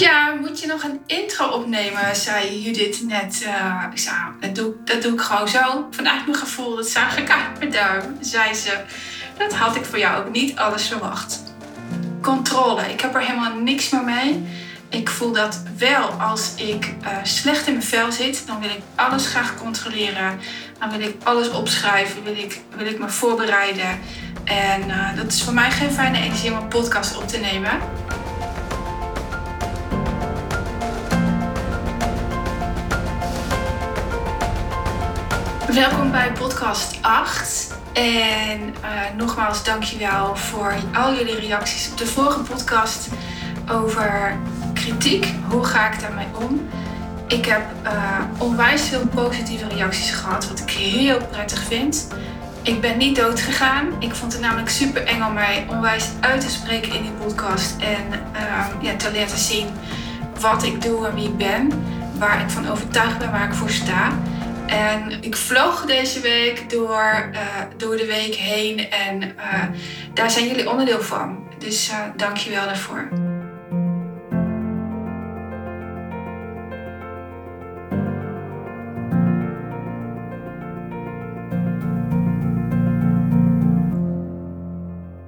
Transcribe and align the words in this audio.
Ja, 0.00 0.34
moet 0.40 0.60
je 0.60 0.66
nog 0.66 0.82
een 0.82 1.00
intro 1.06 1.46
opnemen, 1.46 2.16
zei 2.16 2.62
Judith 2.62 3.02
net. 3.02 3.42
Uh, 3.46 3.84
ik 3.92 3.98
zei, 3.98 4.16
dat 4.86 5.02
doe, 5.02 5.12
ik 5.12 5.20
gewoon 5.20 5.48
zo. 5.48 5.86
Vanuit 5.90 6.26
mijn 6.26 6.38
gevoel, 6.38 6.76
dat 6.76 6.88
zag 6.88 7.18
ik 7.18 7.30
uit 7.30 7.58
mijn 7.58 7.70
duim, 7.70 8.16
zei 8.20 8.54
ze. 8.54 8.80
Dat 9.38 9.54
had 9.54 9.76
ik 9.76 9.84
voor 9.84 9.98
jou 9.98 10.24
ook 10.24 10.32
niet 10.32 10.58
alles 10.58 10.88
verwacht. 10.88 11.42
Controle, 12.22 12.82
ik 12.92 13.00
heb 13.00 13.14
er 13.14 13.20
helemaal 13.20 13.54
niks 13.54 13.90
meer 13.90 14.04
mee. 14.04 14.44
Ik 14.88 15.08
voel 15.08 15.32
dat 15.32 15.62
wel 15.78 16.08
als 16.08 16.54
ik 16.56 16.94
uh, 17.02 17.08
slecht 17.22 17.66
in 17.66 17.72
mijn 17.72 17.84
vel 17.84 18.12
zit, 18.12 18.46
dan 18.46 18.60
wil 18.60 18.70
ik 18.70 18.82
alles 18.94 19.26
graag 19.26 19.56
controleren. 19.56 20.40
Dan 20.78 20.90
wil 20.90 21.00
ik 21.00 21.16
alles 21.22 21.50
opschrijven, 21.50 22.24
wil 22.24 22.36
ik, 22.36 22.60
wil 22.76 22.86
ik 22.86 22.98
me 22.98 23.08
voorbereiden. 23.08 23.98
En 24.44 24.88
uh, 24.88 25.16
dat 25.16 25.32
is 25.32 25.42
voor 25.42 25.54
mij 25.54 25.70
geen 25.70 25.92
fijne 25.92 26.18
energie 26.18 26.52
om 26.52 26.56
een 26.56 26.68
podcast 26.68 27.16
op 27.16 27.28
te 27.28 27.38
nemen. 27.38 27.99
Welkom 35.80 36.10
bij 36.10 36.32
podcast 36.32 36.98
8. 37.02 37.74
En 37.92 38.60
uh, 38.60 38.74
nogmaals 39.16 39.64
dankjewel 39.64 40.36
voor 40.36 40.74
al 40.94 41.14
jullie 41.14 41.40
reacties 41.40 41.90
op 41.90 41.98
de 41.98 42.06
vorige 42.06 42.40
podcast 42.40 43.08
over 43.70 44.38
kritiek. 44.74 45.26
Hoe 45.48 45.64
ga 45.64 45.92
ik 45.92 46.00
daarmee 46.00 46.26
om? 46.32 46.68
Ik 47.26 47.44
heb 47.44 47.62
uh, 47.84 48.18
onwijs 48.38 48.82
veel 48.82 49.06
positieve 49.06 49.68
reacties 49.68 50.10
gehad, 50.10 50.48
wat 50.48 50.60
ik 50.60 50.70
heel 50.70 51.18
prettig 51.30 51.62
vind. 51.62 52.08
Ik 52.62 52.80
ben 52.80 52.98
niet 52.98 53.16
dood 53.16 53.40
gegaan. 53.40 53.86
Ik 53.98 54.14
vond 54.14 54.32
het 54.32 54.40
namelijk 54.42 54.70
super 54.70 55.06
eng 55.06 55.22
om 55.22 55.32
mij 55.32 55.66
onwijs 55.68 56.08
uit 56.20 56.40
te 56.40 56.50
spreken 56.50 56.94
in 56.94 57.02
die 57.02 57.12
podcast. 57.12 57.76
En 57.78 58.20
uh, 58.34 58.66
ja, 58.80 58.96
te 58.96 59.12
laten 59.12 59.38
zien 59.38 59.66
wat 60.40 60.62
ik 60.62 60.82
doe 60.82 61.06
en 61.06 61.14
wie 61.14 61.28
ik 61.28 61.36
ben. 61.36 61.72
Waar 62.18 62.40
ik 62.40 62.50
van 62.50 62.70
overtuigd 62.70 63.18
ben, 63.18 63.30
waar 63.30 63.44
ik 63.44 63.54
voor 63.54 63.70
sta. 63.70 64.12
En 64.70 65.22
ik 65.22 65.36
vloog 65.36 65.84
deze 65.84 66.20
week 66.20 66.70
door, 66.70 67.30
uh, 67.32 67.38
door 67.76 67.96
de 67.96 68.06
week 68.06 68.34
heen 68.34 68.90
en 68.90 69.22
uh, 69.22 69.64
daar 70.14 70.30
zijn 70.30 70.46
jullie 70.46 70.70
onderdeel 70.70 71.02
van. 71.02 71.48
Dus 71.58 71.90
uh, 71.90 71.98
dank 72.16 72.36
je 72.36 72.50
wel 72.50 72.64
daarvoor. 72.64 73.08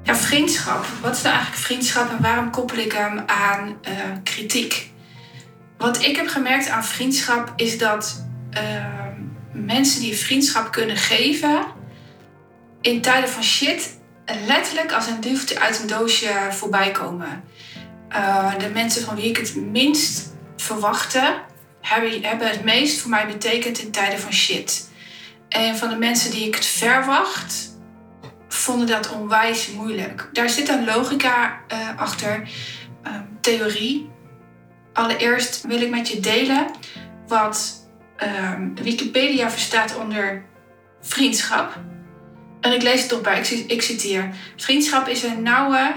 Vriendschap. 0.05 0.87
Wat 1.01 1.17
is 1.17 1.23
nou 1.23 1.35
eigenlijk 1.35 1.65
vriendschap 1.65 2.11
en 2.11 2.23
waarom 2.23 2.51
koppel 2.51 2.79
ik 2.79 2.93
hem 2.93 3.23
aan 3.27 3.77
kritiek? 4.23 4.91
Wat 5.79 6.03
ik 6.03 6.17
heb 6.17 6.29
gemerkt 6.29 6.69
aan 6.69 6.85
vriendschap 6.85 7.53
is 7.57 7.79
dat 7.79 8.25
mensen 9.53 10.01
die 10.01 10.17
vriendschap 10.17 10.73
kunnen 10.73 10.97
geven 10.97 11.65
in 12.81 13.01
tijden 13.01 13.29
van 13.29 13.43
shit 13.43 13.99
letterlijk 14.47 14.93
als 14.93 15.07
een 15.07 15.21
duwtje 15.21 15.61
uit 15.61 15.81
een 15.81 15.87
doosje 15.87 16.33
voorbij 16.51 16.91
komen. 16.91 17.45
Uh, 18.11 18.59
de 18.59 18.69
mensen 18.69 19.05
van 19.05 19.15
wie 19.15 19.29
ik 19.29 19.37
het 19.37 19.57
minst 19.57 20.33
verwachtte, 20.57 21.41
hebben, 21.81 22.23
hebben 22.23 22.49
het 22.49 22.65
meest 22.65 23.01
voor 23.01 23.11
mij 23.11 23.27
betekend 23.27 23.79
in 23.79 23.91
tijden 23.91 24.19
van 24.19 24.33
shit. 24.33 24.91
En 25.49 25.77
van 25.77 25.89
de 25.89 25.97
mensen 25.97 26.31
die 26.31 26.47
ik 26.47 26.55
het 26.55 26.67
verwacht, 26.67 27.71
vonden 28.49 28.87
dat 28.87 29.13
onwijs 29.13 29.69
moeilijk. 29.69 30.29
Daar 30.33 30.51
zit 30.51 30.69
een 30.69 30.85
logica 30.85 31.61
uh, 31.73 31.99
achter, 31.99 32.49
uh, 33.07 33.13
theorie. 33.41 34.11
Allereerst 34.93 35.67
wil 35.67 35.81
ik 35.81 35.91
met 35.91 36.09
je 36.09 36.21
delen 36.21 36.71
wat 37.27 37.82
um, 38.23 38.75
Wikipedia 38.83 39.51
verstaat 39.51 39.97
onder 39.97 40.45
vriendschap. 41.01 41.79
En 42.61 42.73
ik 42.73 42.83
lees 42.83 43.01
het 43.01 43.09
toch 43.09 43.21
bij, 43.21 43.39
ik, 43.39 43.49
ik 43.49 43.83
citeer. 43.83 44.35
Vriendschap 44.57 45.09
is 45.09 45.23
een 45.23 45.43
nauwe 45.43 45.93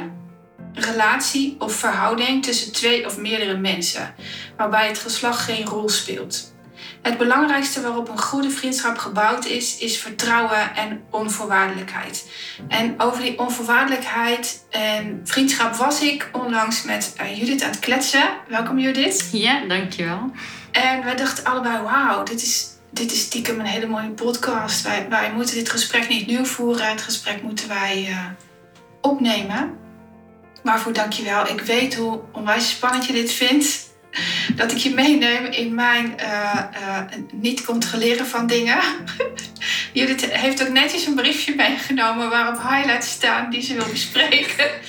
relatie 0.73 1.55
of 1.59 1.73
verhouding 1.73 2.43
tussen 2.43 2.73
twee 2.73 3.05
of 3.05 3.17
meerdere 3.17 3.57
mensen, 3.57 4.15
waarbij 4.57 4.87
het 4.87 4.99
geslacht 4.99 5.39
geen 5.39 5.65
rol 5.65 5.89
speelt. 5.89 6.53
Het 7.01 7.17
belangrijkste 7.17 7.81
waarop 7.81 8.09
een 8.09 8.19
goede 8.19 8.49
vriendschap 8.49 8.97
gebouwd 8.97 9.45
is, 9.45 9.77
is 9.77 9.97
vertrouwen 9.97 10.75
en 10.75 11.03
onvoorwaardelijkheid. 11.09 12.31
En 12.67 12.95
over 12.97 13.21
die 13.21 13.39
onvoorwaardelijkheid 13.39 14.65
en 14.69 15.21
vriendschap 15.23 15.75
was 15.75 16.01
ik 16.01 16.29
onlangs 16.31 16.83
met 16.83 17.15
uh, 17.21 17.37
Judith 17.37 17.63
aan 17.63 17.69
het 17.69 17.79
kletsen. 17.79 18.29
Welkom 18.47 18.79
Judith. 18.79 19.29
Ja, 19.31 19.65
dankjewel. 19.67 20.31
En 20.75 21.03
wij 21.03 21.15
dachten 21.15 21.43
allebei, 21.43 21.81
wauw, 21.81 22.23
dit 22.23 22.41
is, 22.41 22.67
dit 22.91 23.11
is 23.11 23.21
stiekem 23.21 23.59
een 23.59 23.65
hele 23.65 23.87
mooie 23.87 24.09
podcast. 24.09 24.81
Wij, 24.81 25.05
wij 25.09 25.31
moeten 25.33 25.55
dit 25.55 25.69
gesprek 25.69 26.09
niet 26.09 26.27
nu 26.27 26.45
voeren. 26.45 26.89
Het 26.89 27.01
gesprek 27.01 27.41
moeten 27.41 27.67
wij 27.67 28.07
uh, 28.09 28.25
opnemen. 29.01 29.77
Waarvoor 30.63 30.93
dank 30.93 31.13
je 31.13 31.23
wel. 31.23 31.47
Ik 31.47 31.61
weet 31.61 31.95
hoe 31.95 32.19
onwijs 32.31 32.69
spannend 32.69 33.05
je 33.05 33.13
dit 33.13 33.31
vindt. 33.31 33.83
Dat 34.55 34.71
ik 34.71 34.77
je 34.77 34.93
meeneem 34.93 35.45
in 35.45 35.73
mijn 35.73 36.13
uh, 36.19 36.63
uh, 36.81 36.99
niet 37.31 37.65
controleren 37.65 38.27
van 38.27 38.47
dingen. 38.47 38.79
Judith 39.93 40.31
heeft 40.31 40.61
ook 40.61 40.69
netjes 40.69 41.05
een 41.05 41.15
briefje 41.15 41.55
meegenomen 41.55 42.29
waarop 42.29 42.61
highlights 42.61 43.09
staan 43.09 43.49
die 43.49 43.61
ze 43.61 43.73
wil 43.73 43.89
bespreken. 43.91 44.69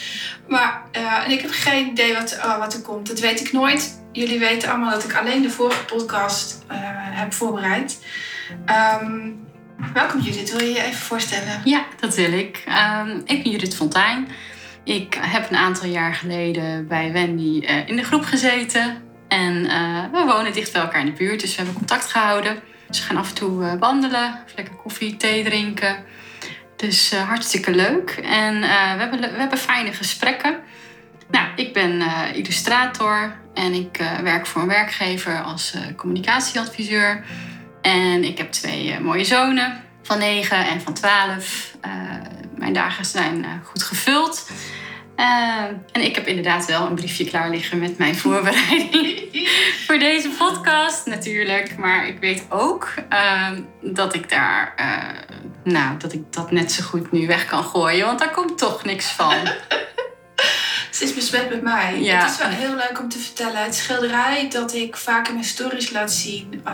Maar 0.49 0.83
en 0.93 1.31
ik 1.31 1.41
heb 1.41 1.51
geen 1.51 1.91
idee 1.91 2.15
wat, 2.15 2.39
oh, 2.45 2.59
wat 2.59 2.75
er 2.75 2.81
komt. 2.81 3.07
Dat 3.07 3.21
weet 3.21 3.41
ik 3.41 3.53
nooit 3.53 4.05
jullie 4.16 4.38
weten 4.38 4.69
allemaal 4.69 4.91
dat 4.91 5.04
ik 5.04 5.15
alleen 5.15 5.43
de 5.43 5.50
vorige 5.50 5.84
podcast 5.84 6.65
uh, 6.71 6.77
heb 6.93 7.32
voorbereid. 7.32 8.04
Um, 9.03 9.47
welkom 9.93 10.21
Judith, 10.21 10.50
wil 10.50 10.60
je 10.60 10.72
je 10.72 10.82
even 10.82 11.00
voorstellen? 11.00 11.60
Ja, 11.65 11.84
dat 12.00 12.15
wil 12.15 12.32
ik. 12.32 12.65
Um, 12.69 13.22
ik 13.25 13.43
ben 13.43 13.53
Judith 13.53 13.77
Fontijn. 13.77 14.28
Ik 14.84 15.19
heb 15.21 15.50
een 15.50 15.56
aantal 15.56 15.88
jaar 15.88 16.15
geleden 16.15 16.88
bij 16.88 17.12
Wendy 17.12 17.66
uh, 17.66 17.88
in 17.88 17.97
de 17.97 18.04
groep 18.04 18.25
gezeten. 18.25 19.03
En 19.28 19.65
uh, 19.65 20.04
we 20.12 20.25
wonen 20.27 20.53
dicht 20.53 20.72
bij 20.72 20.83
elkaar 20.83 21.00
in 21.00 21.06
de 21.06 21.12
buurt, 21.12 21.41
dus 21.41 21.50
we 21.50 21.56
hebben 21.56 21.75
contact 21.75 22.10
gehouden. 22.10 22.59
We 22.88 22.94
gaan 22.94 23.16
af 23.16 23.28
en 23.28 23.34
toe 23.34 23.78
wandelen, 23.78 24.38
lekker 24.56 24.75
koffie, 24.75 25.16
thee 25.16 25.44
drinken. 25.44 26.04
Dus 26.77 27.15
hartstikke 27.15 27.71
leuk. 27.71 28.10
En 28.10 28.60
we, 28.60 28.66
hebben, 28.66 29.21
we 29.21 29.38
hebben 29.38 29.59
fijne 29.59 29.93
gesprekken. 29.93 30.56
Nou, 31.31 31.49
ik 31.57 31.73
ben 31.73 32.03
illustrator 32.35 33.35
en 33.55 33.73
ik 33.73 34.01
uh, 34.01 34.19
werk 34.19 34.47
voor 34.47 34.63
een 34.63 34.69
werkgever 34.69 35.43
als 35.43 35.75
uh, 35.75 35.81
communicatieadviseur. 35.97 37.25
En 37.83 38.25
ik 38.25 38.39
heb 38.39 38.53
twee 38.53 39.01
mooie 39.01 39.25
zonen 39.25 39.85
van 40.03 40.19
9 40.19 40.67
en 40.67 40.81
van 40.81 40.95
12. 40.95 41.77
mijn 42.57 42.73
dagen 42.73 43.05
zijn 43.05 43.47
goed 43.65 43.83
gevuld. 43.83 44.51
en 45.93 46.01
ik 46.01 46.15
heb 46.15 46.27
inderdaad 46.27 46.67
wel 46.67 46.87
een 46.87 46.95
briefje 46.95 47.25
klaar 47.25 47.51
liggen 47.51 47.79
met 47.79 47.99
mijn 47.99 48.17
voorbereiding 48.17 49.49
voor 49.87 49.99
deze 49.99 50.29
podcast, 50.29 51.07
natuurlijk. 51.07 51.77
Maar 51.77 52.07
ik 52.07 52.19
weet 52.21 52.47
ook 52.49 52.95
dat 53.81 54.15
ik 54.15 54.29
daar, 54.29 54.75
nou, 55.65 55.97
dat 55.99 56.13
ik 56.13 56.33
dat 56.33 56.51
net 56.51 56.73
zo 56.73 56.85
goed 56.85 57.13
nu 57.13 57.27
weg 57.27 57.47
kan 57.47 57.65
gooien, 57.65 58.07
want 58.07 58.19
daar 58.19 58.31
komt 58.31 58.59
toch 58.59 58.85
niks 58.85 59.11
van. 59.11 59.35
Ze 60.97 61.05
is 61.05 61.15
besmet 61.15 61.51
met 61.51 61.62
mij. 61.62 62.01
Ja. 62.01 62.21
Het 62.21 62.31
is 62.31 62.39
wel 62.39 62.49
heel 62.49 62.75
leuk 62.75 62.99
om 63.01 63.09
te 63.09 63.19
vertellen. 63.19 63.62
Het 63.62 63.75
schilderij 63.75 64.49
dat 64.49 64.75
ik 64.75 64.97
vaak 64.97 65.29
in 65.29 65.34
mijn 65.34 65.47
stories 65.47 65.91
laat 65.91 66.12
zien. 66.12 66.62
Uh, 66.67 66.73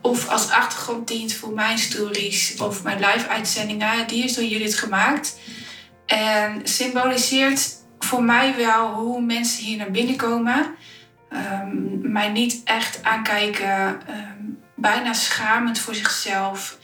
of 0.00 0.28
als 0.28 0.50
achtergrond 0.50 1.08
dient 1.08 1.34
voor 1.34 1.52
mijn 1.52 1.78
stories 1.78 2.54
of 2.58 2.82
mijn 2.82 2.98
live 2.98 3.28
uitzendingen. 3.28 4.06
Die 4.06 4.24
is 4.24 4.34
door 4.34 4.44
Judith 4.44 4.74
gemaakt. 4.74 5.38
En 6.06 6.60
symboliseert 6.64 7.68
voor 7.98 8.22
mij 8.22 8.54
wel 8.56 8.92
hoe 8.92 9.20
mensen 9.20 9.64
hier 9.64 9.76
naar 9.76 9.90
binnen 9.90 10.16
komen. 10.16 10.74
Um, 11.32 12.12
mij 12.12 12.28
niet 12.28 12.60
echt 12.64 13.02
aankijken. 13.02 13.88
Um, 13.88 14.58
bijna 14.74 15.12
schamend 15.12 15.78
voor 15.78 15.94
zichzelf. 15.94 16.78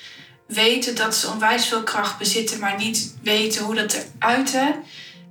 Weten 0.47 0.95
dat 0.95 1.15
ze 1.15 1.29
onwijs 1.29 1.67
veel 1.67 1.83
kracht 1.83 2.19
bezitten, 2.19 2.59
maar 2.59 2.77
niet 2.77 3.15
weten 3.23 3.65
hoe 3.65 3.75
dat 3.75 4.07
eruit 4.19 4.53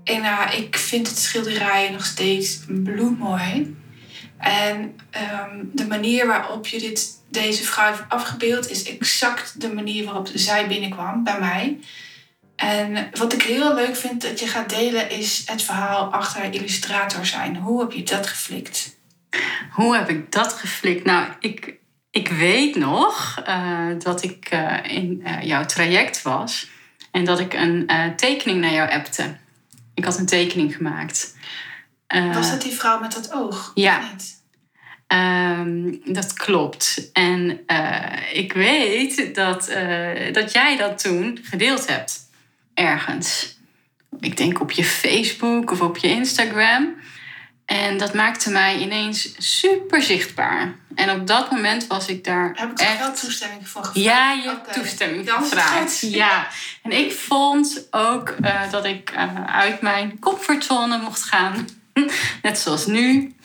en 0.10 0.24
uh, 0.24 0.48
ik 0.58 0.78
vind 0.78 1.08
het 1.08 1.18
schilderij 1.18 1.90
nog 1.92 2.06
steeds 2.06 2.60
bloedmooi. 2.68 3.78
En 4.38 5.00
um, 5.42 5.70
de 5.74 5.88
manier 5.88 6.28
waarop 6.28 6.68
je 6.68 6.80
dit, 6.80 7.22
deze 7.30 7.64
vrouw 7.64 7.90
heeft 7.90 8.04
afgebeeld 8.10 8.70
is 8.70 8.84
exact 8.84 9.62
de 9.62 9.74
manier 9.74 10.06
waarop 10.06 10.30
zij 10.34 10.68
binnenkwam 10.68 11.24
bij 11.24 11.40
mij. 11.40 11.80
En 12.56 13.10
wat 13.14 13.34
ik 13.34 13.42
heel 13.42 13.76
leuk 13.76 13.96
vind 13.96 14.22
dat 14.22 14.40
je 14.40 14.48
gaat 14.48 14.70
delen 14.70 15.10
is 15.10 15.44
het 15.46 15.62
verhaal 15.62 16.06
achter 16.06 16.54
illustrator 16.54 17.26
zijn. 17.26 17.58
Hoe 17.58 17.82
heb 17.82 17.92
je 17.92 18.04
dat 18.04 18.28
geflikt? 18.28 18.98
Hoe 19.72 19.96
heb 19.96 20.10
ik 20.10 20.32
dat 20.32 20.54
geflikt? 20.54 21.06
Nou, 21.06 21.28
ik, 21.40 21.74
ik 22.12 22.28
weet 22.28 22.76
nog 22.76 23.44
uh, 23.48 23.88
dat 24.00 24.24
ik 24.24 24.50
uh, 24.54 24.78
in 24.84 25.24
jouw 25.42 25.66
traject 25.66 26.22
was 26.22 26.70
en 27.12 27.26
dat 27.26 27.40
ik 27.40 27.54
een 27.54 27.90
tekening 28.16 28.62
naar 28.62 28.74
jou 28.74 28.92
appte. 28.92 29.38
Ik 30.00 30.06
had 30.06 30.18
een 30.18 30.25
tekening 30.25 30.75
gemaakt. 30.75 31.36
Eh, 32.07 32.34
Was 32.34 32.50
dat 32.50 32.62
die 32.62 32.72
vrouw 32.72 33.00
met 33.00 33.13
dat 33.13 33.31
oog? 33.34 33.72
Ja. 33.74 34.01
Ehm, 35.07 35.96
dat 36.06 36.34
klopt. 36.34 37.10
En 37.13 37.60
eh, 37.66 38.34
ik 38.34 38.54
weet 38.54 39.36
dat, 39.36 39.68
eh, 39.68 40.34
dat 40.34 40.51
jij 40.51 40.78
dat 40.78 41.01
toen 41.01 41.40
gedeeld 41.44 41.88
hebt. 41.88 42.19
Ergens. 42.74 43.57
Ik 44.19 44.38
denk 44.38 44.62
op 44.62 44.72
je 44.72 44.84
Facebook 44.84 45.72
of 45.72 45.81
op 45.81 45.98
je 45.98 46.07
Instagram. 46.07 46.95
En 47.69 47.98
dat 47.98 48.13
maakte 48.13 48.50
mij 48.50 48.77
ineens 48.77 49.33
super 49.38 50.01
zichtbaar. 50.01 50.75
En 50.95 51.10
op 51.10 51.27
dat 51.27 51.51
moment 51.51 51.88
was 51.88 52.07
ik 52.07 52.24
daar 52.24 52.51
Heb 52.56 52.71
ik 52.71 52.80
er 52.80 52.98
wel 52.98 53.07
echt... 53.07 53.21
toestemming 53.21 53.68
voor 53.68 53.83
gevraagd? 53.83 54.06
Ja, 54.06 54.31
je 54.31 54.48
hebt 54.48 54.74
toestemming 54.74 55.31
gevraagd. 55.31 56.00
Ja. 56.01 56.48
En 56.83 56.92
ik 56.92 57.12
vond 57.12 57.88
ook 57.92 58.30
eh, 58.30 58.71
dat 58.71 58.86
ik 58.86 59.10
eh, 59.10 59.45
uit 59.45 59.81
mijn 59.81 60.19
comfortzone 60.19 60.98
mocht 60.98 61.24
gaan. 61.24 61.68
Net 62.42 62.60
zoals 62.60 62.86
nu. 62.86 63.36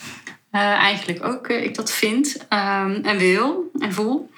Eh, 0.51 0.61
eigenlijk 0.61 1.25
ook 1.25 1.49
ik 1.49 1.75
dat 1.75 1.93
vind 1.93 2.47
ehm, 2.49 3.01
en 3.03 3.17
wil 3.17 3.71
en 3.79 3.93
voel. 3.93 4.31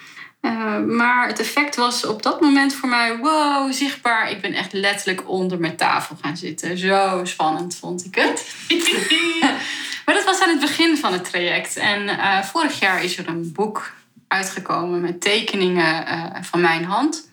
Eh, 0.47 0.79
maar 0.79 1.29
het 1.29 1.41
effect 1.41 1.77
was 1.77 2.07
op 2.07 2.23
dat 2.23 2.41
moment 2.41 2.75
voor 2.75 2.89
mij 2.89 3.17
wow, 3.17 3.73
zichtbaar. 3.73 4.31
Ik 4.31 4.41
ben 4.41 4.53
echt 4.53 4.73
letterlijk 4.73 5.29
onder 5.29 5.61
mijn 5.61 5.77
tafel 5.77 6.17
gaan 6.21 6.37
zitten. 6.37 6.79
Zo 6.79 7.21
spannend 7.25 7.77
vond 7.77 8.05
ik 8.05 8.15
het. 8.15 8.55
maar 10.05 10.15
dat 10.15 10.25
was 10.25 10.41
aan 10.41 10.49
het 10.49 10.61
begin 10.61 10.97
van 10.97 11.13
het 11.13 11.31
traject. 11.31 11.77
En 11.77 12.09
eh, 12.09 12.43
vorig 12.43 12.79
jaar 12.81 13.05
is 13.05 13.19
er 13.19 13.29
een 13.29 13.53
boek 13.53 13.93
uitgekomen 14.29 15.01
met 15.01 15.21
tekeningen 15.21 16.07
eh, 16.07 16.25
van 16.43 16.61
mijn 16.61 16.85
hand. 16.85 17.31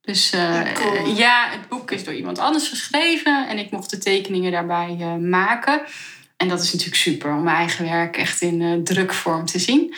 Dus 0.00 0.30
Ja, 0.30 0.72
cool. 0.72 1.16
ja, 1.16 1.48
het 1.50 1.68
boek 1.68 1.90
is 1.90 2.04
door 2.04 2.14
iemand 2.14 2.38
anders 2.38 2.68
geschreven 2.68 3.48
en 3.48 3.58
ik 3.58 3.70
mocht 3.70 3.90
de 3.90 3.98
tekeningen 3.98 4.52
daarbij 4.52 5.18
maken. 5.20 5.80
En 6.36 6.48
dat 6.48 6.62
is 6.62 6.72
natuurlijk 6.72 7.00
super 7.00 7.32
om 7.32 7.42
mijn 7.42 7.56
eigen 7.56 7.84
werk 7.84 8.16
echt 8.16 8.40
in 8.40 8.84
drukvorm 8.84 9.46
te 9.46 9.58
zien. 9.58 9.94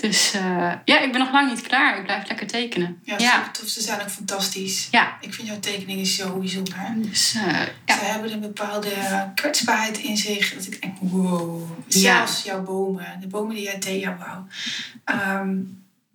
Dus 0.00 0.32
eh, 0.34 0.72
ja, 0.84 1.00
ik 1.00 1.12
ben 1.12 1.20
nog 1.20 1.32
lang 1.32 1.50
niet 1.50 1.62
klaar. 1.62 1.98
Ik 1.98 2.04
blijf 2.04 2.28
lekker 2.28 2.46
tekenen. 2.46 3.00
Ja, 3.02 3.18
ja. 3.18 3.36
super 3.36 3.52
tof. 3.52 3.68
Ze 3.68 3.80
zijn 3.80 4.00
ook 4.00 4.10
fantastisch. 4.10 4.88
Ja. 4.90 5.16
Ik 5.20 5.34
vind 5.34 5.48
jouw 5.48 5.60
tekeningen 5.60 6.06
zo 6.06 6.38
bijzonder. 6.38 6.76
Dus 6.96 7.34
eh, 7.34 7.66
ja. 7.84 7.98
Ze 7.98 8.04
hebben 8.04 8.32
een 8.32 8.40
bepaalde 8.40 8.90
kwetsbaarheid 9.34 9.98
in 9.98 10.16
zich. 10.16 10.54
Dat 10.54 10.66
ik 10.66 10.82
denk, 10.82 10.96
wow. 11.00 11.70
Ja. 11.86 11.98
Zelfs 12.00 12.42
jouw 12.42 12.62
bomen. 12.62 13.20
De 13.20 13.26
bomen 13.26 13.54
die 13.54 13.64
jij 13.64 13.78
deed, 13.78 14.00
jouw 14.00 14.16
wou. 14.16 14.44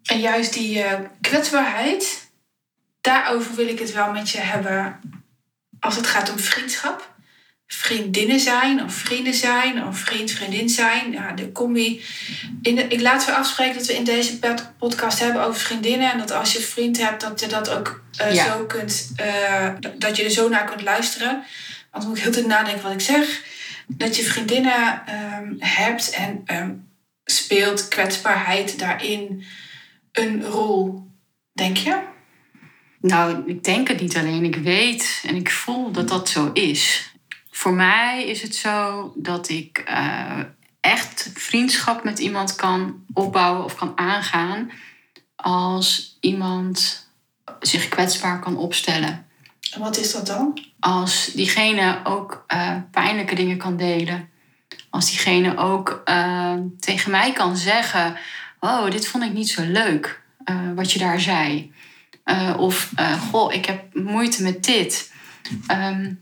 En 0.04 0.20
juist 0.20 0.54
die 0.54 0.84
eh, 0.84 1.00
kwetsbaarheid. 1.22 2.32
Daarover 3.02 3.56
wil 3.56 3.68
ik 3.68 3.80
het 3.80 3.92
wel 3.92 4.12
met 4.12 4.30
je 4.30 4.40
hebben. 4.40 5.00
Als 5.80 5.96
het 5.96 6.08
gaat 6.08 6.32
om 6.32 6.40
vriendschap. 6.40 7.13
Vriendinnen 7.68 8.40
zijn 8.40 8.84
of 8.84 8.94
vrienden 8.94 9.34
zijn 9.34 9.88
of 9.88 9.98
vriend, 9.98 10.32
vriendin 10.32 10.70
zijn. 10.70 11.12
Ja, 11.12 11.32
de 11.32 11.52
combi. 11.52 12.02
In 12.62 12.76
de, 12.76 12.88
ik 12.88 13.02
laat 13.02 13.26
we 13.26 13.34
afspreken 13.36 13.78
dat 13.78 13.86
we 13.88 13.96
in 13.96 14.04
deze 14.04 14.40
pod- 14.40 14.72
podcast 14.78 15.20
hebben 15.20 15.44
over 15.44 15.60
vriendinnen. 15.62 16.12
En 16.12 16.18
dat 16.18 16.32
als 16.32 16.52
je 16.54 16.58
een 16.60 16.64
vriend 16.66 16.98
hebt, 16.98 17.22
dat 17.22 17.40
je 17.40 17.48
dat 17.48 17.70
ook 17.70 18.04
eh, 18.18 18.34
Ja. 18.34 18.46
zo 18.46 18.66
kunt. 18.66 19.12
eh, 19.16 19.70
dat- 19.98 20.18
je 20.18 20.24
er 20.24 20.30
zo 20.30 20.50
naar 20.50 20.66
kunt 20.66 20.82
luisteren. 20.82 21.44
Want 21.92 22.08
moet 22.08 22.18
ik 22.18 22.24
heel 22.24 22.32
tijd 22.32 22.46
nadenken 22.48 22.84
wat 22.84 22.92
ik 22.92 23.02
zeg. 23.02 23.42
Dat 23.88 24.16
je 24.16 24.24
vriendinnen 24.24 25.02
ehm, 25.06 25.54
hebt 25.60 26.10
en 26.10 26.42
ehm, 26.46 26.72
speelt 27.26 27.88
kwetsbaarheid 27.88 28.80
daarin 28.80 29.44
een 30.12 30.44
rol, 30.46 31.08
denk 31.54 31.78
je? 31.78 31.98
Nou, 33.02 33.44
ik 33.46 33.64
denk 33.64 33.88
het 33.88 34.02
niet 34.02 34.18
alleen. 34.18 34.44
Ik 34.44 34.56
weet 34.56 35.24
en 35.28 35.36
ik 35.36 35.50
voel 35.52 35.92
dat 35.92 36.08
dat 36.08 36.30
zo 36.30 36.50
is. 36.54 37.12
Voor 37.64 37.74
mij 37.74 38.26
is 38.26 38.42
het 38.42 38.56
zo 38.56 39.12
dat 39.16 39.50
ik 39.50 39.78
eh, 39.78 40.40
echt 40.80 41.32
vriendschap 41.34 42.04
met 42.04 42.20
iemand 42.20 42.56
kan 42.56 43.06
opbouwen 43.14 43.64
of 43.64 43.76
kan 43.76 43.92
aangaan 43.96 44.72
als 45.36 46.18
iemand 46.20 47.08
zich 47.60 47.88
kwetsbaar 47.88 48.40
kan 48.40 48.58
opstellen. 48.58 49.26
En 49.74 49.80
wat 49.80 49.98
is 49.98 50.12
dat 50.12 50.28
dan? 50.28 50.60
Als 50.80 51.32
diegene 51.34 52.00
ook 52.04 52.44
eh, 52.48 52.76
pijnlijke 52.92 53.36
dingen 53.36 53.58
kan 53.58 53.78
delen. 53.78 54.30
Als 54.90 55.10
diegene 55.10 55.58
ook 55.58 56.02
eh, 56.06 56.54
tegen 56.80 57.12
mij 57.12 57.34
kan 57.34 57.58
zeggen: 57.58 58.18
Oh, 58.60 58.92
dit 58.92 59.08
vond 59.08 59.24
ik 59.24 59.34
niet 59.34 59.50
zo 59.50 59.62
leuk, 59.62 60.22
wat 60.76 60.92
je 60.92 61.00
daar 61.00 61.20
zei. 61.20 61.74
Of, 62.58 62.92
Goh, 63.32 63.54
ik 63.54 63.66
heb 63.66 63.94
moeite 63.94 64.44
met 64.44 64.64
dit. 64.64 65.12
Ehm, 65.68 66.14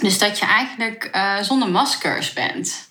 dus 0.00 0.18
dat 0.18 0.38
je 0.38 0.44
eigenlijk 0.44 1.04
eh, 1.04 1.40
zonder 1.40 1.68
maskers 1.68 2.32
bent. 2.32 2.88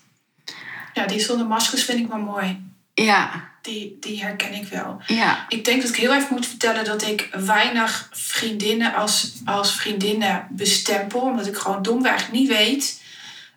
Ja, 0.94 1.06
die 1.06 1.20
zonder 1.20 1.46
maskers 1.46 1.84
vind 1.84 1.98
ik 1.98 2.06
wel 2.08 2.18
mooi. 2.18 2.68
Ja, 2.94 3.48
Die, 3.62 3.96
die 4.00 4.22
herken 4.22 4.54
ik 4.54 4.68
wel. 4.68 5.00
ja, 5.06 5.44
Ik 5.48 5.64
denk 5.64 5.80
dat 5.82 5.90
ik 5.90 5.96
heel 5.96 6.14
even 6.14 6.28
moet 6.30 6.46
vertellen 6.46 6.84
dat 6.84 7.02
ik 7.02 7.28
weinig 7.32 8.08
vriendinnen 8.12 8.94
als, 8.94 9.32
als 9.44 9.74
vriendinnen 9.74 10.46
bestempel. 10.50 11.20
Omdat 11.20 11.46
ik 11.46 11.56
gewoon 11.56 11.82
domweg 11.82 12.32
niet 12.32 12.48
weet 12.48 13.02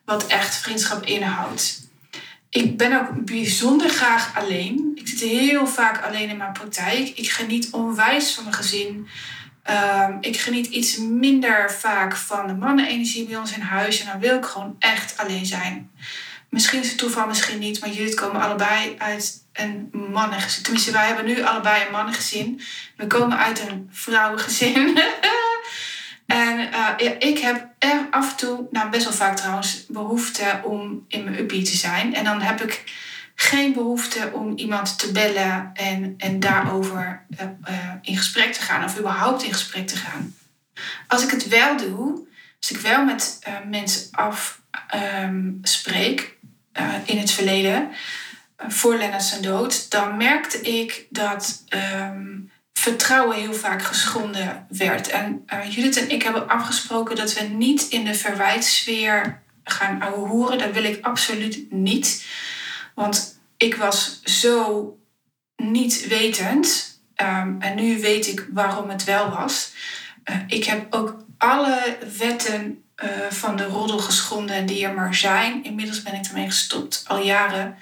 wat 0.06 0.28
echt 0.28 0.56
vriendschap 0.56 1.06
inhoudt. 1.06 1.82
Ik 2.50 2.78
ben 2.78 3.00
ook 3.00 3.26
bijzonder 3.26 3.90
graag 3.90 4.38
alleen. 4.38 4.92
Ik 4.96 5.08
zit 5.08 5.20
heel 5.20 5.68
vaak 5.68 6.04
alleen 6.06 6.30
in 6.30 6.38
mijn 6.38 6.54
praktijk. 6.54 7.08
Ik 7.10 7.30
geniet 7.32 7.72
onwijs 7.72 8.32
van 8.32 8.44
mijn 8.44 8.56
gezin. 8.56 9.08
Ehm, 9.64 10.18
ik 10.22 10.40
geniet 10.40 10.68
iets 10.68 10.98
minder 10.98 11.72
vaak 11.72 12.16
van 12.16 12.48
de 12.48 12.54
mannenenergie 12.54 13.26
bij 13.26 13.38
ons 13.38 13.54
in 13.54 13.62
huis. 13.62 14.00
En 14.00 14.06
dan 14.06 14.20
wil 14.20 14.38
ik 14.38 14.46
gewoon 14.46 14.76
echt 14.80 15.18
alleen 15.18 15.46
zijn. 15.46 15.92
Misschien 16.50 16.82
is 16.82 16.90
het 16.90 16.98
toeval, 16.98 17.28
misschien 17.28 17.60
niet. 17.60 17.80
Maar 17.80 17.90
jullie 17.90 18.14
komen 18.14 18.42
allebei 18.42 18.96
uit 18.98 19.44
een 19.54 19.90
mannengezin. 20.12 20.64
Tenminste, 20.64 20.92
wij 20.92 21.08
hebben 21.08 21.26
nu 21.26 21.42
allebei 21.42 21.86
een 21.86 21.92
mannengezin. 21.92 22.62
We 22.98 23.08
komen 23.08 23.38
uit 23.38 23.60
een 23.70 23.90
vrouwengezin. 23.92 25.00
en 26.26 26.72
eh, 26.72 27.10
ik 27.20 27.38
heb 27.40 27.68
er 27.80 28.08
af 28.12 28.32
en 28.32 28.38
toe, 28.38 28.68
nou 28.72 28.90
best 28.90 29.04
wel 29.04 29.14
vaak 29.14 29.38
trouwens, 29.38 29.86
behoefte 29.88 30.62
om 30.64 31.06
in 31.08 31.24
mijn 31.24 31.40
uppie 31.40 31.64
te 31.64 31.76
zijn. 31.76 32.16
En 32.16 32.24
dan 32.24 32.42
heb 32.42 32.62
ik 32.62 32.84
geen 33.36 33.74
behoefte 33.74 34.32
om 34.34 34.58
iemand 34.58 35.00
te 35.00 35.12
bellen 35.12 35.70
en, 35.74 36.16
en 36.18 36.40
daarover 36.40 37.26
eh, 37.38 37.46
eh, 37.64 37.76
in 38.02 38.18
gesprek 38.18 38.54
te 38.54 38.62
gaan. 38.62 38.84
Of 38.84 39.00
überhaupt 39.00 39.44
in 39.44 39.52
gesprek 39.52 39.88
te 39.88 39.96
gaan. 39.96 40.36
Als 41.08 41.24
ik 41.24 41.32
het 41.32 41.48
wel 41.48 41.78
doe, 41.78 42.28
als 42.60 42.72
ik 42.72 42.78
wel 42.78 43.06
met 43.06 43.40
eh, 43.42 43.54
mensen 43.70 44.10
afspreek 45.62 46.38
eh, 46.72 46.94
in 47.06 47.18
het 47.18 47.32
verleden, 47.32 47.90
voor 48.68 48.98
Lennart 48.98 49.24
zijn 49.24 49.42
dood, 49.42 49.92
dan 49.92 50.18
merkte 50.18 50.62
ik 50.62 51.06
dat 51.10 51.64
ehm, 51.68 52.40
vertrouwen 52.74 53.38
heel 53.38 53.54
vaak 53.54 53.84
geschonden 53.84 54.66
werd. 54.70 55.08
En 55.08 55.46
Judith 55.70 55.98
en 55.98 56.10
ik 56.10 56.24
hebben 56.24 56.48
afgesproken 56.48 57.16
dat 57.16 57.34
we 57.34 57.44
niet 57.44 57.88
in 57.90 58.06
de 58.06 58.14
verwijtsfeer 58.14 59.42
gaan 59.64 60.02
ouwehoeren. 60.02 60.58
Dat 60.58 60.72
wil 60.72 60.84
ik 60.84 61.06
absoluut 61.06 61.72
niet. 61.72 62.26
Want 62.96 63.40
ik 63.58 63.76
was 63.76 64.22
zo 64.24 64.98
niet 65.56 66.08
wetend. 66.08 67.00
Ehm, 67.16 67.56
en 67.60 67.76
nu 67.76 68.02
weet 68.02 68.28
ik 68.28 68.48
waarom 68.54 68.90
het 68.90 69.04
wel 69.04 69.30
was. 69.30 69.74
Eh, 70.24 70.36
ik 70.48 70.64
heb 70.64 70.94
ook 70.94 71.18
alle 71.38 71.98
wetten 72.18 72.84
eh, 72.96 73.10
van 73.30 73.56
de 73.56 73.66
roddel 73.66 74.00
geschonden 74.00 74.66
die 74.66 74.86
er 74.86 74.94
maar 74.94 75.16
zijn. 75.16 75.64
Inmiddels 75.64 76.02
ben 76.02 76.14
ik 76.14 76.26
ermee 76.26 76.46
gestopt, 76.46 77.04
al 77.08 77.20
jaren. 77.20 77.78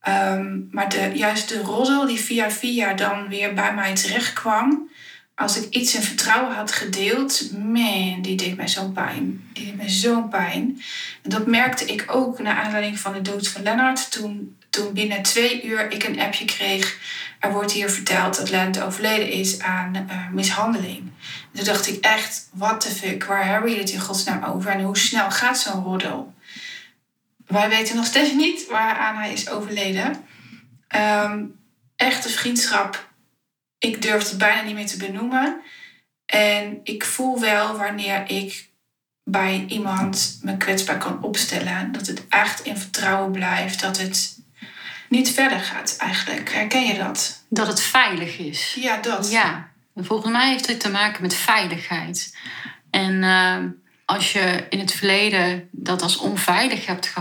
Ehm, 0.00 0.58
maar 0.70 0.88
de, 0.88 1.10
juist 1.14 1.48
de 1.48 1.60
roddel 1.60 2.06
die 2.06 2.20
via 2.20 2.50
via 2.50 2.94
dan 2.94 3.28
weer 3.28 3.54
bij 3.54 3.74
mij 3.74 3.94
terecht 3.94 4.32
kwam. 4.32 4.90
Als 5.40 5.56
ik 5.56 5.74
iets 5.74 5.94
in 5.94 6.02
vertrouwen 6.02 6.54
had 6.54 6.72
gedeeld, 6.72 7.50
man, 7.58 8.22
die 8.22 8.36
deed 8.36 8.56
mij 8.56 8.68
zo'n 8.68 8.92
pijn. 8.92 9.48
Die 9.52 9.64
deed 9.64 9.76
mij 9.76 9.88
zo'n 9.88 10.28
pijn. 10.28 10.82
Dat 11.22 11.46
merkte 11.46 11.84
ik 11.84 12.04
ook 12.06 12.38
naar 12.38 12.56
aanleiding 12.56 12.98
van 12.98 13.12
de 13.12 13.22
dood 13.22 13.48
van 13.48 13.62
Lennart. 13.62 14.10
Toen, 14.10 14.56
toen 14.70 14.92
binnen 14.92 15.22
twee 15.22 15.64
uur 15.64 15.90
ik 15.92 16.04
een 16.04 16.20
appje 16.20 16.44
kreeg. 16.44 16.98
Er 17.38 17.52
wordt 17.52 17.72
hier 17.72 17.90
verteld 17.90 18.36
dat 18.36 18.50
Lennart 18.50 18.80
overleden 18.80 19.30
is 19.30 19.60
aan 19.60 19.94
eh, 19.94 20.28
mishandeling. 20.30 20.98
En 20.98 21.12
toen 21.52 21.64
dacht 21.64 21.86
ik 21.86 22.04
echt, 22.04 22.48
what 22.52 22.80
the 22.80 22.88
fuck, 22.88 23.24
waar 23.24 23.46
hebben 23.46 23.70
jullie 23.70 23.84
het 23.84 23.92
in 23.92 24.00
godsnaam 24.00 24.44
over? 24.44 24.70
En 24.70 24.82
hoe 24.82 24.98
snel 24.98 25.30
gaat 25.30 25.58
zo'n 25.58 25.82
roddel? 25.82 26.34
Wij 27.46 27.68
weten 27.68 27.96
nog 27.96 28.06
steeds 28.06 28.32
niet 28.32 28.66
waaraan 28.66 29.16
hij 29.16 29.32
is 29.32 29.48
overleden. 29.48 30.24
Ehm, 30.88 31.44
echte 31.96 32.28
vriendschap, 32.28 33.09
ik 33.80 34.02
durf 34.02 34.28
het 34.28 34.38
bijna 34.38 34.62
niet 34.62 34.74
meer 34.74 34.86
te 34.86 34.96
benoemen. 34.96 35.60
En 36.26 36.80
ik 36.82 37.04
voel 37.04 37.40
wel 37.40 37.76
wanneer 37.76 38.30
ik 38.30 38.68
bij 39.24 39.64
iemand 39.68 40.38
me 40.42 40.56
kwetsbaar 40.56 40.98
kan 40.98 41.22
opstellen. 41.22 41.92
Dat 41.92 42.06
het 42.06 42.28
echt 42.28 42.64
in 42.64 42.76
vertrouwen 42.76 43.32
blijft. 43.32 43.80
Dat 43.80 43.98
het 43.98 44.38
niet 45.08 45.30
verder 45.30 45.60
gaat 45.60 45.96
eigenlijk. 45.98 46.52
Herken 46.52 46.86
je 46.86 46.98
dat? 46.98 47.40
dat 47.50 47.66
het 47.66 47.80
veilig 47.80 48.38
is. 48.38 48.76
Ja, 48.80 48.96
dat. 48.96 49.30
Ja, 49.30 49.68
en 49.94 50.04
volgens 50.04 50.32
mij 50.32 50.50
heeft 50.50 50.66
dit 50.66 50.80
te 50.80 50.90
maken 50.90 51.22
met 51.22 51.34
veiligheid. 51.34 52.36
En 52.90 53.22
eh, 53.22 53.56
als 54.04 54.32
je 54.32 54.66
in 54.70 54.78
het 54.78 54.92
verleden 54.92 55.68
dat 55.72 56.02
als 56.02 56.16
onveilig 56.16 56.86
hebt 56.86 57.12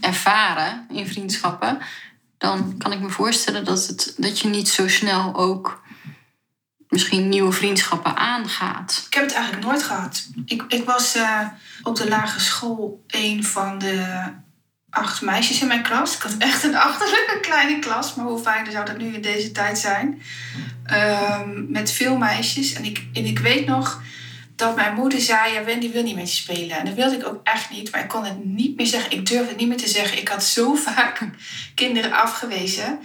ervaren 0.00 0.86
in 0.92 1.06
vriendschappen, 1.06 1.78
dan 2.38 2.74
kan 2.78 2.92
ik 2.92 3.00
me 3.00 3.08
voorstellen 3.08 3.64
dat, 3.64 3.86
het, 3.86 4.14
dat 4.16 4.38
je 4.38 4.48
niet 4.48 4.68
zo 4.68 4.88
snel 4.88 5.34
ook 5.34 5.84
misschien 6.96 7.28
nieuwe 7.28 7.52
vriendschappen 7.52 8.16
aangaat. 8.16 9.04
Ik 9.06 9.14
heb 9.14 9.24
het 9.24 9.34
eigenlijk 9.34 9.66
nooit 9.66 9.82
gehad. 9.82 10.26
Ik, 10.44 10.64
ik 10.68 10.84
was 10.84 11.14
eh, 11.14 11.40
op 11.82 11.96
de 11.96 12.08
lagere 12.08 12.40
school 12.40 13.04
een 13.06 13.44
van 13.44 13.78
de 13.78 14.22
acht 14.90 15.22
meisjes 15.22 15.60
in 15.60 15.66
mijn 15.66 15.82
klas. 15.82 16.16
Ik 16.16 16.22
had 16.22 16.34
echt 16.38 16.62
een 16.62 16.76
achterlijke 16.88 17.38
kleine 17.40 17.78
klas, 17.78 18.14
maar 18.14 18.26
hoe 18.26 18.38
fijn 18.38 18.70
zou 18.70 18.84
dat 18.84 18.98
nu 18.98 19.14
in 19.14 19.22
deze 19.22 19.52
tijd 19.52 19.78
zijn? 19.78 20.22
Ehm, 20.84 21.70
met 21.70 21.90
veel 21.90 22.16
meisjes. 22.16 22.72
En 22.72 22.84
ik, 22.84 23.06
en 23.12 23.24
ik 23.24 23.38
weet 23.38 23.66
nog 23.66 24.02
dat 24.54 24.76
mijn 24.76 24.94
moeder 24.94 25.20
zei: 25.20 25.52
Ja, 25.52 25.64
Wendy 25.64 25.92
wil 25.92 26.02
niet 26.02 26.16
met 26.16 26.30
je 26.30 26.42
spelen. 26.42 26.78
En 26.78 26.84
dat 26.84 26.94
wilde 26.94 27.16
ik 27.16 27.26
ook 27.26 27.40
echt 27.42 27.70
niet, 27.70 27.90
maar 27.90 28.00
ik 28.00 28.08
kon 28.08 28.24
het 28.24 28.44
niet 28.44 28.76
meer 28.76 28.86
zeggen. 28.86 29.12
Ik 29.12 29.26
durfde 29.26 29.48
het 29.48 29.56
niet 29.56 29.68
meer 29.68 29.76
te 29.76 29.88
zeggen. 29.88 30.18
Ik 30.18 30.28
had 30.28 30.44
zo 30.44 30.74
vaak 30.86 31.20
kinderen 31.74 32.12
afgewezen. 32.12 32.98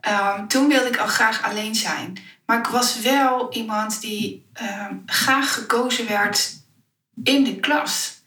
Ehm, 0.00 0.46
toen 0.46 0.68
wilde 0.68 0.88
ik 0.88 0.96
al 0.96 1.06
graag 1.06 1.42
alleen 1.42 1.74
zijn. 1.74 2.18
Maar 2.46 2.58
ik 2.58 2.66
was 2.66 3.00
wel 3.00 3.52
iemand 3.52 4.00
die 4.00 4.46
ehm, 4.52 4.94
graag 5.06 5.54
gekozen 5.54 6.08
werd 6.08 6.52
in 7.22 7.44
de 7.44 7.56
klas. 7.56 8.22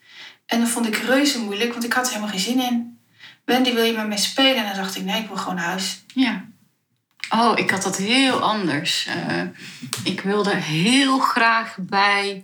En 0.46 0.60
dat 0.60 0.70
vond 0.70 0.88
ik 0.88 0.96
reuze 0.96 1.40
moeilijk, 1.40 1.72
want 1.72 1.84
ik 1.84 1.94
had 1.94 2.06
er 2.06 2.12
helemaal 2.12 2.32
geen 2.32 2.40
zin 2.40 2.60
in. 2.60 3.00
Wendy, 3.46 3.74
wil 3.74 3.84
je 3.84 3.94
met 3.94 4.08
mij 4.08 4.18
spelen? 4.18 4.56
En 4.56 4.66
dan 4.66 4.84
dacht 4.84 4.96
ik, 4.96 5.04
nee, 5.04 5.22
ik 5.22 5.28
wil 5.28 5.38
gewoon 5.38 5.56
naar 5.56 5.66
huis. 5.66 6.04
Ja. 6.14 6.46
Oh, 7.30 7.52
ik 7.56 7.70
had 7.70 7.84
dat 7.84 7.98
heel 7.98 8.40
anders. 8.40 9.08
Uh, 9.08 9.42
ik 10.04 10.22
wilde 10.22 10.56
heel 10.56 11.20
graag 11.20 11.78
bij 11.80 12.44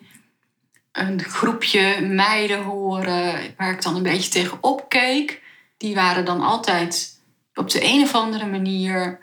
een 0.92 1.20
groepje 1.24 2.02
meiden 2.02 2.64
horen 2.64 3.54
waar 3.58 3.72
ik 3.72 3.82
dan 3.82 3.96
een 3.96 4.04
beetje 4.04 4.30
tegen 4.30 4.60
keek. 4.88 5.42
Die 5.78 5.96
waren 5.96 6.26
dan 6.26 6.42
altijd 6.42 7.20
op 7.54 7.70
de 7.70 7.84
een 7.84 8.04
of 8.04 8.14
andere 8.14 8.46
manier 8.46 9.20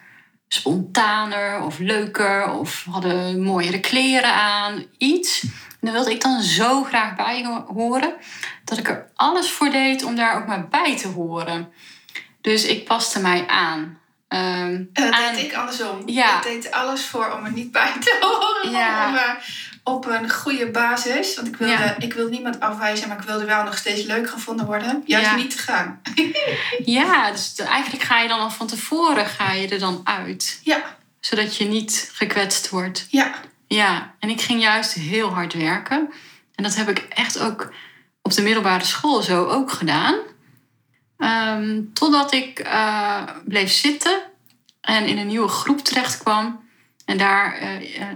spontaner 0.53 1.63
of 1.63 1.79
leuker 1.79 2.51
of 2.51 2.87
hadden 2.91 3.43
mooiere 3.43 3.81
kleren 3.81 4.35
aan, 4.35 4.85
iets. 4.99 5.43
En 5.43 5.79
daar 5.81 5.93
wilde 5.93 6.11
ik 6.11 6.21
dan 6.21 6.43
zo 6.43 6.83
graag 6.83 7.17
bij 7.17 7.63
horen 7.75 8.15
dat 8.65 8.79
ik 8.79 8.89
er 8.89 9.07
alles 9.15 9.51
voor 9.51 9.71
deed 9.71 10.05
om 10.05 10.17
daar 10.17 10.37
ook 10.37 10.47
maar 10.47 10.69
bij 10.69 10.97
te 10.97 11.09
horen. 11.09 11.73
Dus 12.41 12.65
ik 12.65 12.85
paste 12.85 13.21
mij 13.21 13.47
aan. 13.47 13.99
Um, 14.29 14.91
en 14.93 15.11
dat 15.11 15.35
deed 15.35 15.45
ik 15.45 15.55
andersom. 15.55 16.03
Ja. 16.07 16.37
Ik 16.37 16.43
deed 16.43 16.71
alles 16.71 17.05
voor 17.05 17.33
om 17.33 17.45
er 17.45 17.53
niet 17.53 17.73
bij 17.73 17.93
te 18.01 18.17
horen. 18.63 18.79
Ja. 18.79 19.15
Uh, 19.15 19.45
op 19.85 20.07
een 20.07 20.31
goede 20.31 20.71
basis. 20.71 21.35
Want 21.35 21.49
ik 21.49 21.57
wilde, 21.57 21.95
ik 21.99 22.13
wilde 22.13 22.31
niemand 22.31 22.61
afwijzen, 22.61 23.09
maar 23.09 23.19
ik 23.19 23.27
wilde 23.27 23.45
wel 23.45 23.65
nog 23.65 23.79
steeds 23.79 24.03
leuk 24.03 24.31
gevonden 24.31 24.67
worden. 24.67 25.03
Juist 25.07 25.37
niet 25.37 25.51
te 25.51 25.59
gaan. 25.59 26.01
ja, 26.99 27.31
dus 27.31 27.55
eigenlijk 27.55 28.03
ga 28.03 28.21
je 28.21 28.29
dan 28.29 28.41
al 28.41 28.51
van 28.51 28.67
tevoren 28.67 29.27
ga 29.27 29.53
je 29.53 29.69
er 29.69 29.79
dan 29.79 30.01
uit. 30.05 30.61
Ja. 30.63 30.97
Zodat 31.21 31.57
je 31.57 31.65
niet 31.65 32.11
gekwetst 32.13 32.69
wordt. 32.69 33.07
Ja. 33.11 33.35
Ja, 33.67 34.15
en 34.19 34.29
ik 34.29 34.41
ging 34.41 34.63
juist 34.63 34.93
heel 34.93 35.29
hard 35.29 35.53
werken. 35.53 36.09
En 36.55 36.63
dat 36.63 36.75
heb 36.75 36.89
ik 36.89 36.99
echt 36.99 37.39
ook 37.39 37.73
op 38.23 38.33
de 38.33 38.43
middelbare 38.43 38.85
school 38.85 39.23
zo 39.23 39.45
ook 39.45 39.71
gedaan. 39.71 40.15
Ehm, 41.19 41.83
totdat 41.93 42.33
ik 42.33 42.65
uh, 42.67 43.23
bleef 43.45 43.73
zitten 43.73 44.23
en 44.81 45.07
in 45.07 45.19
een 45.19 45.27
nieuwe 45.27 45.49
groep 45.49 45.85
terecht 45.85 46.19
kwam. 46.19 46.69
En 47.11 47.19
daar 47.19 47.63
uh, 47.63 47.69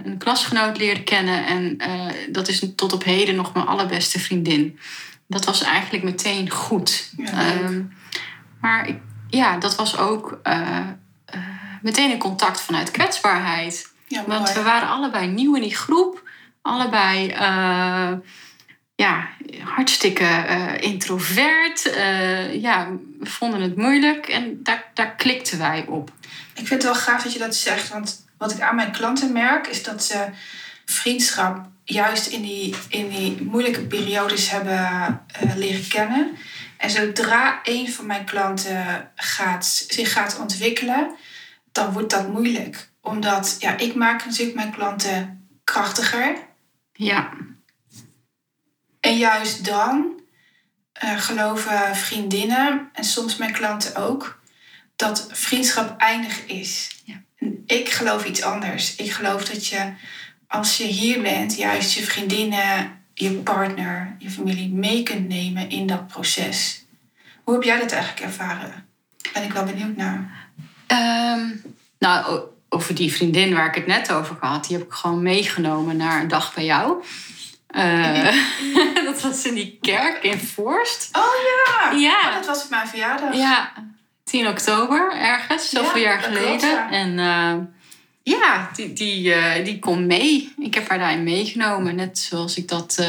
een 0.03 0.17
klasgenoot 0.17 0.77
leerde 0.77 1.03
kennen. 1.03 1.45
En 1.45 1.77
uh, 1.77 2.11
dat 2.29 2.47
is 2.47 2.63
tot 2.75 2.93
op 2.93 3.03
heden 3.03 3.35
nog 3.35 3.53
mijn 3.53 3.65
allerbeste 3.65 4.19
vriendin. 4.19 4.79
Dat 5.27 5.45
was 5.45 5.61
eigenlijk 5.61 6.03
meteen 6.03 6.49
goed. 6.49 7.11
Ja, 7.17 7.53
um, 7.53 7.93
maar 8.61 8.87
ik, 8.87 8.97
ja, 9.29 9.57
dat 9.57 9.75
was 9.75 9.97
ook 9.97 10.39
meteen 11.81 12.11
een 12.11 12.17
contact 12.17 12.61
vanuit 12.61 12.91
kwetsbaarheid. 12.91 13.91
Ja, 14.07 14.23
Want 14.27 14.53
we 14.53 14.61
waren 14.61 14.87
allebei 14.89 15.27
nieuw 15.27 15.55
in 15.55 15.61
die 15.61 15.75
groep. 15.75 16.29
Allebei 16.61 17.33
ja, 18.95 19.27
hartstikke 19.63 20.23
uh, 20.23 20.81
introvert. 20.81 21.85
Uh, 21.85 22.61
ja, 22.61 22.89
we 23.19 23.29
vonden 23.29 23.61
het 23.61 23.75
moeilijk 23.75 24.27
en 24.27 24.59
daar, 24.63 24.91
daar 24.93 25.15
klikten 25.15 25.57
wij 25.57 25.85
op. 25.87 26.11
Ik 26.53 26.67
vind 26.67 26.69
het 26.69 26.83
wel 26.83 26.95
gaaf 26.95 27.23
dat 27.23 27.33
je 27.33 27.39
dat 27.39 27.55
zegt, 27.55 27.89
want 27.89 28.24
wat 28.37 28.51
ik 28.51 28.61
aan 28.61 28.75
mijn 28.75 28.91
klanten 28.91 29.31
merk 29.31 29.67
is 29.67 29.83
dat 29.83 30.03
ze 30.03 30.29
vriendschap 30.85 31.67
juist 31.83 32.27
in 32.27 32.41
die, 32.41 32.75
in 32.89 33.09
die 33.09 33.43
moeilijke 33.43 33.81
periodes 33.81 34.49
hebben 34.49 34.79
uh, 35.43 35.55
leren 35.55 35.87
kennen. 35.87 36.37
En 36.77 36.89
zodra 36.89 37.59
een 37.63 37.91
van 37.91 38.05
mijn 38.05 38.25
klanten 38.25 39.11
gaat, 39.15 39.65
zich 39.65 40.11
gaat 40.11 40.39
ontwikkelen, 40.39 41.15
dan 41.71 41.91
wordt 41.91 42.09
dat 42.09 42.27
moeilijk. 42.27 42.89
Omdat 43.01 43.55
ja, 43.59 43.77
ik 43.77 43.95
maak 43.95 44.25
natuurlijk 44.25 44.55
mijn 44.55 44.71
klanten 44.71 45.47
krachtiger. 45.63 46.37
Ja. 46.93 47.29
En 48.99 49.17
juist 49.17 49.65
dan 49.65 50.21
uh, 51.03 51.19
geloven 51.19 51.95
vriendinnen 51.95 52.89
en 52.93 53.03
soms 53.03 53.37
mijn 53.37 53.53
klanten 53.53 53.95
ook 53.95 54.39
dat 54.95 55.27
vriendschap 55.31 55.99
eindig 55.99 56.45
is. 56.45 57.01
Ja. 57.03 57.21
En 57.39 57.63
ik 57.65 57.89
geloof 57.89 58.25
iets 58.25 58.41
anders. 58.41 58.95
Ik 58.95 59.11
geloof 59.11 59.45
dat 59.45 59.67
je 59.67 59.93
als 60.47 60.77
je 60.77 60.83
hier 60.83 61.21
bent, 61.21 61.57
juist 61.57 61.93
je 61.93 62.03
vriendinnen, 62.03 63.03
je 63.13 63.31
partner, 63.31 64.15
je 64.19 64.29
familie 64.29 64.73
mee 64.73 65.03
kunt 65.03 65.27
nemen 65.27 65.69
in 65.69 65.87
dat 65.87 66.07
proces. 66.07 66.85
Hoe 67.43 67.53
heb 67.53 67.63
jij 67.63 67.79
dat 67.79 67.91
eigenlijk 67.91 68.25
ervaren? 68.25 68.87
Ben 69.33 69.43
ik 69.43 69.51
wel 69.51 69.63
benieuwd 69.63 69.95
naar. 69.95 70.49
Um, 70.87 71.61
nou, 71.99 72.41
over 72.69 72.95
die 72.95 73.13
vriendin 73.13 73.53
waar 73.53 73.67
ik 73.67 73.75
het 73.75 73.87
net 73.87 74.11
over 74.11 74.37
had, 74.39 74.67
die 74.67 74.77
heb 74.77 74.85
ik 74.85 74.93
gewoon 74.93 75.21
meegenomen 75.21 75.97
naar 75.97 76.21
een 76.21 76.27
dag 76.27 76.53
bij 76.53 76.65
jou. 76.65 77.03
Uh, 77.69 78.33
dat 79.05 79.21
was 79.21 79.45
in 79.45 79.53
die 79.53 79.77
kerk 79.81 80.23
in 80.23 80.39
Forst. 80.39 81.09
Oh 81.11 81.23
ja! 81.23 81.91
Ja. 81.91 82.27
Oh, 82.27 82.33
dat 82.33 82.45
was 82.45 82.63
op 82.63 82.69
mijn 82.69 82.87
verjaardag. 82.87 83.35
Ja, 83.35 83.73
10 84.29 84.47
oktober 84.47 85.11
ergens, 85.11 85.69
zoveel 85.69 86.01
jaar 86.01 86.21
geleden. 86.21 86.89
En 86.89 87.11
uh, 87.17 87.65
ja, 88.23 88.69
die, 88.75 88.93
die, 88.93 89.35
uh, 89.35 89.65
die 89.65 89.79
kon 89.79 90.05
mee. 90.05 90.53
Ik 90.57 90.73
heb 90.73 90.89
haar 90.89 90.99
daarin 90.99 91.23
meegenomen, 91.23 91.95
net 91.95 92.19
zoals 92.19 92.57
ik 92.57 92.67
dat 92.67 93.07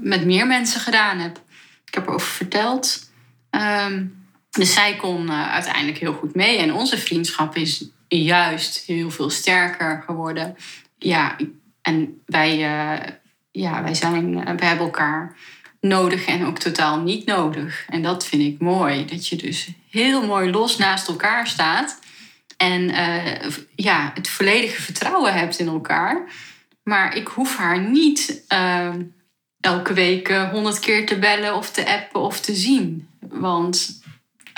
met 0.00 0.24
meer 0.24 0.46
mensen 0.46 0.80
gedaan 0.80 1.18
heb. 1.18 1.40
Ik 1.84 1.94
heb 1.94 2.06
erover 2.06 2.28
verteld. 2.28 3.10
Um, 3.50 4.26
dus 4.50 4.72
zij 4.72 4.96
kon 4.96 5.32
uiteindelijk 5.32 5.98
heel 5.98 6.12
goed 6.12 6.34
mee. 6.34 6.58
En 6.58 6.74
onze 6.74 6.98
vriendschap 6.98 7.56
is 7.56 7.84
juist 8.08 8.86
heel 8.86 9.10
veel 9.10 9.30
sterker 9.30 10.02
geworden. 10.06 10.56
Ja, 10.98 11.36
en 11.82 12.22
wij 12.26 12.58
ja, 13.54 13.82
wij, 13.82 13.94
zijn, 13.94 14.38
eh, 14.38 14.54
wij 14.56 14.68
hebben 14.68 14.86
elkaar 14.86 15.36
nodig 15.84 16.26
en 16.26 16.46
ook 16.46 16.58
totaal 16.58 17.00
niet 17.00 17.26
nodig. 17.26 17.84
En 17.88 18.02
dat 18.02 18.26
vind 18.26 18.42
ik 18.42 18.60
mooi. 18.60 19.04
Dat 19.04 19.28
je 19.28 19.36
dus 19.36 19.68
heel 19.90 20.26
mooi 20.26 20.50
los 20.50 20.76
naast 20.76 21.08
elkaar 21.08 21.46
staat. 21.46 21.98
En 22.56 22.82
uh, 22.82 23.52
ja, 23.74 24.10
het 24.14 24.28
volledige 24.28 24.82
vertrouwen 24.82 25.34
hebt 25.34 25.58
in 25.58 25.68
elkaar. 25.68 26.24
Maar 26.82 27.16
ik 27.16 27.28
hoef 27.28 27.56
haar 27.56 27.80
niet 27.80 28.42
uh, 28.52 28.94
elke 29.60 29.92
week 29.92 30.28
honderd 30.28 30.78
keer 30.78 31.06
te 31.06 31.18
bellen 31.18 31.56
of 31.56 31.70
te 31.70 31.86
appen 31.86 32.20
of 32.20 32.40
te 32.40 32.54
zien. 32.54 33.08
Want. 33.20 34.02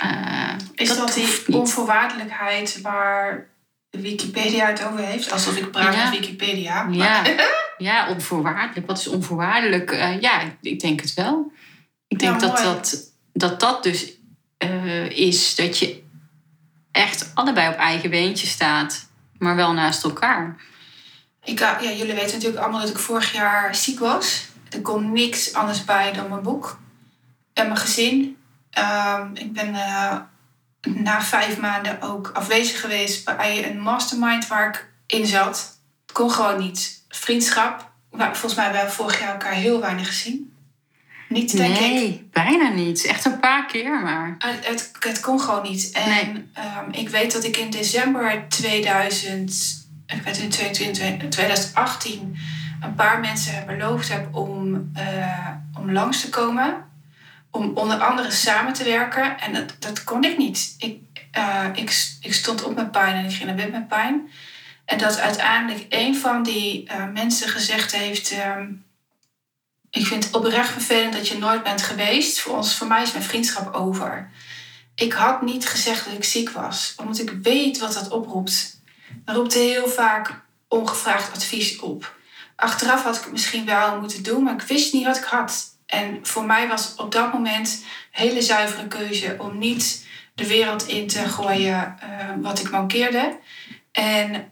Uh, 0.03 0.53
Is 0.75 0.87
dat, 0.87 0.97
dat 0.97 1.13
die 1.13 1.55
onvoorwaardelijkheid 1.57 2.81
waar 2.81 3.47
Wikipedia 3.89 4.67
het 4.67 4.83
over 4.83 4.99
heeft? 4.99 5.31
Alsof 5.31 5.57
ik 5.57 5.71
praat 5.71 5.95
met 5.95 6.19
Wikipedia. 6.19 6.83
Maar... 6.83 6.95
Ja. 6.95 7.23
Ja, 7.77 8.09
onvoorwaardelijk. 8.09 8.87
Wat 8.87 8.97
is 8.97 9.07
onvoorwaardelijk? 9.07 9.91
Uh, 9.91 10.21
ja, 10.21 10.41
ik 10.61 10.79
denk 10.79 11.01
het 11.01 11.13
wel. 11.13 11.51
Ik 12.07 12.19
denk 12.19 12.39
dat, 12.39 12.57
dat, 12.57 13.11
dat 13.33 13.59
dat 13.59 13.83
dus 13.83 14.11
uh, 14.63 15.09
is 15.09 15.55
dat 15.55 15.79
je 15.79 16.03
echt 16.91 17.31
allebei 17.33 17.69
op 17.69 17.77
eigen 17.77 18.09
beentje 18.09 18.47
staat, 18.47 19.09
maar 19.37 19.55
wel 19.55 19.73
naast 19.73 20.03
elkaar. 20.03 20.55
Ik, 21.43 21.59
ja, 21.59 21.81
jullie 21.81 22.13
weten 22.13 22.33
natuurlijk 22.33 22.61
allemaal 22.61 22.81
dat 22.81 22.89
ik 22.89 22.97
vorig 22.97 23.33
jaar 23.33 23.75
ziek 23.75 23.99
was. 23.99 24.45
Er 24.69 24.81
kon 24.81 25.11
niks 25.11 25.53
anders 25.53 25.85
bij 25.85 26.13
dan 26.13 26.29
mijn 26.29 26.41
boek 26.41 26.79
en 27.53 27.65
mijn 27.65 27.77
gezin. 27.77 28.37
Um, 28.79 29.31
ik 29.33 29.53
ben 29.53 29.73
uh, 29.73 30.17
na 30.81 31.21
vijf 31.21 31.57
maanden 31.57 32.01
ook 32.01 32.31
afwezig 32.33 32.81
geweest 32.81 33.25
bij 33.25 33.69
een 33.69 33.79
mastermind 33.79 34.47
waar 34.47 34.67
ik 34.67 34.89
in 35.17 35.25
zat. 35.25 35.76
Kon 36.17 36.31
gewoon 36.31 36.59
niet 36.59 37.03
vriendschap. 37.09 37.91
Nou, 38.11 38.29
volgens 38.31 38.55
mij 38.55 38.63
hebben 38.63 38.85
we 38.85 38.91
vorig 38.91 39.19
jaar 39.19 39.31
elkaar 39.31 39.53
heel 39.53 39.79
weinig 39.79 40.07
gezien. 40.07 40.53
Niet, 41.29 41.57
denk 41.57 41.79
nee, 41.79 42.07
ik. 42.07 42.31
bijna 42.31 42.69
niet. 42.69 43.05
Echt 43.05 43.25
een 43.25 43.39
paar 43.39 43.65
keer, 43.65 44.01
maar... 44.01 44.35
Het, 44.37 44.67
het, 44.67 44.91
het 44.99 45.19
kon 45.19 45.39
gewoon 45.39 45.63
niet. 45.63 45.91
En 45.91 46.51
um, 46.85 46.91
ik 46.91 47.09
weet 47.09 47.33
dat 47.33 47.43
ik 47.43 47.57
in 47.57 47.69
december 47.69 48.45
2000... 48.47 49.85
Ik 50.07 50.21
weet 50.21 50.37
in 50.37 50.49
2018 51.29 52.37
een 52.81 52.95
paar 52.95 53.19
mensen 53.19 53.53
heb 53.53 53.65
beloofd 53.65 54.09
heb 54.09 54.35
om, 54.35 54.91
uh, 54.97 55.49
om 55.79 55.91
langs 55.91 56.21
te 56.21 56.29
komen. 56.29 56.85
om 57.51 57.71
onder 57.75 57.97
andere 57.97 58.31
samen 58.31 58.73
te 58.73 58.83
werken. 58.83 59.39
En 59.39 59.53
dat, 59.53 59.75
dat 59.79 60.03
kon 60.03 60.23
ik 60.23 60.37
niet. 60.37 60.75
Ik, 60.77 60.99
uh, 61.37 61.65
ik, 61.73 62.15
ik 62.21 62.33
stond 62.33 62.63
op 62.63 62.75
met 62.75 62.91
pijn 62.91 63.15
en 63.15 63.25
ik 63.25 63.33
ging 63.33 63.45
naar 63.45 63.55
bed 63.55 63.71
met 63.71 63.87
pijn. 63.87 64.29
En 64.87 64.97
dat 64.97 65.19
uiteindelijk 65.19 65.85
een 65.89 66.15
van 66.15 66.43
die 66.43 66.89
uh, 66.91 67.09
mensen 67.13 67.49
gezegd 67.49 67.91
heeft... 67.95 68.31
Uh, 68.31 68.55
ik 69.89 70.05
vind 70.05 70.23
het 70.23 70.35
oprecht 70.35 70.71
vervelend 70.71 71.13
dat 71.13 71.27
je 71.27 71.37
nooit 71.37 71.63
bent 71.63 71.81
geweest. 71.81 72.39
Voor, 72.39 72.55
ons, 72.55 72.75
voor 72.75 72.87
mij 72.87 73.01
is 73.01 73.11
mijn 73.11 73.23
vriendschap 73.23 73.73
over. 73.73 74.31
Ik 74.95 75.13
had 75.13 75.41
niet 75.41 75.67
gezegd 75.67 76.05
dat 76.05 76.13
ik 76.13 76.23
ziek 76.23 76.49
was. 76.49 76.93
Omdat 76.97 77.19
ik 77.19 77.31
weet 77.41 77.77
wat 77.77 77.93
dat 77.93 78.09
oproept. 78.09 78.81
Dat 79.25 79.35
roept 79.35 79.53
heel 79.53 79.87
vaak 79.87 80.41
ongevraagd 80.67 81.35
advies 81.35 81.79
op. 81.79 82.15
Achteraf 82.55 83.03
had 83.03 83.15
ik 83.15 83.23
het 83.23 83.31
misschien 83.31 83.65
wel 83.65 83.99
moeten 83.99 84.23
doen, 84.23 84.43
maar 84.43 84.53
ik 84.53 84.61
wist 84.61 84.93
niet 84.93 85.05
wat 85.05 85.17
ik 85.17 85.23
had. 85.23 85.65
En 85.85 86.19
voor 86.21 86.45
mij 86.45 86.67
was 86.67 86.95
op 86.95 87.11
dat 87.11 87.33
moment 87.33 87.67
een 87.67 88.25
hele 88.25 88.41
zuivere 88.41 88.87
keuze 88.87 89.35
om 89.39 89.57
niet 89.57 90.05
de 90.35 90.47
wereld 90.47 90.87
in 90.87 91.07
te 91.07 91.29
gooien 91.29 91.97
uh, 92.03 92.09
wat 92.41 92.59
ik 92.59 92.71
mankeerde. 92.71 93.37
En 93.97 94.51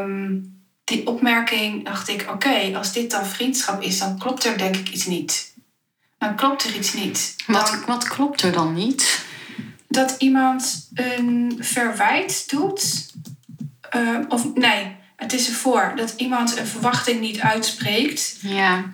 um, 0.00 0.56
die 0.84 1.06
opmerking 1.06 1.84
dacht 1.84 2.08
ik, 2.08 2.26
oké, 2.30 2.76
als 2.76 2.92
dit 2.92 3.10
dan 3.10 3.26
vriendschap 3.26 3.82
is, 3.82 3.98
dan 3.98 4.18
klopt 4.18 4.44
er 4.44 4.58
denk 4.58 4.76
ik 4.76 4.88
iets 4.88 5.06
niet. 5.06 5.54
Dan 6.18 6.36
klopt 6.36 6.64
er 6.64 6.74
iets 6.74 6.92
niet. 6.92 7.34
Wat, 7.46 7.84
wat 7.86 8.08
klopt 8.08 8.42
er 8.42 8.52
dan 8.52 8.74
niet? 8.74 9.24
Dat 9.88 10.14
iemand 10.18 10.88
een 10.94 11.56
verwijt 11.60 12.50
doet. 12.50 13.12
Uh, 13.96 14.18
of 14.28 14.54
nee, 14.54 14.96
het 15.16 15.32
is 15.32 15.48
ervoor 15.48 15.92
dat 15.96 16.14
iemand 16.16 16.56
een 16.56 16.66
verwachting 16.66 17.20
niet 17.20 17.40
uitspreekt. 17.40 18.36
Ja. 18.40 18.84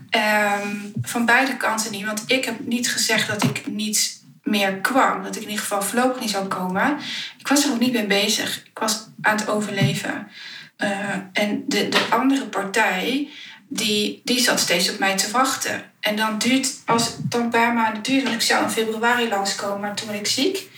Um, 0.62 0.92
van 1.02 1.26
beide 1.26 1.56
kanten 1.56 1.90
niet. 1.90 2.04
Want 2.04 2.22
ik 2.26 2.44
heb 2.44 2.66
niet 2.66 2.90
gezegd 2.90 3.28
dat 3.28 3.42
ik 3.42 3.66
niet 3.66 4.23
meer 4.44 4.76
kwam. 4.76 5.22
Dat 5.22 5.36
ik 5.36 5.42
in 5.42 5.48
ieder 5.48 5.62
geval 5.62 5.82
voorlopig 5.82 6.20
niet 6.20 6.30
zou 6.30 6.46
komen. 6.46 6.98
Ik 7.38 7.48
was 7.48 7.64
er 7.64 7.70
ook 7.70 7.78
niet 7.78 7.92
mee 7.92 8.06
bezig. 8.06 8.62
Ik 8.64 8.78
was 8.78 9.06
aan 9.20 9.36
het 9.36 9.48
overleven. 9.48 10.28
Uh, 10.78 10.90
en 11.32 11.64
de, 11.66 11.88
de 11.88 12.06
andere 12.10 12.46
partij, 12.46 13.28
die, 13.68 14.20
die 14.24 14.40
zat 14.40 14.60
steeds 14.60 14.90
op 14.90 14.98
mij 14.98 15.16
te 15.16 15.30
wachten. 15.30 15.82
En 16.00 16.16
dan 16.16 16.38
duurt, 16.38 16.68
als 16.86 17.06
het 17.06 17.30
dan 17.30 17.40
een 17.40 17.50
paar 17.50 17.74
maanden 17.74 18.02
duurt, 18.02 18.22
want 18.22 18.34
ik 18.34 18.42
zou 18.42 18.64
in 18.64 18.70
februari 18.70 19.28
langskomen, 19.28 19.80
maar 19.80 19.94
toen 19.94 20.08
ben 20.08 20.16
ik 20.16 20.26
ziek. 20.26 20.68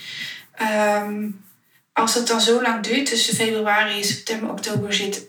Um, 1.03 1.45
als 1.93 2.15
het 2.15 2.27
dan 2.27 2.41
zo 2.41 2.63
lang 2.63 2.83
duurt, 2.83 3.07
tussen 3.07 3.35
februari 3.35 3.97
en 3.97 4.05
september, 4.05 4.51
oktober 4.51 4.95
zit 4.95 5.27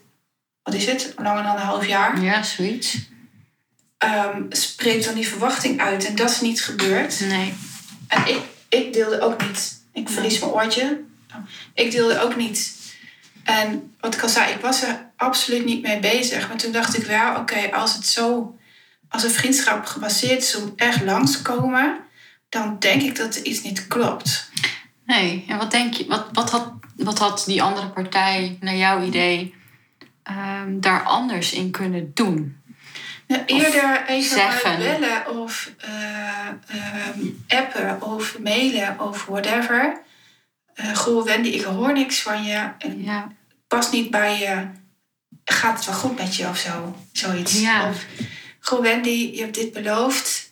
wat 0.68 0.76
is 0.76 0.86
het, 0.86 1.14
langer 1.18 1.44
dan 1.44 1.56
een 1.56 1.62
half 1.62 1.86
jaar. 1.86 2.22
Ja, 2.22 2.44
zoiets. 2.44 2.98
Um, 4.06 4.46
spreekt 4.50 5.06
dan 5.06 5.14
die 5.14 5.28
verwachting 5.28 5.82
uit. 5.82 6.06
En 6.06 6.16
dat 6.16 6.30
is 6.30 6.42
niet 6.42 6.64
gebeurd. 6.64 7.20
Nee. 7.20 7.54
En 8.08 8.28
ik, 8.28 8.40
ik 8.70 8.94
deelde 8.94 9.22
ook 9.22 9.48
niet. 9.48 9.82
Ik 9.94 10.10
verlies 10.10 10.40
mijn 10.40 10.52
oortje. 10.52 11.02
Ik 11.74 11.92
deelde 11.92 12.20
ook 12.20 12.36
niet. 12.36 12.76
En 13.44 13.96
wat 14.00 14.16
ik 14.16 14.22
al 14.22 14.30
zei, 14.30 14.54
ik 14.54 14.62
was 14.62 14.84
er 14.84 15.10
absoluut 15.16 15.66
niet 15.66 15.82
mee 15.82 16.00
bezig. 16.00 16.48
Maar 16.48 16.58
toen 16.58 16.72
dacht 16.72 16.98
ik 16.98 17.06
wel, 17.06 17.36
oké, 17.36 17.72
als 17.72 17.94
het 17.94 18.06
zo, 18.06 18.58
als 19.10 19.24
een 19.24 19.32
vriendschap 19.32 19.86
gebaseerd 19.86 20.42
is 20.42 20.56
om 20.56 20.74
echt 20.76 21.04
langskomen, 21.04 22.00
dan 22.50 22.80
denk 22.80 23.02
ik 23.02 23.16
dat 23.16 23.36
er 23.36 23.44
iets 23.44 23.62
niet 23.62 23.88
klopt. 23.88 24.50
Nee, 25.06 25.46
en 25.48 25.58
wat 25.58 25.72
denk 25.72 25.94
je, 25.94 26.06
wat, 26.08 26.26
wat, 26.34 26.50
had, 26.50 26.72
wat 26.96 27.20
had 27.20 27.44
die 27.46 27.64
andere 27.64 27.90
partij 27.90 28.58
naar 28.60 28.76
jouw 28.76 29.04
idee 29.04 29.56
um, 30.30 30.82
daar 30.82 31.04
anders 31.04 31.54
in 31.54 31.72
kunnen 31.72 32.12
doen? 32.14 32.57
Nou, 33.28 33.44
eerder 33.46 34.06
even 34.08 34.38
zeggen. 34.38 34.78
bellen 34.78 35.42
of 35.42 35.72
uh, 35.86 36.48
um, 37.18 37.44
appen 37.48 38.02
of 38.02 38.40
mailen 38.40 39.00
of 39.00 39.26
whatever. 39.26 40.02
Uh, 40.76 40.96
goh, 40.96 41.26
Wendy, 41.26 41.50
ik 41.50 41.64
hoor 41.64 41.94
niks 41.94 42.22
van 42.22 42.44
je. 42.44 42.70
En 42.78 43.04
ja. 43.04 43.28
Past 43.68 43.92
niet 43.92 44.12
bij 44.12 44.40
je. 44.40 44.68
Gaat 45.44 45.76
het 45.76 45.86
wel 45.86 45.96
goed 45.96 46.18
met 46.18 46.36
je 46.36 46.48
of 46.48 46.58
zo? 46.58 46.98
Zoiets. 47.12 47.62
Ja. 47.62 47.90
Of, 47.90 48.06
goh, 48.60 48.82
Wendy, 48.82 49.32
je 49.34 49.42
hebt 49.42 49.56
dit 49.56 49.74
beloofd. 49.74 50.52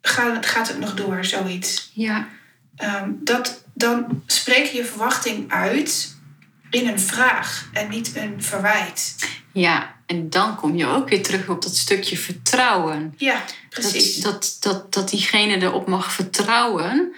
Gaat, 0.00 0.46
gaat 0.46 0.68
het 0.68 0.78
nog 0.78 0.94
door? 0.94 1.24
Zoiets. 1.24 1.90
Ja. 1.94 2.28
Um, 2.78 3.20
dat, 3.20 3.64
dan 3.74 4.22
spreek 4.26 4.66
je 4.66 4.76
je 4.76 4.84
verwachting 4.84 5.52
uit 5.52 6.16
in 6.70 6.88
een 6.88 7.00
vraag 7.00 7.68
en 7.72 7.88
niet 7.88 8.16
een 8.16 8.42
verwijt. 8.42 9.16
Ja, 9.52 9.97
en 10.08 10.30
dan 10.30 10.56
kom 10.56 10.76
je 10.76 10.86
ook 10.86 11.08
weer 11.08 11.22
terug 11.22 11.48
op 11.48 11.62
dat 11.62 11.76
stukje 11.76 12.16
vertrouwen. 12.16 13.14
Ja, 13.16 13.44
precies. 13.68 14.16
Dat, 14.16 14.32
dat, 14.32 14.56
dat, 14.60 14.92
dat 14.92 15.10
diegene 15.10 15.62
erop 15.62 15.86
mag 15.86 16.12
vertrouwen 16.12 17.14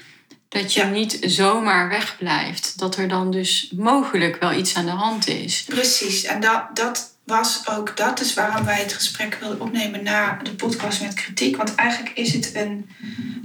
dat 0.48 0.72
je 0.72 0.80
ja. 0.80 0.88
niet 0.88 1.18
zomaar 1.20 1.88
wegblijft. 1.88 2.78
Dat 2.78 2.96
er 2.96 3.08
dan 3.08 3.30
dus 3.30 3.72
mogelijk 3.76 4.40
wel 4.40 4.52
iets 4.52 4.74
aan 4.74 4.84
de 4.84 4.90
hand 4.90 5.28
is. 5.28 5.64
Precies, 5.68 6.24
en 6.24 6.40
dat, 6.40 6.64
dat 6.74 7.14
was 7.24 7.68
ook 7.68 7.96
dat 7.96 8.20
is 8.20 8.34
waarom 8.34 8.64
wij 8.64 8.80
het 8.80 8.92
gesprek 8.92 9.34
wilden 9.34 9.60
opnemen 9.60 10.02
na 10.02 10.38
de 10.42 10.54
podcast 10.54 11.02
met 11.02 11.14
kritiek. 11.14 11.56
Want 11.56 11.74
eigenlijk 11.74 12.16
is 12.16 12.32
het 12.32 12.54
een 12.54 12.90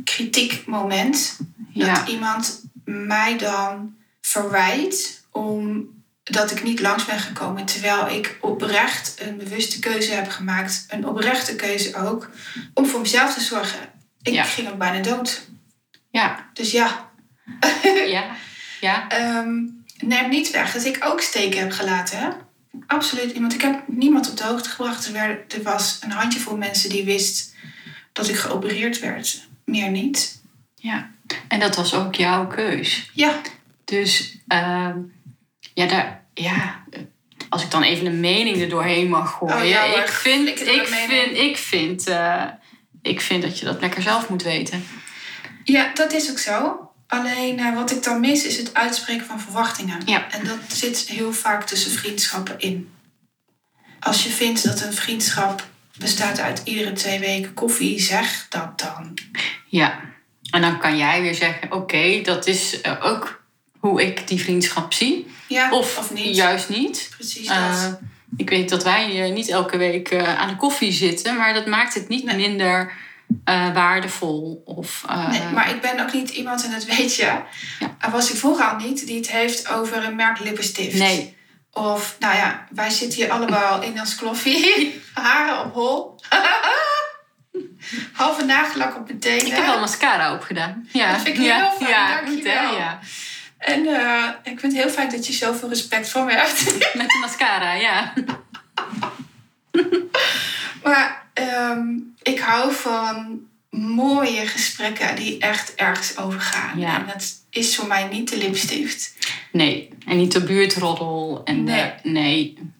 kritiekmoment. 0.04 1.38
Dat 1.74 1.88
ja. 1.88 2.08
iemand 2.08 2.62
mij 2.84 3.38
dan 3.38 3.96
verwijt 4.22 5.24
omdat 6.32 6.52
ik 6.52 6.64
niet 6.64 6.80
langs 6.80 7.06
ben 7.06 7.20
gekomen. 7.20 7.66
Terwijl 7.66 8.08
ik 8.10 8.38
oprecht 8.42 9.16
een 9.22 9.38
bewuste 9.38 9.80
keuze 9.80 10.12
heb 10.14 10.30
gemaakt. 10.30 10.86
Een 10.90 11.08
oprechte 11.08 11.56
keuze 11.56 11.96
ook. 11.96 12.30
Om 12.74 12.86
voor 12.86 13.02
mezelf 13.02 13.34
te 13.34 13.42
zorgen. 13.42 13.80
Ik 14.22 14.34
Ja. 14.34 14.44
ging 14.44 14.70
ook 14.70 14.78
bijna 14.78 15.02
dood. 15.02 15.48
Ja, 16.12 16.50
Dus 16.54 16.72
ja. 16.72 17.10
ja, 18.08 18.26
ja. 18.82 19.10
Ehm, 19.10 19.54
neem 20.00 20.30
niet 20.30 20.52
weg 20.52 20.74
dat 20.74 20.86
ik 20.86 21.06
ook 21.06 21.22
steken 21.22 21.60
heb 21.60 21.72
gelaten. 21.72 22.20
Hè? 22.20 22.28
Absoluut. 22.88 23.40
Want 23.40 23.54
ik 23.54 23.62
heb 23.62 23.84
niemand 23.88 24.30
op 24.30 24.38
de 24.38 24.44
hoogte 24.44 24.70
gebracht. 24.70 25.06
Er, 25.06 25.14
werd, 25.14 25.54
er 25.54 25.64
was 25.64 26.00
een 26.02 26.12
handjevol 26.12 26.58
mensen 26.58 26.90
die 26.90 27.04
wist 27.06 27.54
dat 28.14 28.30
ik 28.30 28.36
geopereerd 28.36 29.00
werd. 29.00 29.48
Meer 29.66 29.90
niet. 29.90 30.42
ja. 30.76 31.14
En 31.48 31.60
dat 31.60 31.76
was 31.76 31.94
ook 31.94 32.16
jouw 32.16 32.48
keus. 32.48 33.10
Ja, 33.14 33.42
Dus 33.86 34.38
ehm, 34.48 34.98
ja, 35.76 35.86
daar, 35.86 36.26
ja, 36.34 36.84
als 37.50 37.64
ik 37.64 37.72
dan 37.72 37.84
even 37.84 38.06
een 38.06 38.20
mening 38.20 38.62
er 38.62 38.70
doorheen 38.70 39.10
mag 39.10 39.32
gooien. 39.32 39.58
Oh 39.58 39.68
ja, 39.68 39.86
maar 39.86 39.98
ik, 39.98 40.08
vind, 40.08 40.48
ik, 40.48 40.58
vind, 40.58 41.38
ik, 41.38 41.58
vind, 41.58 42.08
eh, 42.08 42.44
ik 43.02 43.22
vind 43.22 43.44
dat 43.44 43.60
je 43.60 43.66
dat 43.66 43.82
lekker 43.82 44.02
zelf 44.02 44.30
moet 44.30 44.44
weten. 44.44 44.86
ja, 45.64 45.92
dat 45.94 46.14
is 46.14 46.32
ook 46.32 46.40
zo. 46.40 46.90
Alleen 47.08 47.60
eh, 47.60 47.76
wat 47.76 47.92
ik 47.92 48.04
dan 48.04 48.20
mis 48.20 48.46
is 48.46 48.58
het 48.58 48.74
uitspreken 48.74 49.26
van 49.26 49.40
verwachtingen. 49.40 50.02
Ja. 50.06 50.32
En 50.32 50.46
dat 50.46 50.58
zit 50.68 50.98
heel 50.98 51.34
vaak 51.34 51.64
tussen 51.64 51.92
vriendschappen 51.92 52.60
in. 52.60 52.94
Als 54.00 54.24
je 54.24 54.30
vindt 54.30 54.64
dat 54.64 54.82
een 54.82 54.94
vriendschap 54.94 55.68
bestaat 55.98 56.40
uit 56.40 56.62
iedere 56.64 56.92
twee 56.92 57.20
weken 57.20 57.54
koffie, 57.54 58.00
zeg 58.00 58.46
dat 58.50 58.80
dan. 58.80 59.14
Ja, 59.68 60.00
en 60.50 60.62
dan 60.62 60.80
kan 60.80 60.98
jij 60.98 61.22
weer 61.22 61.36
zeggen: 61.36 61.72
oké, 61.72 62.22
dat 62.22 62.48
is 62.48 62.82
eh, 62.82 63.06
ook 63.06 63.44
hoe 63.80 64.04
ik 64.06 64.28
die 64.28 64.42
vriendschap 64.42 64.94
zie. 64.94 65.28
Ja, 65.56 65.72
Of, 65.72 65.98
of 65.98 66.14
niet. 66.14 66.36
juist 66.36 66.70
niet. 66.70 67.10
Precies 67.18 67.48
dat. 67.48 67.58
Eh, 67.58 67.88
ik 68.38 68.50
weet 68.50 68.70
dat 68.70 68.84
wij 68.84 69.30
niet 69.32 69.50
elke 69.50 69.78
week 69.78 70.10
eh, 70.10 70.40
aan 70.40 70.48
de 70.48 70.56
koffie 70.56 70.92
zitten, 70.92 71.36
maar 71.38 71.54
dat 71.54 71.66
maakt 71.66 71.94
het 71.94 72.08
niet 72.08 72.24
Nee. 72.26 72.36
minder 72.36 72.92
eh, 73.44 73.74
waardevol. 73.74 74.62
Of, 74.66 75.06
Nee, 75.30 75.42
maar 75.54 75.70
ik 75.70 75.82
ben 75.82 76.00
ook 76.00 76.14
niet 76.14 76.30
iemand, 76.30 76.64
en 76.66 76.72
dat 76.72 76.86
weet 76.86 77.16
je, 77.16 77.22
Ja. 77.80 78.10
was 78.12 78.32
ik 78.32 78.38
vroeger 78.38 78.66
al 78.66 78.76
niet, 78.76 79.06
die 79.08 79.16
het 79.18 79.32
heeft 79.32 79.70
over 79.70 80.04
een 80.04 80.16
merk 80.16 80.40
lippenstift. 80.40 80.98
Nee, 80.98 81.38
Of, 81.72 82.16
nou 82.20 82.36
ja, 82.36 82.68
wij 82.72 82.90
zitten 82.90 83.20
hier 83.20 83.32
allemaal 83.32 83.82
in 83.88 84.00
ons 84.00 84.16
kloffie, 84.16 85.02
haren 85.14 85.66
op 85.66 85.74
hol. 85.74 86.20
Halve 88.14 88.46
nagellak 88.46 88.96
op 88.96 89.08
mijn 89.08 89.20
tenen. 89.20 89.46
ik 89.46 89.52
heb 89.54 89.66
wel 89.66 89.80
mascara 89.80 90.34
opgedaan. 90.34 90.88
Ja, 90.92 91.12
Dat 91.12 91.22
vind 91.22 91.28
ik 91.38 91.42
heel 91.44 91.46
ja, 91.54 91.72
fijn, 91.80 91.90
ja, 91.90 92.22
dankjewel. 92.22 92.76
ja. 92.78 93.00
En 93.58 93.86
eh, 93.86 94.30
ik 94.44 94.60
vind 94.60 94.74
het 94.74 94.82
heel 94.82 94.92
fijn 94.92 95.10
dat 95.10 95.28
je 95.28 95.34
zoveel 95.34 95.70
respect 95.70 96.10
voor 96.10 96.26
me 96.26 96.34
hebt. 96.34 96.64
Met 96.98 97.10
de 97.10 97.18
mascara, 97.22 97.74
ja. 97.74 98.14
maar 100.84 101.28
ehm, 101.34 101.88
ik 102.22 102.40
hou 102.40 102.74
van 102.74 103.40
mooie 103.70 104.48
gesprekken 104.48 105.16
die 105.16 105.40
echt 105.40 105.76
ergens 105.76 106.18
over 106.18 106.40
gaan. 106.42 106.80
Ja. 106.80 107.00
En 107.00 107.06
dat 107.08 107.34
is 107.50 107.76
voor 107.76 107.88
mij 107.88 108.08
niet 108.08 108.30
de 108.30 108.38
lipstift. 108.38 109.14
Nee, 109.52 109.90
en 110.06 110.18
niet 110.18 110.32
de 110.32 110.44
buurtroddel. 110.44 111.42
En 111.46 111.64
Nee. 111.64 111.92
nee. 112.04 112.14
nee. 112.14 112.74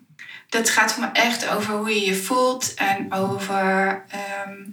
Dat 0.50 0.70
gaat 0.70 0.94
voor 0.94 1.04
me 1.04 1.10
echt 1.12 1.50
over 1.50 1.74
hoe 1.74 1.90
je 1.90 2.06
je 2.06 2.16
voelt 2.16 2.74
en 2.74 3.14
over, 3.14 4.04
ehm, 4.10 4.64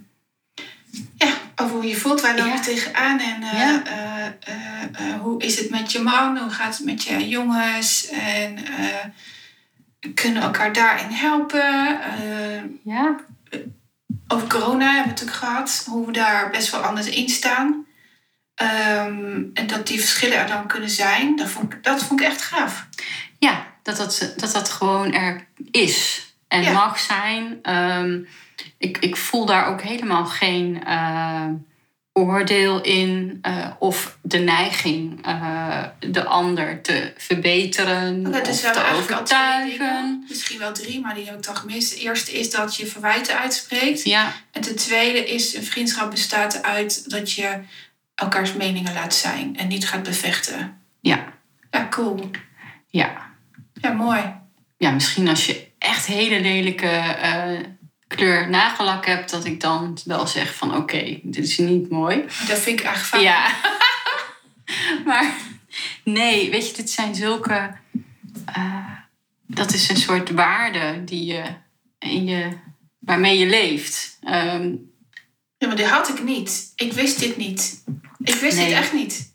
ja, 1.17 1.33
over 1.55 1.75
hoe 1.75 1.87
je 1.87 1.95
voelt. 1.95 2.21
Waar 2.21 2.35
loop 2.37 2.45
je 2.45 2.51
Ja. 2.51 2.59
tegenaan 2.59 3.19
en 3.19 3.43
eh, 3.43 3.59
Ja. 3.59 3.83
eh, 4.39 4.83
eh, 5.09 5.19
hoe 5.21 5.43
is 5.43 5.59
het 5.59 5.69
met 5.69 5.91
je 5.91 5.99
man? 5.99 6.37
Hoe 6.37 6.49
gaat 6.49 6.77
het 6.77 6.85
met 6.85 7.03
je 7.03 7.27
jongens? 7.27 8.07
En 8.09 8.57
kunnen 10.13 10.39
we 10.41 10.45
elkaar 10.47 10.73
daarin 10.73 11.09
helpen? 11.11 11.99
Ja, 12.83 13.15
over 14.27 14.47
corona 14.47 14.85
hebben 14.85 15.03
we 15.03 15.09
het 15.09 15.19
natuurlijk 15.19 15.37
gehad. 15.37 15.83
Hoe 15.89 16.05
we 16.05 16.11
daar 16.11 16.49
best 16.49 16.71
wel 16.71 16.81
anders 16.81 17.07
in 17.07 17.29
staan. 17.29 17.85
Ehm, 18.55 19.41
en 19.53 19.67
dat 19.67 19.87
die 19.87 19.99
verschillen 19.99 20.37
er 20.37 20.47
dan 20.47 20.67
kunnen 20.67 20.89
zijn. 20.89 21.35
Dat 21.35 21.49
vond, 21.49 21.73
ik, 21.73 21.83
dat 21.83 22.03
vond 22.03 22.19
ik 22.21 22.25
echt 22.27 22.41
gaaf. 22.41 22.85
Ja, 23.39 23.65
dat 23.83 23.97
dat, 23.97 24.33
dat, 24.37 24.51
dat 24.51 24.69
gewoon 24.69 25.13
er 25.13 25.47
is 25.71 26.25
en 26.47 26.61
Ja. 26.63 26.71
mag 26.71 26.99
zijn. 26.99 27.59
Ehm, 27.61 28.19
ik, 28.77 28.97
ik 28.97 29.15
voel 29.15 29.45
daar 29.45 29.67
ook 29.67 29.81
helemaal 29.81 30.25
geen 30.25 30.83
eh, 30.83 31.47
oordeel 32.13 32.81
in 32.81 33.39
uh, 33.47 33.67
of 33.79 34.17
de 34.21 34.37
neiging 34.37 35.27
uh, 35.27 35.83
de 35.99 36.23
ander 36.25 36.81
te 36.81 37.13
verbeteren 37.17 38.23
Dat 38.23 38.41
of 38.41 38.47
is 38.47 38.61
wel 38.61 38.73
te 38.73 38.79
al 38.79 38.85
twee 38.85 38.97
overtuigen. 38.99 40.25
Misschien 40.29 40.59
wel 40.59 40.73
drie, 40.73 40.99
maar 41.01 41.15
die 41.15 41.25
heb 41.25 41.35
ik 41.47 41.55
gemist. 41.55 41.93
De 41.93 41.99
eerste 41.99 42.31
is 42.31 42.51
dat 42.51 42.75
je 42.75 42.85
verwijten 42.85 43.39
uitspreekt. 43.39 44.03
Ja, 44.03 44.33
En 44.51 44.61
ten 44.61 44.75
tweede 44.75 45.25
is 45.25 45.55
een 45.55 45.63
vriendschap 45.63 46.11
bestaat 46.11 46.63
uit 46.63 47.09
dat 47.09 47.31
je 47.31 47.59
elkaars 48.15 48.53
meningen 48.53 48.93
laat 48.93 49.13
zijn 49.13 49.57
en 49.57 49.67
niet 49.67 49.87
gaat 49.87 50.03
bevechten. 50.03 50.81
ja, 50.99 51.33
Ja, 51.71 51.87
cool. 51.89 52.29
ja. 52.87 53.31
Ja, 53.73 53.91
mooi. 53.91 54.33
ja, 54.77 54.91
misschien 54.91 55.27
als 55.27 55.45
je 55.45 55.67
echt 55.77 56.05
hele 56.05 56.41
lelijke 56.41 56.87
eh, 56.87 57.59
kleur 58.15 58.49
nagellak 58.49 59.05
hebt, 59.05 59.29
dat 59.29 59.45
ik 59.45 59.59
dan 59.61 59.97
wel 60.05 60.27
zeg 60.27 60.55
van 60.55 60.75
oké, 60.75 61.19
dit 61.23 61.43
is 61.45 61.57
niet 61.57 61.89
mooi. 61.89 62.21
Dat 62.47 62.59
vind 62.59 62.79
ik 62.79 62.85
eigenlijk 62.85 63.05
fijn. 63.05 63.21
Ja. 63.23 63.51
maar 65.09 65.33
nee, 66.03 66.51
weet 66.51 66.67
je, 66.69 66.75
dit 66.75 66.89
zijn 66.89 67.15
zulke. 67.15 67.75
eh, 68.45 68.85
dat 69.47 69.73
is 69.73 69.89
een 69.89 69.97
soort 69.97 70.29
waarde 70.31 71.03
die 71.03 71.25
je, 71.25 71.43
in 71.99 72.25
je 72.25 72.57
waarmee 72.99 73.37
je 73.37 73.45
leeft. 73.45 74.17
Ehm, 74.23 74.75
Ja, 75.57 75.67
maar 75.67 75.75
die 75.77 75.85
had 75.85 76.09
ik 76.09 76.23
niet. 76.23 76.71
Ik 76.75 76.93
wist 76.93 77.19
dit 77.19 77.37
niet. 77.37 77.83
Ik 78.23 78.35
wist 78.35 78.57
Nee. 78.57 78.65
dit 78.67 78.75
echt 78.77 78.93
niet. 78.93 79.33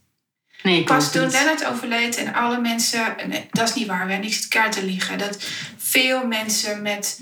nee, 0.63 0.79
ik 0.81 0.87
Pas 0.87 1.13
toen 1.13 1.23
niet. 1.23 1.33
Lennart 1.33 1.65
overleed 1.65 2.17
en 2.17 2.35
alle 2.35 2.61
mensen... 2.61 3.17
Nee, 3.29 3.47
dat 3.51 3.69
is 3.69 3.75
niet 3.75 3.87
waar, 3.87 4.05
we 4.07 4.13
hebben 4.13 4.31
niks 4.31 4.49
kaart 4.49 4.73
te 4.73 4.85
liegen. 4.85 5.19
Dat 5.19 5.39
veel 5.77 6.27
mensen 6.27 6.83
met 6.83 7.21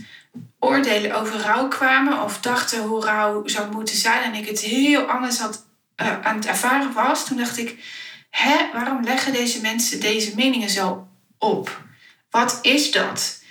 oordelen 0.59 1.15
over 1.21 1.41
rouw 1.41 1.69
kwamen... 1.69 2.23
of 2.23 2.41
dachten 2.41 2.83
hoe 2.83 3.05
rouw 3.05 3.47
zou 3.47 3.73
moeten 3.73 3.97
zijn... 3.97 4.23
en 4.23 4.35
ik 4.35 4.49
het 4.49 4.61
heel 4.61 5.03
anders 5.05 5.39
had, 5.39 5.65
eh, 5.95 6.21
aan 6.23 6.37
het 6.37 6.47
ervaren 6.47 6.93
was. 6.93 7.27
Toen 7.27 7.37
dacht 7.37 7.59
ik, 7.59 7.85
hè, 8.31 8.57
waarom 8.73 9.05
leggen 9.05 9.33
deze 9.33 9.61
mensen 9.61 10.01
deze 10.01 10.33
meningen 10.35 10.71
zo 10.71 11.09
op? 11.39 11.85
Wat 12.31 12.59
is 12.63 12.91
dat? 12.93 13.43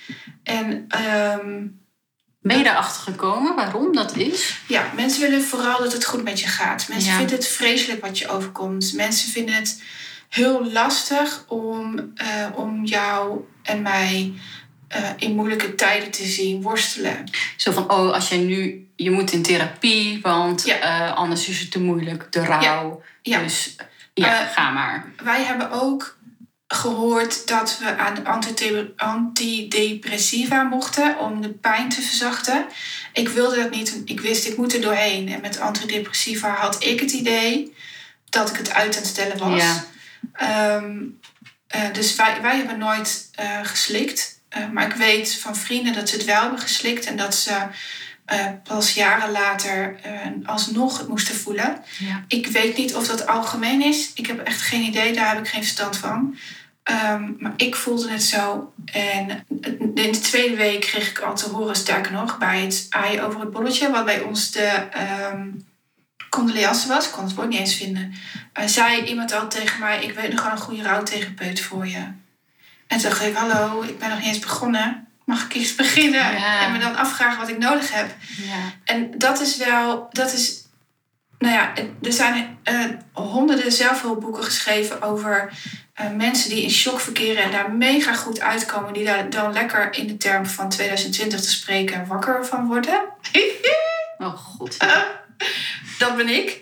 En 0.43 0.85
ehm, 0.87 1.65
Ben 2.41 2.57
je 2.57 2.63
daarachter 2.63 3.01
gekomen 3.01 3.55
waarom 3.55 3.93
dat 3.95 4.15
is? 4.15 4.59
ja, 4.67 4.91
mensen 4.95 5.21
willen 5.21 5.43
vooral 5.45 5.79
dat 5.79 5.93
het 5.93 6.05
goed 6.05 6.23
met 6.23 6.39
je 6.39 6.47
gaat. 6.47 6.87
Mensen 6.87 7.11
Ja. 7.11 7.17
vinden 7.17 7.35
het 7.35 7.47
vreselijk 7.47 8.01
wat 8.01 8.17
je 8.19 8.27
overkomt. 8.27 8.93
Mensen 8.93 9.29
vinden 9.31 9.55
het 9.55 9.81
heel 10.29 10.71
lastig 10.71 11.43
om, 11.47 12.11
eh, 12.15 12.45
om 12.55 12.83
jou 12.85 13.39
en 13.63 13.81
mij 13.81 14.33
eh, 14.95 15.09
in 15.17 15.35
moeilijke 15.35 15.75
tijden 15.75 16.11
te 16.11 16.25
zien 16.25 16.61
worstelen. 16.61 17.23
Zo 17.55 17.71
van, 17.71 17.91
oh, 17.91 18.13
als 18.13 18.29
jij 18.29 18.37
nu, 18.37 18.87
je 18.95 19.11
moet 19.11 19.31
in 19.31 19.41
therapie, 19.41 20.19
want 20.21 20.65
Ja. 20.65 20.79
eh, 20.79 21.15
anders 21.15 21.47
is 21.47 21.59
het 21.59 21.71
te 21.71 21.79
moeilijk, 21.79 22.31
de 22.31 22.45
rouw. 22.45 23.01
Ja. 23.21 23.39
Dus 23.39 23.75
ja, 24.13 24.41
Eh, 24.41 24.51
ga 24.53 24.69
maar. 24.69 25.05
Wij 25.23 25.43
hebben 25.43 25.71
ook 25.71 26.17
gehoord 26.67 27.47
dat 27.47 27.77
we 27.79 27.97
aan 27.97 28.25
antide- 28.25 28.93
antidepressiva 28.95 30.63
mochten 30.63 31.19
om 31.19 31.41
de 31.41 31.49
pijn 31.49 31.89
te 31.89 32.01
verzachten. 32.01 32.65
Ik 33.13 33.29
wilde 33.29 33.55
dat 33.55 33.69
niet. 33.71 34.01
Ik 34.05 34.19
wist, 34.19 34.45
ik 34.47 34.57
moet 34.57 34.73
er 34.73 34.81
doorheen. 34.81 35.29
En 35.29 35.41
met 35.41 35.59
antidepressiva 35.59 36.49
had 36.49 36.83
ik 36.83 36.99
het 36.99 37.11
idee 37.11 37.75
dat 38.29 38.49
ik 38.49 38.55
het 38.57 38.73
uit 38.73 38.95
aan 38.95 39.01
het 39.01 39.11
stellen 39.11 39.37
was. 39.37 39.61
Ja. 39.63 39.83
Ehm, 40.33 40.95
eh, 41.67 41.93
dus 41.93 42.15
wij, 42.15 42.41
wij 42.41 42.55
hebben 42.57 42.77
nooit 42.77 43.29
geslikt. 43.63 44.34
Eh, 44.55 44.69
maar 44.69 44.85
ik 44.85 44.93
weet 44.93 45.35
van 45.35 45.55
vrienden 45.55 45.93
dat 45.93 46.09
ze 46.09 46.15
het 46.15 46.25
wel 46.25 46.41
hebben 46.41 46.59
geslikt. 46.59 47.05
En 47.05 47.17
dat 47.17 47.35
ze 47.35 47.57
eh, 48.25 48.45
pas 48.63 48.93
jaren 48.93 49.31
later 49.31 49.95
eh, 50.01 50.11
alsnog 50.45 50.97
het 50.97 51.07
moesten 51.07 51.35
voelen. 51.35 51.83
Ja. 51.99 52.23
Ik 52.27 52.47
weet 52.47 52.77
niet 52.77 52.95
of 52.95 53.07
dat 53.07 53.27
algemeen 53.27 53.81
is. 53.81 54.11
Ik 54.13 54.27
heb 54.27 54.39
echt 54.39 54.61
geen 54.61 54.81
idee. 54.81 55.13
Daar 55.13 55.29
heb 55.29 55.39
ik 55.39 55.47
geen 55.47 55.63
verstand 55.63 55.97
van. 55.97 56.37
Ehm, 56.83 57.31
maar 57.39 57.53
ik 57.55 57.75
voelde 57.75 58.11
het 58.11 58.23
zo. 58.23 58.73
En 58.85 59.45
in 59.95 60.11
de 60.11 60.19
tweede 60.21 60.55
week 60.55 60.81
kreeg 60.81 61.09
ik 61.09 61.19
al 61.19 61.35
te 61.35 61.49
horen, 61.49 61.75
sterker 61.75 62.11
nog, 62.11 62.37
bij 62.37 62.61
het 62.61 62.87
aaien 62.89 63.25
over 63.25 63.39
het 63.39 63.51
bolletje, 63.51 63.91
wat 63.91 64.05
bij 64.05 64.21
ons 64.21 64.51
de 64.51 64.87
ehm 64.91 65.47
condoleance 66.29 66.87
was. 66.87 67.05
Ik 67.05 67.11
kon 67.11 67.23
het 67.23 67.35
woord 67.35 67.49
niet 67.49 67.59
eens 67.59 67.75
vinden. 67.75 68.13
Eh, 68.53 68.67
zei 68.67 69.03
iemand 69.03 69.33
al 69.33 69.47
tegen 69.47 69.79
mij: 69.79 70.03
Ik 70.03 70.13
weet 70.13 70.31
nog 70.31 70.43
wel 70.43 70.51
een 70.51 70.57
goede 70.57 70.83
rouwtherapeut 70.83 71.61
voor 71.61 71.87
je. 71.87 72.03
En 72.87 72.97
toen 72.99 73.09
dacht 73.09 73.21
ik: 73.21 73.35
Hallo, 73.35 73.81
ik 73.81 73.99
ben 73.99 74.09
nog 74.09 74.17
niet 74.17 74.27
eens 74.27 74.39
begonnen. 74.39 75.07
Mag 75.25 75.45
ik 75.45 75.53
eens 75.53 75.75
beginnen? 75.75 76.33
Ja. 76.33 76.61
En 76.61 76.71
me 76.71 76.79
dan 76.79 76.95
afvragen 76.95 77.39
wat 77.39 77.49
ik 77.49 77.57
nodig 77.57 77.93
heb. 77.93 78.15
Ja. 78.37 78.71
En 78.83 79.11
dat 79.17 79.41
is 79.41 79.57
wel, 79.57 80.07
dat 80.11 80.33
is, 80.33 80.65
nou 81.39 81.53
ja, 81.53 81.73
er 82.01 82.13
zijn 82.13 82.57
eh, 82.63 82.85
honderden 83.11 83.71
zelfhulpboeken 83.71 84.43
geschreven 84.43 85.01
over 85.01 85.51
eh, 85.93 86.09
mensen 86.11 86.49
die 86.49 86.63
in 86.63 86.69
shock 86.69 86.99
verkeren 86.99 87.43
en 87.43 87.51
daar 87.51 87.71
mega 87.71 88.13
goed 88.13 88.41
uitkomen, 88.41 88.93
die 88.93 89.05
daar 89.05 89.29
dan 89.29 89.53
lekker 89.53 89.93
in 89.93 90.07
de 90.07 90.17
term 90.17 90.45
van 90.45 90.69
2020 90.69 91.41
te 91.41 91.49
spreken 91.49 92.07
wakker 92.07 92.45
van 92.45 92.67
worden. 92.67 93.01
Oh 94.17 94.37
god. 94.37 94.77
Dat 95.97 96.15
ben 96.15 96.29
ik. 96.29 96.57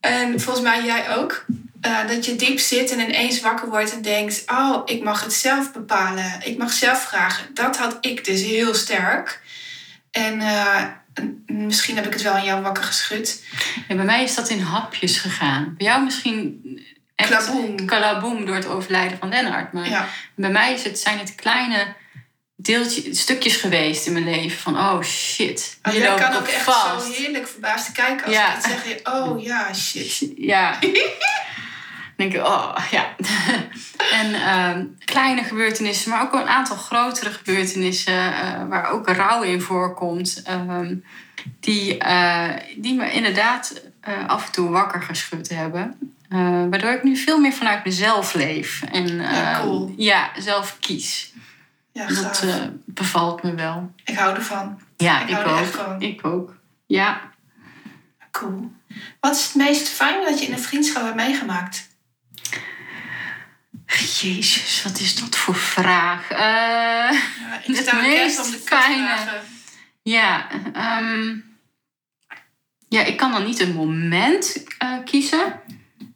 En 0.00 0.40
volgens 0.40 0.64
mij 0.64 0.84
jij 0.84 1.16
ook. 1.16 1.44
Eh, 1.80 2.06
dat 2.08 2.24
je 2.24 2.36
diep 2.36 2.58
zit 2.58 2.90
en 2.90 3.00
ineens 3.00 3.40
wakker 3.40 3.68
wordt 3.68 3.92
en 3.92 4.02
denkt: 4.02 4.44
Oh, 4.46 4.82
ik 4.84 5.02
mag 5.02 5.22
het 5.22 5.32
zelf 5.32 5.72
bepalen. 5.72 6.40
Ik 6.44 6.58
mag 6.58 6.72
zelf 6.72 7.02
vragen. 7.02 7.54
Dat 7.54 7.76
had 7.76 7.96
ik 8.00 8.24
dus 8.24 8.42
heel 8.42 8.74
sterk. 8.74 9.40
En 10.10 10.40
eh, 10.40 10.84
misschien 11.46 11.96
heb 11.96 12.06
ik 12.06 12.12
het 12.12 12.22
wel 12.22 12.32
aan 12.32 12.44
jou 12.44 12.62
wakker 12.62 12.82
geschud. 12.84 13.44
Ja, 13.88 13.94
bij 13.94 14.04
mij 14.04 14.22
is 14.22 14.34
dat 14.34 14.48
in 14.48 14.60
hapjes 14.60 15.18
gegaan. 15.18 15.74
Bij 15.78 15.86
jou 15.86 16.04
misschien 16.04 16.60
echt 17.14 17.50
klaboem 17.86 18.46
door 18.46 18.54
het 18.54 18.66
overlijden 18.66 19.18
van 19.18 19.28
Lennart. 19.28 19.72
Maar 19.72 19.88
Ja. 19.88 20.08
bij 20.34 20.50
mij 20.50 20.72
is 20.72 20.84
het, 20.84 20.98
zijn 20.98 21.18
het 21.18 21.34
kleine 21.34 21.94
deeltje, 22.56 23.14
stukjes 23.14 23.56
geweest 23.56 24.06
in 24.06 24.12
mijn 24.12 24.24
leven. 24.24 24.58
Van 24.58 24.76
oh 24.78 25.02
shit, 25.02 25.78
hier 25.90 26.08
loop 26.08 26.18
kan 26.18 26.32
ik 26.32 26.38
ook 26.38 26.46
echt 26.48 26.62
vast. 26.62 27.06
zo 27.06 27.12
heerlijk 27.12 27.48
verbaasd 27.48 27.92
kijken 27.92 28.26
als 28.26 28.34
Ja. 28.34 28.48
ik 28.48 28.54
het 28.54 28.64
zeg. 28.64 28.84
Je, 28.88 29.00
oh 29.12 29.42
ja, 29.42 29.74
shit. 29.74 30.32
Ja. 30.36 30.78
Denk 32.20 32.34
ik, 32.34 32.40
oh 32.46 32.76
ja. 32.90 33.06
en 34.20 34.34
ehm, 34.34 34.84
kleine 35.04 35.42
gebeurtenissen, 35.44 36.10
maar 36.10 36.22
ook 36.22 36.32
een 36.34 36.48
aantal 36.48 36.76
grotere 36.76 37.30
gebeurtenissen 37.30 38.34
eh, 38.34 38.66
waar 38.68 38.90
ook 38.90 39.08
rouw 39.08 39.42
in 39.42 39.60
voorkomt. 39.60 40.42
ehm, 40.44 40.94
die, 41.60 41.98
eh, 41.98 42.48
die 42.76 42.94
me 42.94 43.12
inderdaad 43.12 43.82
eh, 44.00 44.26
af 44.28 44.46
en 44.46 44.52
toe 44.52 44.68
wakker 44.70 45.02
geschud 45.02 45.48
hebben. 45.48 45.98
Waardoor 46.70 46.90
ik 46.92 47.02
nu 47.02 47.16
veel 47.16 47.38
meer 47.40 47.52
vanuit 47.52 47.84
mezelf 47.84 48.34
leef. 48.34 48.82
En 48.92 49.16
Ja, 49.16 49.52
eh, 49.58 49.60
cool. 49.60 49.94
ja, 49.96 50.30
zelf 50.38 50.76
kies. 50.80 51.32
Ja, 51.92 52.06
Dat 52.06 52.44
bevalt 52.86 53.42
me 53.42 53.54
wel. 53.54 53.92
ik 54.04 54.16
hou 54.18 54.34
ervan. 54.34 54.80
Ja, 54.96 55.22
Ik 55.22 55.28
ik, 55.28 55.34
hou 55.34 55.48
er 55.48 55.62
echt 55.62 55.78
ook. 55.78 55.84
van. 55.84 56.02
Ik 56.02 56.26
ook. 56.26 56.54
Ja. 56.86 57.20
Cool. 58.30 58.72
Wat 59.20 59.36
is 59.36 59.44
het 59.44 59.54
meest 59.54 59.88
fijne 59.88 60.24
dat 60.24 60.40
je 60.40 60.46
in 60.46 60.52
een 60.52 60.58
vriendschap 60.58 61.02
hebt 61.02 61.14
meegemaakt? 61.16 61.88
Jezus, 63.98 64.82
wat 64.82 64.98
is 65.00 65.14
dat 65.20 65.36
voor 65.36 65.54
vraag? 65.56 66.30
Eh, 66.30 66.38
Ja, 66.38 67.60
ik 67.62 67.66
Het 67.66 67.76
sta 67.76 68.00
kerst 68.00 68.44
om 68.44 68.50
de 68.50 68.58
fijne. 68.58 68.94
kutvragen. 68.96 69.40
Ja, 70.02 70.46
ehm, 70.72 71.36
ja, 72.88 73.04
ik 73.04 73.16
kan 73.16 73.32
dan 73.32 73.44
niet 73.44 73.60
een 73.60 73.74
moment 73.74 74.64
eh, 74.78 74.92
kiezen. 75.04 75.60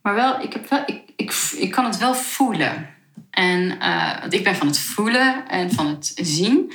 Maar 0.03 0.15
wel, 0.15 0.41
ik, 0.41 0.53
heb 0.53 0.69
wel 0.69 0.83
ik, 0.87 1.03
ik, 1.17 1.33
ik 1.57 1.71
kan 1.71 1.85
het 1.85 1.99
wel 1.99 2.15
voelen. 2.15 2.89
En 3.31 3.79
want 4.21 4.35
ik 4.35 4.45
ben 4.45 4.57
van 4.57 4.67
het 4.67 4.79
voelen 4.79 5.49
en 5.49 5.73
van 5.73 5.87
het 5.87 6.13
zien. 6.15 6.73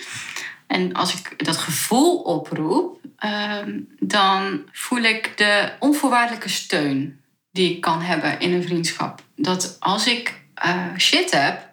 En 0.68 0.94
als 0.94 1.14
ik 1.14 1.46
dat 1.46 1.58
gevoel 1.58 2.18
oproep, 2.18 3.00
ehm, 3.18 3.80
dan 4.00 4.62
voel 4.72 5.00
ik 5.00 5.38
de 5.38 5.72
onvoorwaardelijke 5.80 6.50
steun 6.50 7.22
die 7.52 7.72
ik 7.76 7.82
kan 7.82 8.02
hebben 8.02 8.40
in 8.40 8.54
een 8.54 8.64
vriendschap. 8.64 9.22
Dat 9.36 9.78
als 9.80 10.08
ik 10.08 10.42
eh, 10.60 10.86
shit 10.98 11.32
heb, 11.32 11.68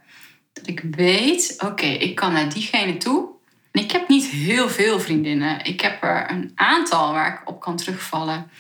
dat 0.53 0.67
ik 0.67 0.83
weet, 0.91 1.55
oké, 1.59 1.87
ik 1.87 2.15
kan 2.15 2.33
naar 2.33 2.49
diegene 2.49 2.97
toe. 2.97 3.29
En 3.73 3.83
ik 3.83 3.91
heb 3.93 4.09
niet 4.09 4.27
heel 4.27 4.69
veel 4.69 5.01
vriendinnen. 5.01 5.65
Ik 5.65 5.81
heb 5.81 6.03
er 6.03 6.31
een 6.31 6.53
aantal 6.55 7.13
waar 7.13 7.33
ik 7.33 7.49
op 7.49 7.61
kan 7.61 7.77
terugvallen. 7.77 8.51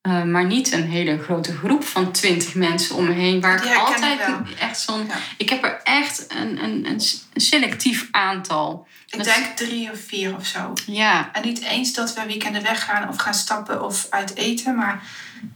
Eh, 0.00 0.22
maar 0.22 0.44
niet 0.44 0.72
een 0.72 0.88
hele 0.90 1.18
grote 1.22 1.56
groep 1.56 1.84
van 1.84 2.12
twintig 2.12 2.54
mensen 2.54 2.96
om 2.96 3.04
me 3.04 3.12
heen. 3.12 3.40
Waar 3.40 3.64
ik 3.66 3.76
altijd 3.76 4.20
ik 4.28 4.58
echt 4.58 4.80
zo'n. 4.80 5.06
Ja. 5.06 5.14
Ik 5.36 5.48
heb 5.48 5.64
er 5.64 5.80
echt 5.84 6.26
een, 6.28 6.64
een, 6.64 6.86
een 6.86 7.00
selectief 7.34 8.08
aantal. 8.10 8.86
Ik 9.06 9.16
Dat- 9.16 9.26
denk 9.26 9.46
drie 9.56 9.90
of 9.90 9.98
vier 10.00 10.34
of 10.36 10.46
zo. 10.46 10.72
Ja, 10.86 11.30
En 11.32 11.42
niet 11.46 11.62
eens 11.62 11.92
dat 11.94 12.14
we 12.14 12.26
weekenden 12.26 12.62
weggaan 12.62 13.08
of 13.08 13.16
gaan 13.16 13.34
stappen 13.34 13.84
of 13.84 14.06
uit 14.10 14.34
eten, 14.34 14.76
maar 14.76 15.02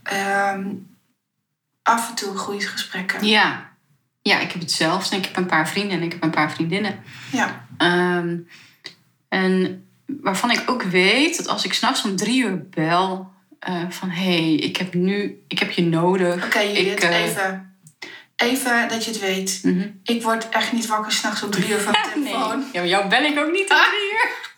ehm, 0.02 0.66
af 1.82 2.08
en 2.08 2.14
toe 2.14 2.36
goede 2.36 2.66
gesprekken. 2.66 3.26
ja. 3.26 3.74
Ja, 4.26 4.40
ik 4.40 4.52
heb 4.52 4.60
het 4.60 4.72
zelfs. 4.72 5.10
Ik 5.10 5.24
heb 5.24 5.36
een 5.36 5.46
paar 5.46 5.68
vrienden 5.68 5.96
en 5.98 6.02
ik 6.02 6.12
heb 6.12 6.22
een 6.22 6.30
paar 6.30 6.52
vriendinnen. 6.52 6.98
Ja. 7.32 7.66
Ehm, 7.78 8.36
en 9.28 9.84
waarvan 10.06 10.50
ik 10.50 10.62
ook 10.66 10.82
weet 10.82 11.36
dat 11.36 11.48
als 11.48 11.64
ik 11.64 11.72
s'nachts 11.72 12.04
om 12.04 12.16
drie 12.16 12.42
uur 12.44 12.68
bel... 12.68 13.30
eh, 13.60 13.82
van 13.88 14.10
hé, 14.10 14.22
hey, 14.36 14.54
ik 14.54 14.76
heb 14.76 14.94
nu, 14.94 15.42
ik 15.48 15.58
heb 15.58 15.70
je 15.70 15.82
nodig. 15.82 16.44
Oké, 16.44 16.58
Ik, 16.58 17.00
eh, 17.00 17.24
even. 17.24 17.76
Even 18.36 18.88
dat 18.88 19.04
je 19.04 19.10
het 19.10 19.20
weet. 19.20 19.60
Mhm. 19.62 19.88
Ik 20.02 20.22
word 20.22 20.48
echt 20.48 20.72
niet 20.72 20.86
wakker 20.86 21.12
s'nachts 21.12 21.42
om 21.42 21.50
drie 21.50 21.68
uur 21.70 21.80
van 21.80 21.92
de 21.92 21.98
Nee. 22.20 22.32
telefoon. 22.32 22.60
Ja, 22.72 22.80
maar 22.80 22.86
jou 22.88 23.08
bel 23.08 23.22
ik 23.22 23.38
ook 23.38 23.50
niet 23.52 23.70
om 23.70 23.76
Ah. 23.76 23.82
drie 23.94 24.12
uur. 24.12 24.54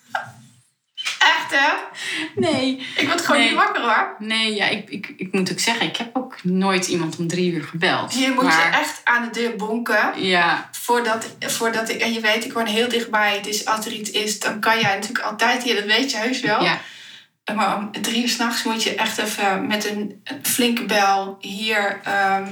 Echt 1.19 1.51
hè? 1.61 1.73
Nee. 2.35 2.87
Ik 2.97 3.07
word 3.07 3.21
gewoon 3.21 3.41
Nee. 3.41 3.49
niet 3.51 3.59
wakker 3.59 3.83
hoor. 3.83 4.15
Nee, 4.19 4.55
ja, 4.55 4.67
ik, 4.67 4.91
ik, 4.91 5.13
ik 5.17 5.33
moet 5.33 5.53
ook 5.53 5.59
zeggen, 5.59 5.87
ik 5.87 5.97
heb 5.97 6.17
ook 6.17 6.37
nooit 6.43 6.87
iemand 6.89 7.17
om 7.17 7.27
drie 7.29 7.53
uur 7.53 7.65
gebeld. 7.65 8.13
Hier 8.13 8.33
moet 8.35 8.43
maar, 8.45 8.71
je 8.73 8.77
echt 8.79 9.01
aan 9.05 9.25
de 9.25 9.31
deur 9.41 9.57
bonken. 9.57 10.13
Ja, 10.17 10.69
Voordat, 10.73 11.27
voordat 11.39 11.89
ik, 11.89 12.01
en 12.01 12.13
je 12.13 12.21
weet, 12.21 12.45
ik 12.45 12.53
woon 12.53 12.67
heel 12.67 12.89
dichtbij. 12.89 13.41
Dus 13.43 13.67
als 13.67 13.87
er 13.87 13.93
iets 13.93 14.11
is, 14.11 14.39
dan 14.39 14.61
kan 14.61 14.81
jij 14.81 14.95
natuurlijk 14.95 15.25
altijd 15.25 15.63
hier, 15.63 15.75
dat 15.75 15.85
weet 15.85 16.11
je 16.11 16.17
heus 16.17 16.41
wel. 16.41 16.63
ja, 16.63 16.81
Maar 17.55 17.77
om 17.77 17.93
drie 18.03 18.23
uur 18.23 18.29
s'nachts 18.29 18.63
moet 18.63 18.83
je 18.83 18.95
echt 18.95 19.19
even 19.19 19.67
met 19.67 19.91
een, 19.91 20.21
een 20.25 20.39
flinke 20.43 20.85
bel 20.85 21.37
hier 21.41 22.01
ehm, 22.05 22.47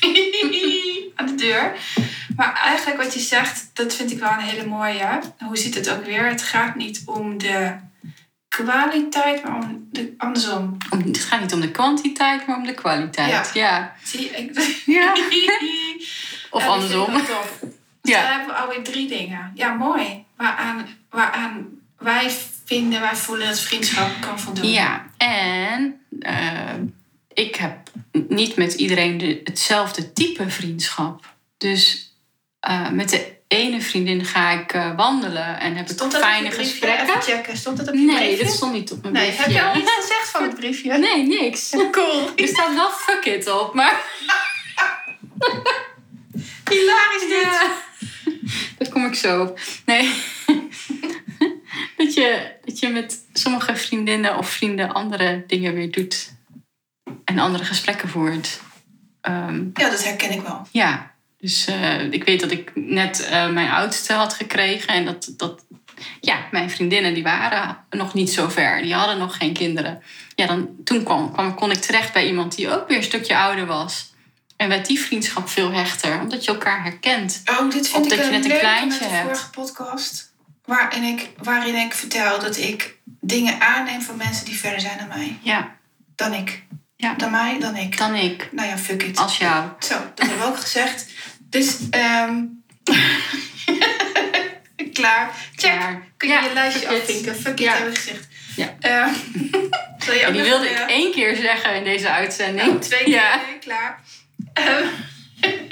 aan 1.14 1.26
de 1.26 1.34
deur. 1.36 1.72
Maar 2.36 2.54
eigenlijk 2.54 3.02
wat 3.02 3.14
je 3.14 3.20
zegt, 3.20 3.70
dat 3.72 3.94
vind 3.94 4.10
ik 4.12 4.18
wel 4.18 4.30
een 4.30 4.38
hele 4.38 4.66
mooie. 4.66 5.20
Hoe 5.38 5.56
zit 5.56 5.74
het 5.74 5.90
ook 5.90 6.04
weer? 6.04 6.26
Het 6.28 6.42
gaat 6.42 6.74
niet 6.74 7.02
om 7.04 7.38
de 7.38 7.76
kwaliteit, 8.48 9.42
maar 9.44 9.54
om 9.54 9.88
de 9.92 10.14
andersom. 10.18 10.76
om, 10.90 10.98
het 11.00 11.18
gaat 11.24 11.40
niet 11.40 11.52
om 11.52 11.60
de 11.60 11.70
kwantiteit, 11.70 12.46
maar 12.46 12.56
om 12.56 12.66
de 12.66 12.74
kwaliteit. 12.74 13.50
Ja. 13.54 13.94
Zie 14.04 14.20
je? 14.20 14.28
Ik, 14.28 14.80
Ja. 14.86 15.12
Of 16.50 16.62
Ja, 16.62 16.68
andersom. 16.68 17.12
tof. 17.14 17.58
Dus 18.02 18.14
Ja. 18.14 18.20
dan 18.22 18.30
hebben 18.30 18.54
we 18.54 18.60
alweer 18.60 18.82
drie 18.82 19.08
dingen. 19.08 19.52
Ja, 19.54 19.72
mooi. 19.74 20.24
Waaraan, 20.36 20.86
waaraan 21.10 21.66
wij 21.98 22.30
vinden, 22.64 23.00
wij 23.00 23.14
voelen 23.16 23.46
dat 23.46 23.60
vriendschap 23.60 24.10
kan 24.20 24.40
voldoen. 24.40 24.70
Ja, 24.70 25.06
en 25.16 26.00
eh, 26.20 26.74
ik 27.32 27.56
heb 27.56 27.76
niet 28.28 28.56
met 28.56 28.74
iedereen 28.74 29.18
de, 29.18 29.40
hetzelfde 29.44 30.12
type 30.12 30.50
vriendschap. 30.50 31.34
Dus 31.58 32.12
eh, 32.66 32.90
met 32.90 33.08
de 33.08 33.34
ene 33.48 33.80
vriendin 33.80 34.24
ga 34.24 34.50
ik 34.50 34.72
eh, 34.72 34.96
wandelen 34.96 35.60
en 35.60 35.76
heb 35.76 35.88
Stond 35.88 36.14
ik 36.14 36.20
dat 36.20 36.28
fijne 36.28 36.50
gesprekken. 36.50 37.08
Even 37.08 37.22
checken. 37.22 37.56
Stond 37.56 37.76
dat 37.76 37.88
op 37.88 37.94
je 37.94 38.00
Nee, 38.00 38.16
briefje? 38.26 38.44
dat 38.44 38.54
stond 38.54 38.72
niet 38.72 38.92
op 38.92 39.02
mijn 39.02 39.14
Nee, 39.14 39.24
briefje. 39.26 39.42
heb 39.42 39.52
je 39.52 39.62
al 39.62 39.76
iets 39.76 39.90
gezegd 40.00 40.28
van 40.30 40.42
het 40.42 40.54
briefje? 40.54 40.98
Nee, 40.98 41.26
niks. 41.26 41.70
Cool. 41.90 42.30
Er 42.36 42.48
staat 42.48 42.74
wel 42.74 42.90
fuck 42.90 43.24
it 43.24 43.50
op, 43.50 43.74
maar... 43.74 44.00
Hilarisch 46.70 47.28
dit. 47.28 47.42
Ja, 47.42 47.72
daar 48.78 48.88
kom 48.88 49.04
ik 49.06 49.14
zo 49.14 49.42
op. 49.42 49.60
Nee. 49.86 50.12
dat, 51.96 52.14
je, 52.14 52.52
dat 52.64 52.78
je 52.78 52.88
met 52.88 53.18
sommige 53.32 53.76
vriendinnen 53.76 54.38
of 54.38 54.50
vrienden 54.50 54.92
andere 54.92 55.44
dingen 55.46 55.74
weer 55.74 55.90
doet. 55.90 56.34
En 57.24 57.38
andere 57.38 57.64
gesprekken 57.64 58.08
voert. 58.08 58.60
Ehm, 59.20 59.64
Ja, 59.74 59.90
dat 59.90 60.04
herken 60.04 60.30
ik 60.30 60.40
wel. 60.42 60.66
ja, 60.72 61.14
dus 61.46 61.66
eh, 61.66 62.12
ik 62.12 62.24
weet 62.24 62.40
dat 62.40 62.50
ik 62.50 62.70
net 62.74 63.24
eh, 63.28 63.48
mijn 63.48 63.70
oudste 63.70 64.12
had 64.12 64.34
gekregen. 64.34 64.88
En 64.88 65.04
dat, 65.04 65.32
dat 65.36 65.64
ja, 66.20 66.38
mijn 66.50 66.70
vriendinnen 66.70 67.14
die 67.14 67.22
waren 67.22 67.84
nog 67.90 68.14
niet 68.14 68.30
zo 68.30 68.48
ver. 68.48 68.82
Die 68.82 68.94
hadden 68.94 69.18
nog 69.18 69.36
geen 69.36 69.52
kinderen. 69.52 70.02
Ja, 70.34 70.46
dan, 70.46 70.68
toen 70.84 71.02
kwam, 71.02 71.32
kwam, 71.32 71.54
kon 71.54 71.70
ik 71.70 71.80
terecht 71.80 72.12
bij 72.12 72.26
iemand 72.26 72.56
die 72.56 72.70
ook 72.70 72.88
weer 72.88 72.96
een 72.96 73.02
stukje 73.02 73.36
ouder 73.36 73.66
was. 73.66 74.14
En 74.56 74.68
werd 74.68 74.86
die 74.86 75.00
vriendschap 75.00 75.48
veel 75.48 75.72
hechter, 75.72 76.20
omdat 76.20 76.44
je 76.44 76.50
elkaar 76.50 76.82
herkent. 76.82 77.42
Oh, 77.46 77.70
dit 77.70 77.80
Of 77.84 77.88
vind 77.90 78.04
ik 78.04 78.10
dat 78.10 78.18
je 78.18 78.24
een 78.24 78.40
net 78.40 78.50
een 78.50 78.58
kleintje 78.58 79.00
met 79.00 79.08
de 79.08 79.14
hebt. 79.14 79.24
vorige 79.26 79.50
podcast. 79.50 80.32
Waarin 80.64 81.02
ik, 81.02 81.30
waarin 81.42 81.74
ik 81.74 81.92
vertel 81.94 82.40
dat 82.40 82.56
ik 82.56 82.96
dingen 83.20 83.60
aanneem 83.60 84.02
van 84.02 84.16
mensen 84.16 84.44
die 84.44 84.58
verder 84.58 84.80
zijn 84.80 84.98
dan 84.98 85.08
mij. 85.08 85.38
Ja, 85.42 85.76
Dan 86.14 86.32
ik. 86.34 86.64
Ja. 86.96 87.14
Dan 87.14 87.30
mij, 87.30 87.58
dan 87.60 87.76
ik. 87.76 87.98
dan 87.98 88.14
ik, 88.14 88.48
Nou 88.52 88.68
ja, 88.68 88.78
fuck 88.78 89.02
it. 89.02 89.16
als 89.16 89.38
jou. 89.38 89.68
Zo, 89.78 89.94
dat 90.14 90.18
hebben 90.26 90.38
we 90.38 90.44
ook 90.44 90.60
gezegd. 90.60 91.06
Dus, 91.50 91.76
ehm 91.90 92.34
klaar. 94.92 95.34
Check. 95.56 95.70
Klaar. 95.72 96.06
Kun 96.16 96.28
je 96.28 96.34
Ja, 96.34 96.44
je 96.44 96.52
lijstje 96.54 96.88
afvinken? 96.88 97.36
Fuck 97.36 97.52
it, 97.52 97.58
Ja. 97.58 97.72
hebben 97.72 97.92
we 97.92 97.98
gezegd. 97.98 98.28
Ja. 98.56 98.74
Zal 100.04 100.14
je 100.14 100.28
die 100.32 100.42
wilde 100.42 100.68
ik 100.70 100.76
eh, 100.76 100.88
één 100.88 101.12
keer 101.12 101.36
zeggen 101.36 101.74
in 101.74 101.84
deze 101.84 102.10
uitzending. 102.10 102.68
Oh, 102.68 102.78
twee 102.80 103.04
keer, 103.04 103.12
Ja. 103.14 103.36
nee, 103.46 103.58
klaar. 103.58 104.00
Ehm, 104.52 104.86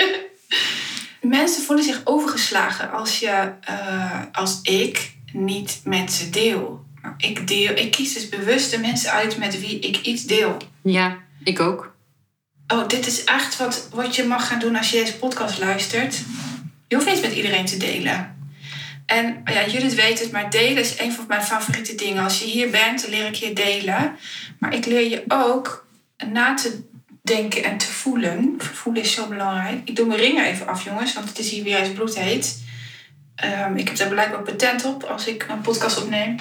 mensen 1.38 1.62
voelen 1.62 1.84
zich 1.84 2.00
overgeslagen 2.04 2.90
als, 2.92 3.18
je, 3.18 3.52
eh, 3.60 4.20
als 4.32 4.58
ik 4.62 5.12
niet 5.32 5.80
met 5.84 6.12
ze 6.12 6.30
deel. 6.30 6.84
Nou, 7.02 7.14
Ik, 7.18 7.48
deel. 7.48 7.76
ik 7.76 7.90
kies 7.90 8.12
dus 8.14 8.28
bewust 8.28 8.70
de 8.70 8.78
mensen 8.78 9.10
uit 9.10 9.36
met 9.38 9.60
wie 9.60 9.78
ik 9.78 9.96
iets 10.00 10.24
deel. 10.24 10.56
Ja, 10.82 11.16
ik 11.44 11.60
ook. 11.60 11.93
Oh, 12.68 12.88
dit 12.88 13.06
is 13.06 13.24
echt 13.24 13.56
wat, 13.56 13.88
wat 13.92 14.16
je 14.16 14.24
mag 14.24 14.46
gaan 14.46 14.58
doen 14.58 14.76
als 14.76 14.90
je 14.90 14.98
deze 14.98 15.16
podcast 15.16 15.58
luistert. 15.58 16.22
Je 16.88 16.94
hoeft 16.94 17.08
niet 17.08 17.20
met 17.20 17.32
iedereen 17.32 17.66
te 17.66 17.76
delen. 17.76 18.36
En 19.06 19.42
ja, 19.44 19.66
Judith 19.66 19.94
weet 19.94 20.20
het, 20.20 20.32
maar 20.32 20.50
delen 20.50 20.82
is 20.82 20.98
een 20.98 21.12
van 21.12 21.24
mijn 21.28 21.42
favoriete 21.42 21.94
dingen. 21.94 22.22
Als 22.22 22.38
je 22.38 22.44
hier 22.44 22.70
bent, 22.70 23.02
dan 23.02 23.10
leer 23.10 23.26
ik 23.26 23.34
je 23.34 23.52
delen. 23.52 24.16
Maar 24.58 24.74
ik 24.74 24.86
leer 24.86 25.08
je 25.08 25.24
ook 25.28 25.86
na 26.32 26.54
te 26.54 26.82
denken 27.22 27.64
en 27.64 27.78
te 27.78 27.86
voelen. 27.86 28.54
Voelen 28.58 29.02
is 29.02 29.12
zo 29.12 29.26
belangrijk. 29.26 29.80
Ik 29.88 29.96
doe 29.96 30.06
mijn 30.06 30.20
ringen 30.20 30.44
even 30.44 30.66
af, 30.66 30.84
jongens, 30.84 31.14
want 31.14 31.28
het 31.28 31.38
is 31.38 31.50
hier 31.50 31.64
weer 31.64 31.78
eens 31.78 31.92
bloedheet. 31.92 32.62
Ehm, 33.34 33.76
ik 33.76 33.88
heb 33.88 33.96
daar 33.96 34.08
blijkbaar 34.08 34.42
patent 34.42 34.84
op 34.84 35.02
als 35.02 35.26
ik 35.26 35.46
een 35.48 35.60
podcast 35.60 36.02
opneem. 36.02 36.36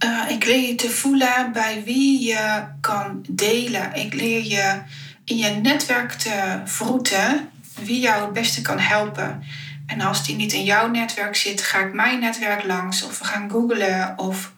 Eh, 0.00 0.30
ik 0.30 0.44
leer 0.44 0.68
je 0.68 0.74
te 0.74 0.90
voelen 0.90 1.52
bij 1.52 1.82
wie 1.84 2.20
je 2.20 2.64
kan 2.80 3.24
delen. 3.28 3.94
Ik 3.94 4.14
leer 4.14 4.44
je 4.44 4.82
in 5.24 5.36
je 5.36 5.48
netwerk 5.48 6.12
te 6.12 6.60
vroeten 6.64 7.50
wie 7.80 8.00
jou 8.00 8.22
het 8.22 8.32
beste 8.32 8.62
kan 8.62 8.78
helpen. 8.78 9.42
En 9.86 10.00
als 10.00 10.26
die 10.26 10.36
niet 10.36 10.52
in 10.52 10.64
jouw 10.64 10.88
netwerk 10.88 11.36
zit, 11.36 11.62
ga 11.62 11.78
ik 11.78 11.92
mijn 11.92 12.20
netwerk 12.20 12.64
langs 12.64 13.02
of 13.02 13.18
we 13.18 13.24
gaan 13.24 13.50
googlen 13.50 14.18
of 14.18 14.52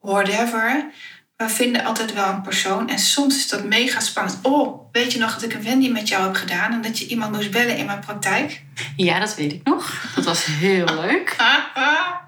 whatever. 0.00 0.90
We 1.38 1.48
vinden 1.48 1.84
altijd 1.84 2.12
wel 2.12 2.28
een 2.28 2.42
persoon 2.42 2.88
en 2.88 2.98
soms 2.98 3.36
is 3.36 3.48
dat 3.48 3.64
mega 3.64 4.00
spannend. 4.00 4.38
Oh, 4.42 4.92
weet 4.92 5.12
je 5.12 5.18
nog 5.18 5.34
dat 5.34 5.42
ik 5.42 5.54
een 5.54 5.62
Wendy 5.62 5.88
met 5.88 6.08
jou 6.08 6.24
heb 6.24 6.34
gedaan 6.34 6.72
en 6.72 6.80
dat 6.82 6.98
je 6.98 7.06
iemand 7.06 7.32
moest 7.32 7.50
bellen 7.50 7.76
in 7.76 7.86
mijn 7.86 8.00
praktijk? 8.00 8.62
Ja, 8.96 9.18
dat 9.18 9.34
weet 9.34 9.52
ik 9.52 9.64
nog. 9.64 10.12
Dat 10.14 10.24
was 10.24 10.44
heel 10.44 10.84
leuk. 11.02 11.34
Maar 11.38 12.20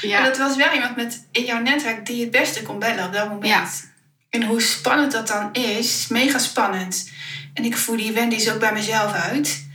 Ja, 0.00 0.24
dat 0.24 0.38
was 0.38 0.56
wel 0.56 0.72
iemand 0.72 0.96
met 0.96 1.26
in 1.32 1.44
jouw 1.44 1.60
netwerk 1.60 2.06
die 2.06 2.20
het 2.20 2.30
beste 2.30 2.62
kon 2.62 2.78
bellen 2.78 3.04
op 3.04 3.12
dat 3.12 3.28
moment. 3.28 3.46
Ja. 3.46 3.68
En 4.30 4.42
hoe 4.42 4.60
spannend 4.62 5.12
dat 5.12 5.28
dan 5.28 5.52
is, 5.52 5.78
is 5.78 6.08
mega 6.08 6.38
spannend. 6.38 7.10
En 7.54 7.64
ik 7.64 7.76
voer 7.76 7.96
die 7.96 8.12
Wendy's 8.12 8.48
ook 8.48 8.60
bij 8.60 8.72
mezelf 8.72 9.12
uit. 9.12 9.66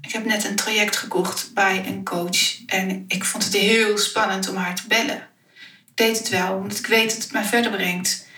Ik 0.00 0.12
heb 0.12 0.24
net 0.24 0.44
een 0.44 0.56
traject 0.56 0.96
gekocht 0.96 1.50
bij 1.54 1.84
een 1.86 2.04
coach. 2.04 2.64
En 2.66 3.04
ik 3.08 3.24
vond 3.24 3.44
het 3.44 3.56
heel 3.56 3.98
spannend 3.98 4.48
om 4.48 4.56
haar 4.56 4.74
te 4.74 4.86
bellen. 4.88 5.28
Ik 5.86 5.96
deed 6.06 6.18
het 6.18 6.28
wel, 6.28 6.54
omdat 6.56 6.78
ik 6.78 6.86
weet 6.86 7.10
dat 7.14 7.22
het 7.22 7.32
mij 7.32 7.44
verder 7.44 7.70
brengt. 7.70 8.28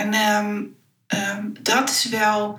En 0.00 0.14
ehm, 0.14 0.62
ehm, 1.06 1.46
dat 1.60 1.90
is 1.90 2.08
wel... 2.08 2.58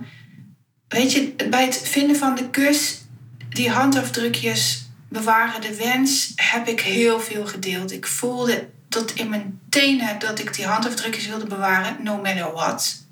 Weet 0.88 1.12
je, 1.12 1.34
bij 1.50 1.66
het 1.66 1.82
vinden 1.84 2.16
van 2.16 2.36
de 2.36 2.50
kus, 2.50 3.02
die 3.50 3.70
handafdrukjes 3.70 4.86
bewaren 5.10 5.62
de 5.62 5.76
wens, 5.76 6.32
heb 6.36 6.68
ik 6.68 6.82
heel 6.82 7.20
veel 7.20 7.46
gedeeld. 7.46 7.92
Ik 7.92 8.08
voelde 8.08 8.70
tot 8.90 9.14
in 9.14 9.30
mijn 9.30 9.60
tenen 9.70 10.20
dat 10.20 10.40
ik 10.40 10.54
die 10.54 10.66
handafdrukjes 10.66 11.28
wilde 11.28 11.48
bewaren, 11.48 11.98
no 12.04 12.18
matter 12.18 12.52
what. 12.52 13.06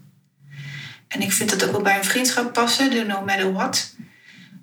En 1.08 1.22
ik 1.22 1.32
vind 1.32 1.50
dat 1.50 1.64
ook 1.64 1.72
wel 1.72 1.82
bij 1.82 1.98
een 1.98 2.04
vriendschap 2.04 2.54
passen, 2.54 2.90
de 2.90 3.06
no 3.06 3.26
matter 3.26 3.54
what. 3.54 3.96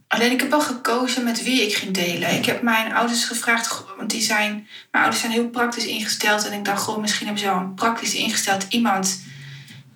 Alleen 0.08 0.30
ik 0.30 0.40
heb 0.40 0.50
wel 0.50 0.60
gekozen 0.60 1.24
met 1.24 1.42
wie 1.42 1.62
ik 1.62 1.74
ging 1.74 1.94
delen. 1.94 2.34
Ik 2.34 2.46
heb 2.46 2.62
mijn 2.62 2.94
ouders 2.94 3.24
gevraagd, 3.24 3.84
want 3.96 4.10
die 4.10 4.22
zijn, 4.22 4.52
mijn 4.90 5.04
ouders 5.04 5.20
zijn 5.20 5.32
heel 5.32 5.48
praktisch 5.48 5.86
ingesteld. 5.86 6.46
En 6.46 6.52
ik 6.52 6.64
dacht, 6.64 6.82
goh, 6.82 6.98
misschien 6.98 7.26
hebben 7.26 7.44
ze 7.44 7.50
wel 7.50 7.60
een 7.60 7.74
praktisch 7.74 8.14
ingesteld 8.14 8.66
iemand 8.68 9.20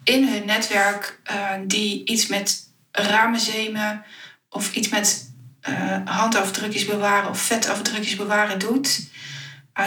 in 0.04 0.28
hun 0.28 0.46
netwerk 0.46 1.20
eh, 1.24 1.50
die 1.66 2.04
iets 2.04 2.26
met 2.26 2.68
ramenzemen 2.92 4.04
of 4.48 4.74
iets 4.74 4.88
met 4.88 5.32
eh, 5.60 5.98
handafdrukjes 6.04 6.84
bewaren 6.84 7.30
of 7.30 7.40
vetafdrukjes 7.40 8.16
bewaren 8.16 8.58
doet. 8.58 9.08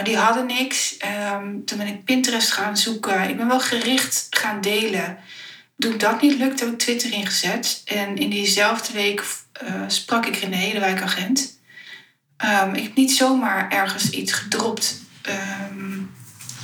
Die 0.02 0.16
hadden 0.16 0.46
niks. 0.46 0.96
Ehm, 0.96 1.64
toen 1.64 1.78
ben 1.78 1.86
ik 1.86 2.04
Pinterest 2.04 2.52
gaan 2.52 2.76
zoeken. 2.76 3.28
Ik 3.28 3.36
ben 3.36 3.46
wel 3.46 3.60
gericht 3.60 4.26
gaan 4.30 4.60
delen. 4.60 5.18
toen 5.78 5.98
dat 5.98 6.22
niet 6.22 6.38
lukte, 6.38 6.64
heb 6.64 6.72
ik 6.72 6.78
Twitter 6.78 7.12
ingezet. 7.12 7.82
En 7.84 8.16
in 8.16 8.30
diezelfde 8.30 8.92
week 8.92 9.24
eh, 9.52 9.82
sprak 9.86 10.26
ik 10.26 10.36
René, 10.36 10.72
de 10.72 10.78
wijkagent. 10.78 11.58
Ehm, 12.36 12.74
ik 12.74 12.82
heb 12.82 12.94
niet 12.94 13.12
zomaar 13.12 13.70
ergens 13.70 14.10
iets 14.10 14.32
gedropt. 14.32 15.02
ehm, 15.22 15.98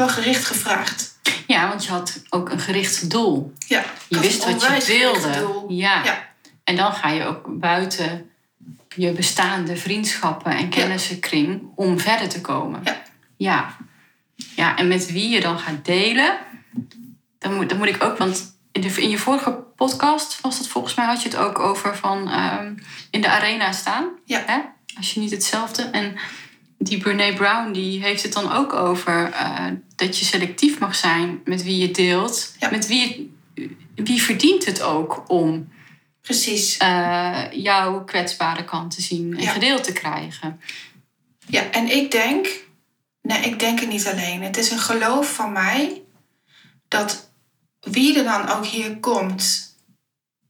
wel 0.00 0.08
gericht 0.08 0.44
gevraagd. 0.44 1.18
Ja, 1.46 1.68
want 1.68 1.84
je 1.84 1.90
had 1.90 2.22
ook 2.28 2.50
een 2.50 2.60
gericht 2.60 3.10
doel. 3.10 3.52
Ja, 3.66 3.84
Je 4.08 4.18
wist 4.18 4.44
wat 4.44 4.86
je 4.86 4.98
wilde. 4.98 5.38
doel. 5.38 5.70
Ja. 5.70 6.04
Ja. 6.04 6.28
En 6.64 6.76
dan 6.76 6.92
ga 6.92 7.08
je 7.08 7.24
ook 7.24 7.58
buiten 7.60 8.30
je 8.96 9.12
bestaande 9.12 9.76
vriendschappen 9.76 10.52
en 10.52 10.68
kennissenkring 10.68 11.62
om 11.74 12.00
verder 12.00 12.28
te 12.28 12.40
komen. 12.40 12.80
Ja. 12.84 13.02
ja. 13.36 13.76
Ja, 14.56 14.76
en 14.76 14.88
met 14.88 15.12
wie 15.12 15.28
je 15.28 15.40
dan 15.40 15.58
gaat 15.58 15.84
delen, 15.84 16.38
dan 17.38 17.54
moet, 17.54 17.68
dan 17.68 17.78
moet 17.78 17.88
ik 17.88 18.02
ook, 18.02 18.18
want 18.18 18.56
in, 18.72 18.80
de, 18.80 18.88
in 19.02 19.10
je 19.10 19.18
vorige 19.18 19.50
podcast 19.76 20.40
was 20.40 20.58
dat 20.58 20.68
volgens 20.68 20.94
mij, 20.94 21.06
had 21.06 21.22
je 21.22 21.28
het 21.28 21.38
ook 21.38 21.58
over 21.58 21.96
van 21.96 22.28
ehm, 22.30 22.74
in 23.10 23.20
de 23.20 23.30
arena 23.30 23.72
staan. 23.72 24.08
Ja. 24.24 24.42
Hè? 24.46 24.58
Als 24.96 25.12
je 25.14 25.20
niet 25.20 25.30
hetzelfde. 25.30 25.82
En 25.82 26.16
die 26.82 26.98
Brene 26.98 27.34
Brown 27.34 27.72
die 27.72 28.02
heeft 28.02 28.22
het 28.22 28.32
dan 28.32 28.52
ook 28.52 28.72
over 28.72 29.32
eh, 29.32 29.66
dat 29.96 30.18
je 30.18 30.24
selectief 30.24 30.78
mag 30.78 30.94
zijn 30.94 31.40
met 31.44 31.62
wie 31.62 31.78
je 31.78 31.90
deelt. 31.90 32.54
Ja. 32.58 32.70
Met 32.70 32.86
wie, 32.86 33.36
wie 33.94 34.22
verdient 34.22 34.64
het 34.64 34.82
ook 34.82 35.24
om 35.30 35.68
Precies. 36.20 36.76
eh, 36.76 37.42
jouw 37.52 38.04
kwetsbare 38.04 38.64
kant 38.64 38.94
te 38.94 39.02
zien 39.02 39.36
en 39.36 39.42
Ja. 39.42 39.50
gedeeld 39.52 39.84
te 39.84 39.92
krijgen. 39.92 40.60
Ja, 41.46 41.70
en 41.70 41.96
ik 41.96 42.10
denk, 42.10 42.48
nee, 43.22 43.38
ik 43.42 43.58
denk 43.58 43.80
het 43.80 43.88
niet 43.88 44.06
alleen. 44.06 44.42
Het 44.42 44.56
is 44.56 44.70
een 44.70 44.78
geloof 44.78 45.34
van 45.34 45.52
mij 45.52 46.02
dat 46.88 47.30
wie 47.80 48.18
er 48.18 48.24
dan 48.24 48.48
ook 48.48 48.66
hier 48.66 48.96
komt 48.98 49.74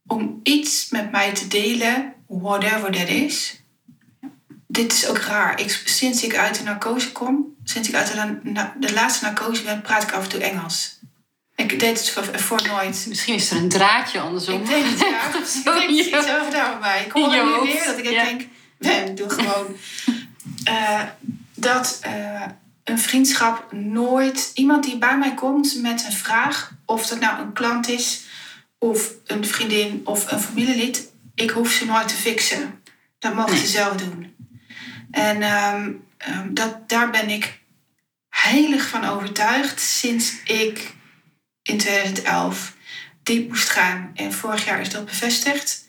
om 0.07 0.41
iets 0.43 0.91
met 0.91 1.11
mij 1.11 1.33
te 1.33 1.47
delen, 1.49 2.15
whatever 2.27 2.93
that 2.93 3.09
is. 3.09 3.60
Dit 4.73 4.93
is 4.93 5.07
ook 5.07 5.19
raar. 5.19 5.61
Ik, 5.61 5.83
sinds 5.85 6.23
ik 6.25 6.37
uit 6.37 6.57
de 6.57 6.63
narcose 6.63 7.13
kom, 7.13 7.55
sinds 7.65 7.89
ik 7.89 7.95
uit 7.95 8.07
de, 8.13 8.39
na- 8.43 8.75
de 8.81 8.93
laatste 8.93 9.25
narcose 9.25 9.63
ben, 9.63 9.83
praat 9.83 10.03
ik 10.03 10.13
af 10.13 10.23
en 10.23 10.29
toe 10.29 10.41
Engels. 10.41 10.99
Ik 11.57 11.79
deed 11.81 11.99
het 11.99 12.11
voor, 12.11 12.39
voor 12.41 12.63
nooit. 12.67 13.05
Misschien 13.09 13.35
is 13.35 13.51
er 13.51 13.57
een 13.57 13.69
draadje 13.69 14.21
andersom. 14.21 14.61
Ik 14.61 14.67
denk 14.67 14.85
het, 14.91 14.99
ja. 15.65 15.73
Ik 15.73 15.79
denk 15.79 15.91
iets 15.91 16.31
over 16.31 16.51
daar 16.51 16.71
bij 16.71 16.79
mij. 16.81 17.05
Ik 17.05 17.13
hoor 17.13 17.31
nu 17.31 17.71
weer 17.71 17.85
dat 17.85 17.99
ik 17.99 18.11
ja. 18.11 18.25
denk, 18.25 18.47
ben, 18.79 19.15
doe 19.15 19.31
gewoon. 19.31 19.67
Eh, 20.65 21.03
dat 21.55 21.99
eh, 22.03 22.43
een 22.85 22.99
vriendschap 22.99 23.73
nooit... 23.73 24.51
Iemand 24.55 24.85
die 24.85 24.99
bij 24.99 25.19
mij 25.19 25.35
komt 25.35 25.81
met 25.83 26.05
een 26.07 26.13
vraag... 26.13 26.73
of 26.87 27.07
dat 27.07 27.21
nou 27.21 27.41
een 27.41 27.53
klant 27.53 27.89
is... 27.89 28.21
of 28.79 29.11
een 29.27 29.47
vriendin 29.47 30.01
of 30.05 30.33
een 30.33 30.41
familielid... 30.41 31.11
ik 31.35 31.51
hoef 31.51 31.71
ze 31.71 31.85
nooit 31.85 32.09
te 32.09 32.15
fixen. 32.15 32.83
Dat 33.19 33.35
mogen 33.35 33.57
ze 33.57 33.63
Nee. 33.63 33.71
zelf 33.73 33.97
doen. 33.97 34.35
En 35.11 35.43
ehm, 35.43 35.91
ehm, 36.17 36.55
dat, 36.55 36.89
daar 36.89 37.11
ben 37.11 37.29
ik 37.31 37.59
heilig 38.29 38.89
van 38.89 39.05
overtuigd... 39.05 39.81
sinds 39.81 40.43
ik 40.45 40.95
in 41.63 41.79
2011 41.79 42.75
diep 43.23 43.49
moest 43.49 43.69
gaan. 43.69 44.11
En 44.15 44.33
vorig 44.33 44.65
jaar 44.65 44.81
is 44.81 44.91
dat 44.91 45.05
bevestigd. 45.05 45.89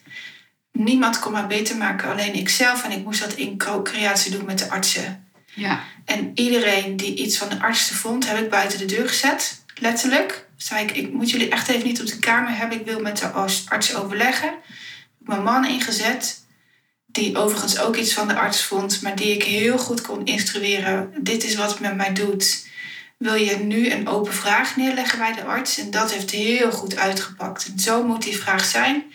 Niemand 0.72 1.18
kon 1.18 1.32
mij 1.32 1.46
beter 1.46 1.76
maken, 1.76 2.10
alleen 2.10 2.34
ikzelf. 2.34 2.84
En 2.84 2.90
ik 2.90 3.04
moest 3.04 3.20
dat 3.20 3.32
in 3.32 3.58
co-creatie 3.58 4.30
doen 4.30 4.44
met 4.44 4.58
de 4.58 4.70
artsen. 4.70 5.26
Ja, 5.54 5.80
En 6.04 6.30
iedereen 6.34 6.96
die 6.96 7.14
iets 7.14 7.38
van 7.38 7.48
de 7.48 7.60
artsen 7.60 7.96
vond, 7.96 8.28
heb 8.28 8.38
ik 8.38 8.50
buiten 8.50 8.78
de 8.78 8.84
deur 8.84 9.08
gezet. 9.08 9.64
Letterlijk. 9.74 10.46
Zei 10.56 10.84
ik, 10.84 10.90
ik 10.90 11.12
moet 11.12 11.30
jullie 11.30 11.48
echt 11.50 11.68
even 11.68 11.86
niet 11.86 12.00
op 12.00 12.06
de 12.06 12.18
kamer 12.18 12.56
hebben. 12.56 12.78
Ik 12.80 12.86
wil 12.86 13.00
met 13.00 13.18
de 13.18 13.26
as- 13.26 13.64
arts 13.68 13.94
overleggen. 13.94 14.48
Ik 14.48 14.54
heb 15.18 15.26
mijn 15.26 15.42
man 15.42 15.64
ingezet. 15.66 16.41
Die 17.12 17.36
overigens 17.36 17.78
ook 17.78 17.96
iets 17.96 18.12
van 18.12 18.28
de 18.28 18.34
arts 18.34 18.64
vond. 18.64 19.02
Maar 19.02 19.16
die 19.16 19.34
ik 19.34 19.42
heel 19.42 19.78
goed 19.78 20.00
kon 20.00 20.24
instrueren. 20.24 21.14
Dit 21.18 21.44
is 21.44 21.54
wat 21.54 21.70
het 21.70 21.80
met 21.80 21.96
mij 21.96 22.12
doet. 22.12 22.66
Wil 23.16 23.34
je 23.34 23.56
nu 23.56 23.90
een 23.90 24.08
open 24.08 24.32
vraag 24.32 24.76
neerleggen 24.76 25.18
bij 25.18 25.32
de 25.32 25.44
arts? 25.44 25.78
En 25.78 25.90
dat 25.90 26.12
heeft 26.12 26.30
heel 26.30 26.72
goed 26.72 26.96
uitgepakt. 26.96 27.66
En 27.66 27.78
zo 27.78 28.02
moet 28.02 28.22
die 28.22 28.36
vraag 28.36 28.64
zijn. 28.64 29.12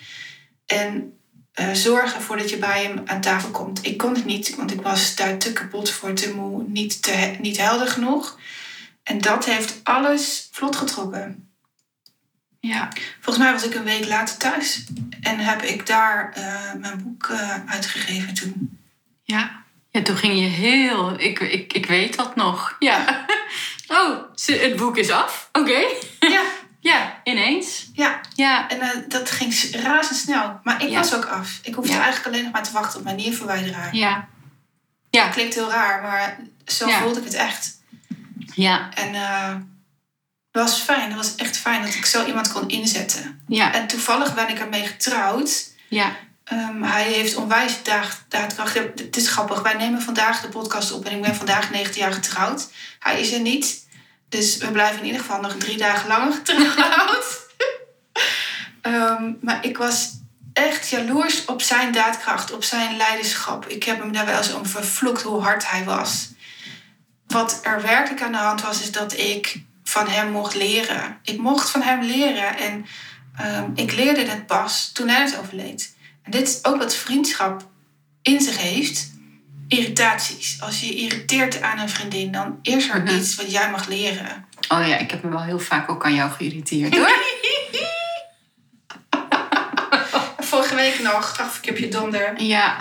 En 0.66 1.18
eh, 1.52 1.72
zorg 1.72 2.14
ervoor 2.14 2.36
dat 2.36 2.50
je 2.50 2.56
bij 2.56 2.82
hem 2.82 3.02
aan 3.04 3.20
tafel 3.20 3.50
komt. 3.50 3.86
Ik 3.86 3.96
kon 3.96 4.14
het 4.14 4.24
niet, 4.24 4.56
want 4.56 4.72
ik 4.72 4.80
was 4.80 5.14
daar 5.14 5.38
te 5.38 5.52
kapot 5.52 5.90
voor, 5.90 6.12
te 6.12 6.34
moe, 6.34 6.64
niet, 6.66 7.02
te, 7.02 7.36
niet 7.40 7.56
helder 7.56 7.88
genoeg. 7.88 8.38
En 9.02 9.18
dat 9.18 9.44
heeft 9.44 9.80
alles 9.82 10.48
vlot 10.52 10.76
getrokken. 10.76 11.47
Ja. 12.60 12.88
Volgens 13.20 13.44
mij 13.44 13.52
was 13.52 13.64
ik 13.64 13.74
een 13.74 13.84
week 13.84 14.06
later 14.06 14.36
thuis 14.36 14.84
en 15.20 15.38
heb 15.38 15.62
ik 15.62 15.86
daar 15.86 16.32
eh, 16.34 16.72
mijn 16.80 17.02
boek 17.02 17.26
eh, 17.30 17.54
uitgegeven 17.66 18.34
toen. 18.34 18.78
Ja. 19.22 19.62
ja, 19.90 20.02
toen 20.02 20.16
ging 20.16 20.34
je 20.38 20.46
heel... 20.46 21.20
Ik, 21.20 21.40
ik, 21.40 21.72
ik 21.72 21.86
weet 21.86 22.16
dat 22.16 22.36
nog. 22.36 22.76
Ja. 22.78 23.04
Oh, 23.90 24.18
het 24.46 24.76
boek 24.76 24.96
is 24.96 25.10
af. 25.10 25.48
Oké. 25.52 25.80
Ja, 26.20 26.42
Ja, 26.80 27.20
ineens. 27.24 27.90
ja. 27.92 28.20
Ja, 28.34 28.68
En 28.68 28.80
eh, 28.80 28.88
dat 29.08 29.30
ging 29.30 29.54
razendsnel. 29.72 30.60
Maar 30.62 30.82
ik 30.82 30.88
Ja. 30.88 30.98
was 30.98 31.14
ook 31.14 31.24
af. 31.24 31.58
Ik 31.62 31.74
hoefde 31.74 31.92
Ja. 31.92 32.02
eigenlijk 32.02 32.26
alleen 32.26 32.44
nog 32.44 32.52
maar 32.52 32.62
te 32.62 32.72
wachten 32.72 32.98
op 32.98 33.04
mijn 33.04 33.16
nierverwijderaar. 33.16 33.94
ja. 33.94 34.28
Ja, 35.10 35.28
Klinkt 35.28 35.54
heel 35.54 35.70
raar, 35.70 36.02
maar 36.02 36.38
zo 36.66 36.88
voelde 36.88 37.18
ik 37.18 37.24
het 37.24 37.34
echt. 37.34 37.80
ja, 38.54 38.88
En 38.94 39.14
was 40.58 40.78
fijn. 40.80 41.08
Het 41.08 41.16
was 41.16 41.34
echt 41.34 41.56
fijn 41.56 41.82
dat 41.82 41.94
ik 41.94 42.06
zo 42.06 42.24
iemand 42.26 42.52
kon 42.52 42.68
inzetten. 42.68 43.40
ja, 43.48 43.72
En 43.72 43.86
toevallig 43.86 44.34
ben 44.34 44.48
ik 44.48 44.58
ermee 44.58 44.86
getrouwd. 44.86 45.64
ja. 45.88 46.16
Ehm, 46.44 46.82
hij 46.82 47.02
heeft 47.04 47.36
onwijs 47.36 47.82
daad- 47.82 48.24
daadkracht. 48.28 48.74
Het 48.74 49.16
is 49.16 49.28
grappig. 49.28 49.62
Wij 49.62 49.74
nemen 49.74 50.02
vandaag 50.02 50.40
de 50.40 50.48
podcast 50.48 50.92
op 50.92 51.04
en 51.04 51.16
ik 51.16 51.22
ben 51.22 51.34
vandaag 51.36 51.70
19 51.70 52.00
jaar 52.02 52.12
getrouwd. 52.12 52.68
Hij 52.98 53.20
is 53.20 53.32
er 53.32 53.40
niet. 53.40 53.86
Dus 54.28 54.56
we 54.56 54.70
blijven 54.70 54.98
in 54.98 55.04
ieder 55.04 55.20
geval 55.20 55.40
nog 55.40 55.56
drie 55.56 55.76
dagen 55.76 56.08
langer 56.08 56.32
getrouwd. 56.44 57.46
Ehm, 58.82 59.32
maar 59.40 59.64
ik 59.64 59.78
was 59.78 60.10
echt 60.52 60.88
jaloers 60.88 61.44
op 61.44 61.62
zijn 61.62 61.92
daadkracht, 61.92 62.52
op 62.52 62.64
zijn 62.64 62.96
leiderschap. 62.96 63.66
Ik 63.66 63.82
heb 63.84 63.98
hem 63.98 64.12
daar 64.12 64.26
wel 64.26 64.38
eens 64.38 64.52
om 64.52 64.66
vervloekt 64.66 65.22
hoe 65.22 65.42
hard 65.42 65.70
hij 65.70 65.84
was. 65.84 66.28
Wat 67.26 67.60
er 67.62 67.82
werkelijk 67.82 68.22
aan 68.22 68.32
de 68.32 68.38
hand 68.38 68.62
was, 68.62 68.80
is 68.82 68.92
dat 68.92 69.12
ik 69.12 69.62
van 69.88 70.08
hem 70.08 70.30
mocht 70.30 70.54
leren. 70.54 71.18
Ik 71.22 71.38
mocht 71.38 71.70
van 71.70 71.82
hem 71.82 72.02
leren 72.02 72.56
en 72.56 72.86
ehm, 73.36 73.70
ik 73.74 73.92
leerde 73.92 74.24
het 74.24 74.46
pas 74.46 74.90
toen 74.92 75.08
hij 75.08 75.22
het 75.22 75.38
overleed. 75.38 75.96
En 76.22 76.30
dit 76.30 76.48
is 76.48 76.64
ook 76.64 76.76
wat 76.78 76.96
vriendschap 76.96 77.68
in 78.22 78.40
zich 78.40 78.58
heeft. 78.58 79.10
Irritaties. 79.68 80.60
Als 80.60 80.80
je 80.80 80.86
je 80.86 80.94
irriteert 80.94 81.62
aan 81.62 81.78
een 81.78 81.88
vriendin, 81.88 82.32
dan 82.32 82.58
is 82.62 82.88
er 82.88 83.02
Mhm. 83.02 83.16
iets 83.16 83.34
wat 83.34 83.50
jij 83.52 83.70
mag 83.70 83.86
leren. 83.86 84.46
Oh 84.68 84.86
ja, 84.86 84.96
ik 84.96 85.10
heb 85.10 85.22
me 85.22 85.30
wel 85.30 85.42
heel 85.42 85.58
vaak 85.60 85.90
ook 85.90 86.04
aan 86.04 86.14
jou 86.14 86.30
geïrriteerd 86.30 86.96
hoor. 86.96 87.10
Vorige 90.38 90.74
week 90.74 90.98
nog, 91.02 91.38
ach, 91.38 91.58
ik 91.58 91.64
heb 91.64 91.78
je 91.78 91.88
donder. 91.88 92.42
Ja. 92.42 92.76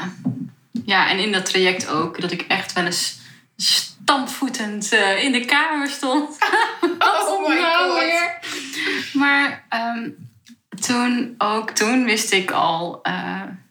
ja, 0.86 1.10
en 1.10 1.20
in 1.20 1.32
dat 1.32 1.46
traject 1.46 1.88
ook. 1.88 2.22
Dat 2.22 2.32
ik 2.32 2.42
echt 2.42 2.74
wel 2.74 2.86
eens 2.86 3.18
stampvoetend 3.56 4.92
eh, 4.92 5.24
in 5.24 5.32
de 5.32 5.46
kamer 5.46 5.90
stond. 5.90 6.38
Oh 7.38 7.50
my 7.50 7.56
Nou 7.60 7.90
god. 7.90 8.00
weer. 8.00 8.40
Maar 9.14 9.66
ehm, 9.70 10.10
toen, 10.82 11.36
ook 11.38 11.70
toen 11.72 12.06
wist 12.06 12.32
ik 12.32 12.52
al... 12.52 13.02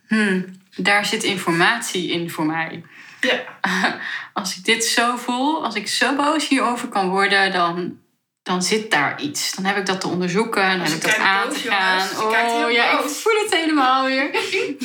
hmm, 0.08 0.60
daar 0.76 1.04
zit 1.06 1.22
informatie 1.22 2.10
in 2.10 2.30
voor 2.30 2.46
mij. 2.46 2.82
Ja. 3.20 3.44
Als 4.32 4.56
ik 4.56 4.64
dit 4.64 4.84
zo 4.84 5.16
voel, 5.16 5.64
als 5.64 5.74
ik 5.74 5.88
zo 5.88 6.14
boos 6.14 6.48
hierover 6.48 6.88
kan 6.88 7.08
worden... 7.08 7.52
dan, 7.52 7.98
dan 8.42 8.62
zit 8.62 8.90
daar 8.90 9.20
iets. 9.20 9.54
Dan 9.54 9.64
heb 9.64 9.76
ik 9.76 9.86
dat 9.86 10.00
te 10.00 10.08
onderzoeken. 10.08 10.62
Dan 10.62 10.80
heb 10.80 10.92
ik 10.92 11.02
dat 11.02 11.18
aan 11.18 11.48
boos, 11.48 11.62
te 11.62 11.68
gaan. 11.68 12.08
jongens. 12.14 12.64
Oh 12.64 12.70
ja, 12.70 12.90
ik 12.90 13.08
voel 13.08 13.42
het 13.44 13.54
helemaal 13.54 14.04
weer. 14.04 14.30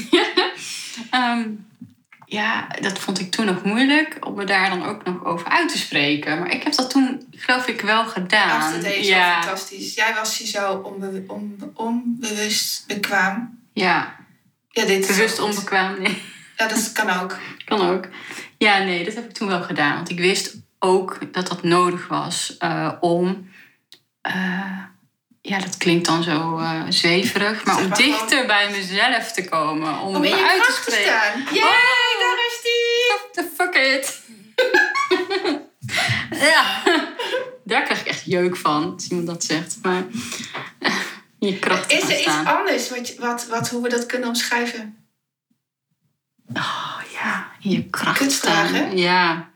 Ehm, 1.09 1.43
ja, 2.31 2.67
dat 2.81 2.99
vond 2.99 3.19
ik 3.19 3.31
toen 3.31 3.45
nog 3.45 3.63
moeilijk 3.63 4.17
om 4.25 4.33
me 4.35 4.45
daar 4.45 4.69
dan 4.69 4.85
ook 4.85 5.03
nog 5.03 5.23
over 5.25 5.47
uit 5.47 5.69
te 5.71 5.77
spreken. 5.77 6.39
Maar 6.39 6.51
ik 6.51 6.63
heb 6.63 6.75
dat 6.75 6.89
toen, 6.89 7.27
geloof 7.31 7.67
ik, 7.67 7.81
wel 7.81 8.05
gedaan. 8.05 8.71
Dat 8.73 8.81
deed 8.81 9.05
ja, 9.07 9.41
fantastisch. 9.41 9.93
Jij 9.93 10.13
was 10.13 10.37
je 10.37 10.47
zo 10.47 10.73
onbe- 10.73 11.23
onbe- 11.27 11.71
onbewust 11.73 12.87
bekwaam. 12.87 13.59
ja, 13.73 14.15
Ja, 14.69 14.85
dit 14.85 15.09
is 15.09 15.15
bewust 15.15 15.39
onbekwaam. 15.39 16.01
Nee, 16.01 16.21
Ja, 16.57 16.67
dat 16.67 16.91
kan 16.91 17.09
ook. 17.09 17.37
kan 17.65 17.81
ook. 17.89 18.07
Ja, 18.57 18.77
nee, 18.83 19.03
dat 19.05 19.13
heb 19.13 19.23
ik 19.25 19.31
toen 19.33 19.47
wel 19.47 19.61
gedaan. 19.61 19.95
Want 19.95 20.09
ik 20.09 20.19
wist 20.19 20.55
ook 20.79 21.33
dat 21.33 21.47
dat 21.47 21.63
nodig 21.63 22.07
was 22.07 22.57
eh, 22.57 22.91
om... 22.99 23.49
eh, 24.21 24.83
ja, 25.41 25.59
dat 25.59 25.77
klinkt 25.77 26.05
dan 26.05 26.23
zo 26.23 26.57
eh, 26.57 26.81
zweverig. 26.89 27.65
Maar 27.65 27.77
om 27.77 27.89
dichter 27.93 28.27
gewoon- 28.29 28.47
bij 28.47 28.69
mezelf 28.71 29.31
te 29.31 29.43
komen. 29.49 29.99
Om, 29.99 30.15
Om 30.15 30.23
in 30.23 30.35
je 30.35 30.47
uit 30.47 30.55
te 30.55 30.61
kracht 30.65 30.83
te 30.85 30.91
spreken. 30.91 31.13
staan. 31.13 31.41
Yay, 31.53 31.63
Oh. 31.63 32.19
daar 32.19 32.37
is 32.47 32.59
die! 32.63 33.43
the 33.43 33.49
fuck 33.55 33.75
it. 33.75 34.19
ja, 36.51 36.81
daar 37.63 37.83
krijg 37.83 37.99
ik 37.99 38.07
echt 38.07 38.25
jeuk 38.25 38.57
van, 38.57 38.93
als 38.93 39.07
iemand 39.07 39.27
dat 39.27 39.43
zegt. 39.43 39.77
Maar 39.81 40.03
je 41.39 41.59
kracht 41.59 41.91
Is 41.91 42.03
er 42.03 42.19
iets 42.19 42.35
anders 42.45 42.89
wat, 42.89 43.15
wat, 43.15 43.47
wat, 43.47 43.69
hoe 43.69 43.81
we 43.81 43.89
dat 43.89 44.05
kunnen 44.05 44.27
omschrijven? 44.29 45.05
Oh 46.53 46.97
ja, 47.13 47.51
in 47.61 47.69
je 47.71 47.89
kracht 47.89 48.17
Kutvragen? 48.17 48.75
staan. 48.75 48.97
Ja. 48.97 49.49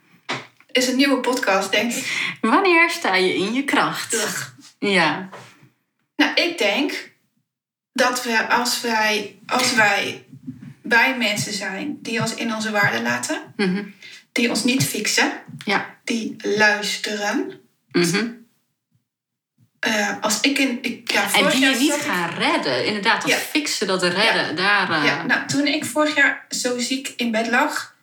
Is 0.72 0.88
een 0.88 0.96
nieuwe 0.96 1.18
podcast, 1.20 1.72
denk 1.72 1.94
ik. 1.94 2.38
Wanneer 2.42 2.90
sta 2.90 3.16
je 3.16 3.36
in 3.36 3.54
je 3.54 3.64
kracht? 3.64 4.14
Ugh. 4.14 4.48
Ja. 4.80 5.30
Nou, 6.16 6.34
ik 6.34 6.58
denk 6.58 7.12
dat 7.94 8.24
we 8.24 8.48
als 8.50 8.82
wij, 8.82 9.40
als 9.48 9.74
wij 9.74 10.26
bij 10.82 11.18
mensen 11.18 11.54
zijn 11.54 11.98
die 12.02 12.22
ons 12.22 12.36
in 12.36 12.56
onze 12.56 12.72
waarde 12.72 13.02
laten, 13.02 13.54
Mhm. 13.56 13.84
die 14.32 14.50
ons 14.50 14.64
niet 14.64 14.84
fixen, 14.84 15.32
Ja. 15.66 15.96
die 16.04 16.36
luisteren. 16.44 17.62
Mhm. 17.92 18.28
Eh, 19.80 20.22
als 20.22 20.42
ik 20.42 20.58
in. 20.60 20.78
Ik, 20.84 21.12
ja, 21.12 21.34
En 21.34 21.50
die 21.50 21.60
je 21.60 21.76
niet 21.76 21.94
ik- 21.96 22.02
gaan 22.02 22.30
redden. 22.30 22.86
Inderdaad, 22.86 23.22
dat 23.22 23.30
Ja. 23.32 23.38
fixen, 23.38 23.88
dat 23.88 24.04
redden. 24.04 24.56
Daar, 24.56 24.92
eh, 24.92 25.06
Ja, 25.06 25.26
nou, 25.26 25.48
toen 25.48 25.68
ik 25.68 25.86
vorig 25.86 26.16
jaar 26.16 26.46
zo 26.50 26.80
ziek 26.80 27.14
in 27.18 27.32
bed 27.32 27.48
lag, 27.48 27.96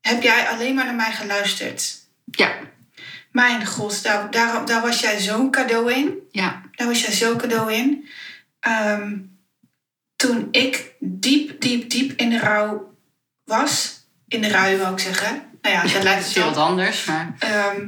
heb 0.00 0.22
jij 0.22 0.48
alleen 0.48 0.74
maar 0.74 0.84
naar 0.84 0.94
mij 0.94 1.12
geluisterd. 1.12 1.94
ja. 2.24 2.52
Mijn 3.38 3.66
god, 3.66 4.02
daar, 4.02 4.30
daar, 4.30 4.66
daar 4.66 4.82
was 4.82 5.00
jij 5.00 5.20
zo'n 5.20 5.50
cadeau 5.50 5.92
in. 5.92 6.18
Ja. 6.30 6.62
Daar 6.74 6.86
was 6.86 7.00
jij 7.02 7.12
zo'n 7.12 7.36
cadeau 7.36 7.72
in. 7.72 8.08
Ehm, 8.60 9.16
toen 10.16 10.48
ik 10.50 10.94
diep, 10.98 11.60
diep, 11.60 11.90
diep 11.90 12.18
in 12.20 12.30
de 12.30 12.38
rouw 12.38 12.94
was. 13.44 14.00
In 14.28 14.40
de 14.40 14.48
rui, 14.48 14.76
wou 14.76 14.92
ik 14.92 14.98
zeggen. 14.98 15.42
Nou 15.62 15.74
ja, 15.74 15.92
dat 15.92 16.02
lijkt 16.02 16.24
het 16.24 16.34
heel 16.34 16.44
wat 16.44 16.56
anders, 16.56 17.04
maar... 17.04 17.34
Ehm, 17.38 17.86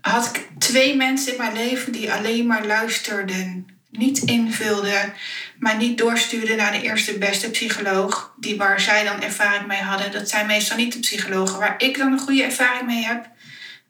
had 0.00 0.26
ik 0.26 0.48
twee 0.58 0.96
mensen 0.96 1.32
in 1.32 1.38
mijn 1.38 1.52
leven 1.52 1.92
die 1.92 2.12
alleen 2.12 2.46
maar 2.46 2.66
luisterden. 2.66 3.66
Niet 3.90 4.18
invulden, 4.18 5.12
maar 5.58 5.76
niet 5.76 5.98
doorstuurden 5.98 6.56
naar 6.56 6.72
de 6.72 6.82
eerste 6.82 7.18
beste 7.18 7.50
psycholoog. 7.50 8.34
Die 8.36 8.56
waar 8.56 8.80
zij 8.80 9.04
dan 9.04 9.22
ervaring 9.22 9.66
mee 9.66 9.82
hadden. 9.82 10.12
Dat 10.12 10.28
zijn 10.28 10.46
meestal 10.46 10.76
niet 10.76 10.92
de 10.92 10.98
psychologen 10.98 11.58
waar 11.58 11.74
ik 11.78 11.98
dan 11.98 12.12
een 12.12 12.18
goede 12.18 12.42
ervaring 12.42 12.86
mee 12.86 13.04
heb. 13.04 13.28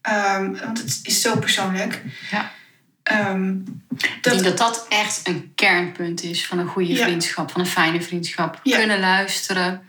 Ehm, 0.03 0.53
want 0.65 0.79
het 0.79 1.01
is 1.03 1.21
zo 1.21 1.37
persoonlijk. 1.37 2.03
Ja. 2.31 2.53
Ehm, 3.03 3.51
Ik 3.51 4.19
dat, 4.21 4.33
denk 4.33 4.45
dat 4.45 4.59
dat 4.59 4.87
echt 4.89 5.21
een 5.29 5.53
kernpunt 5.55 6.23
is 6.23 6.47
van 6.47 6.59
een 6.59 6.67
goede 6.69 6.93
Ja. 6.93 7.05
vriendschap, 7.05 7.51
van 7.51 7.61
een 7.61 7.67
fijne 7.67 8.03
vriendschap. 8.03 8.61
Ja. 8.63 8.79
Kunnen 8.79 9.01
luisteren. 9.01 9.83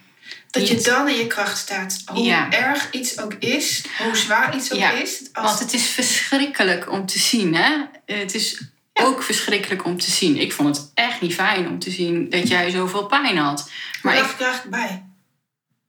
dat 0.51 0.67
je 0.67 0.81
dan 0.81 1.07
in 1.09 1.15
je 1.15 1.27
kracht 1.27 1.57
staat. 1.57 2.01
Hoe 2.05 2.23
Ja. 2.25 2.51
erg 2.51 2.91
iets 2.91 3.19
ook 3.19 3.33
is, 3.33 3.83
hoe 3.97 4.15
zwaar 4.17 4.55
iets 4.55 4.71
ook 4.73 4.79
Ja, 4.79 4.91
is. 4.91 5.19
Als, 5.33 5.45
Want 5.45 5.59
het 5.59 5.73
is 5.73 5.87
verschrikkelijk 5.87 6.91
om 6.91 7.05
te 7.05 7.19
zien, 7.19 7.55
hè? 7.55 7.77
Het 8.05 8.33
is 8.35 8.61
ook 8.93 9.23
verschrikkelijk 9.23 9.85
om 9.85 9.97
te 9.99 10.11
zien. 10.11 10.37
Ik 10.37 10.53
vond 10.53 10.77
het 10.77 10.91
echt 10.93 11.21
niet 11.21 11.33
fijn 11.33 11.67
om 11.67 11.79
te 11.79 11.91
zien 11.91 12.29
dat 12.29 12.47
jij 12.47 12.69
zoveel 12.69 13.05
pijn 13.05 13.37
had. 13.37 13.69
maar 14.01 14.15
ik, 14.17 14.23
ik 14.25 14.39
er 14.39 14.45
eigenlijk 14.45 14.69
bij. 14.69 15.03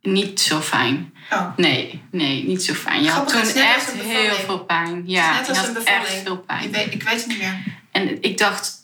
Niet 0.03 0.41
zo 0.41 0.61
fijn. 0.61 1.13
Oh, 1.31 1.57
Nee, 1.57 2.03
nee, 2.11 2.45
niet 2.45 2.63
zo 2.65 2.75
fijn. 2.75 3.03
Je 3.03 3.11
had 3.11 3.31
Grappig, 3.31 3.53
toen 3.53 3.63
echt 3.63 3.93
heel 3.93 4.35
veel 4.35 4.59
pijn. 4.65 5.03
Ja, 5.07 5.33
net 5.37 5.47
je 5.47 5.49
als 5.53 5.59
had 5.59 5.69
een 5.77 5.85
echt 5.87 6.11
veel 6.23 6.35
ik 6.35 6.47
pijn. 6.47 6.71
weet, 6.71 6.95
ik 6.95 7.03
weet 7.03 7.15
het 7.15 7.27
niet 7.27 7.39
meer. 7.39 7.63
En 7.91 8.23
ik 8.23 8.39
dacht, 8.39 8.75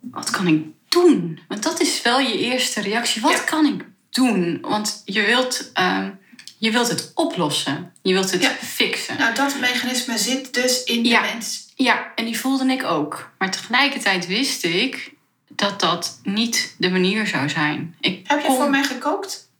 wat 0.00 0.30
kan 0.30 0.46
ik 0.46 0.64
doen? 0.88 1.40
Want 1.48 1.62
dat 1.62 1.80
is 1.80 2.02
wel 2.02 2.18
je 2.20 2.38
eerste 2.38 2.80
reactie. 2.80 3.22
Wat 3.22 3.32
Ja. 3.32 3.38
kan 3.38 3.66
ik 3.66 3.84
doen? 4.10 4.58
Want 4.60 5.02
je 5.04 5.22
wilt, 5.22 5.70
ehm, 5.72 6.10
je 6.58 6.70
wilt 6.70 6.88
het 6.88 7.10
oplossen. 7.14 7.92
Je 8.02 8.12
wilt 8.12 8.30
het 8.32 8.42
Ja. 8.42 8.50
fixen. 8.62 9.18
Nou, 9.18 9.34
dat 9.34 9.56
mechanisme 9.60 10.18
zit 10.18 10.54
dus 10.54 10.84
in 10.84 11.02
de 11.02 11.08
Ja. 11.08 11.20
mens. 11.20 11.60
Ja, 11.76 12.12
en 12.14 12.24
die 12.24 12.38
voelde 12.38 12.66
ik 12.72 12.84
ook. 12.84 13.30
Maar 13.38 13.50
tegelijkertijd 13.50 14.26
wist 14.26 14.64
ik 14.64 15.12
dat 15.48 15.80
dat 15.80 16.20
niet 16.22 16.74
de 16.78 16.90
manier 16.90 17.26
zou 17.26 17.48
zijn. 17.48 17.94
Ik 18.00 18.20
Heb 18.28 18.40
je 18.40 18.46
kon- 18.46 18.56
voor 18.56 18.70
mij 18.70 18.82
gekookt? 18.84 19.50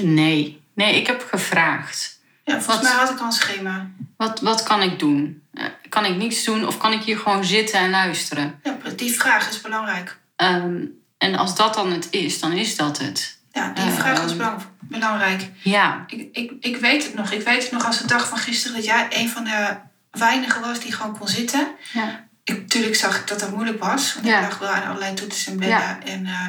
Nee, 0.00 0.62
nee, 0.74 0.94
ik 1.00 1.06
heb 1.06 1.26
gevraagd. 1.30 2.20
Ja, 2.44 2.52
volgens 2.60 2.66
Wat? 2.76 2.82
mij 2.82 2.92
had 2.92 3.10
ik 3.10 3.18
al 3.20 3.26
een 3.26 3.32
schema. 3.32 3.90
Wat, 4.16 4.40
wat 4.40 4.62
kan 4.62 4.82
ik 4.82 4.98
doen? 4.98 5.42
Eh, 5.54 5.64
kan 5.88 6.04
ik 6.04 6.16
niets 6.16 6.44
doen 6.44 6.66
of 6.66 6.78
kan 6.78 6.92
ik 6.92 7.02
hier 7.02 7.18
gewoon 7.18 7.44
zitten 7.44 7.78
en 7.80 7.90
luisteren? 7.90 8.60
Ja, 8.62 8.76
die 8.96 9.12
vraag 9.12 9.48
is 9.48 9.60
belangrijk. 9.60 10.18
Ehm, 10.36 10.84
en 11.18 11.34
als 11.34 11.56
dat 11.56 11.74
dan 11.74 11.92
het 11.92 12.06
is, 12.10 12.40
dan 12.40 12.52
is 12.52 12.76
dat 12.76 12.98
het. 12.98 13.38
Ja, 13.52 13.70
die 13.74 13.84
Eh, 13.84 13.92
vraag 13.92 14.24
is 14.24 14.36
belang- 14.36 14.62
belangrijk. 14.80 15.50
Ja, 15.62 16.04
Ik, 16.06 16.28
ik, 16.32 16.52
ik 16.60 16.76
weet 16.76 17.04
het 17.04 17.14
nog. 17.14 17.30
Ik 17.30 17.42
weet 17.44 17.62
het 17.62 17.72
nog 17.72 17.86
als 17.86 17.98
de 17.98 18.06
dag 18.06 18.28
van 18.28 18.38
gisteren 18.38 18.76
dat 18.76 18.84
jij 18.84 19.06
een 19.10 19.28
van 19.28 19.44
de 19.44 19.76
weinigen 20.10 20.60
was 20.60 20.80
die 20.80 20.92
gewoon 20.92 21.18
kon 21.18 21.28
zitten. 21.28 21.68
ja, 21.92 22.24
natuurlijk 22.44 22.94
zag 22.94 23.18
ik 23.20 23.28
dat 23.28 23.40
dat 23.40 23.50
moeilijk 23.50 23.84
was. 23.84 24.14
Want 24.14 24.26
Ja. 24.26 24.40
ik 24.40 24.48
lag 24.48 24.58
wel 24.58 24.68
aan 24.68 24.86
allerlei 24.88 25.14
toetsen 25.14 25.52
en 25.52 25.58
bedden. 25.58 25.78
Ja. 25.78 25.98
En 26.04 26.26
eh, 26.26 26.48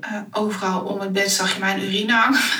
eh, 0.00 0.22
overal 0.30 0.80
om 0.80 1.00
het 1.00 1.12
bed 1.12 1.30
zag 1.32 1.52
je 1.54 1.58
mijn 1.60 1.80
urine 1.82 2.12
hangen. 2.12 2.40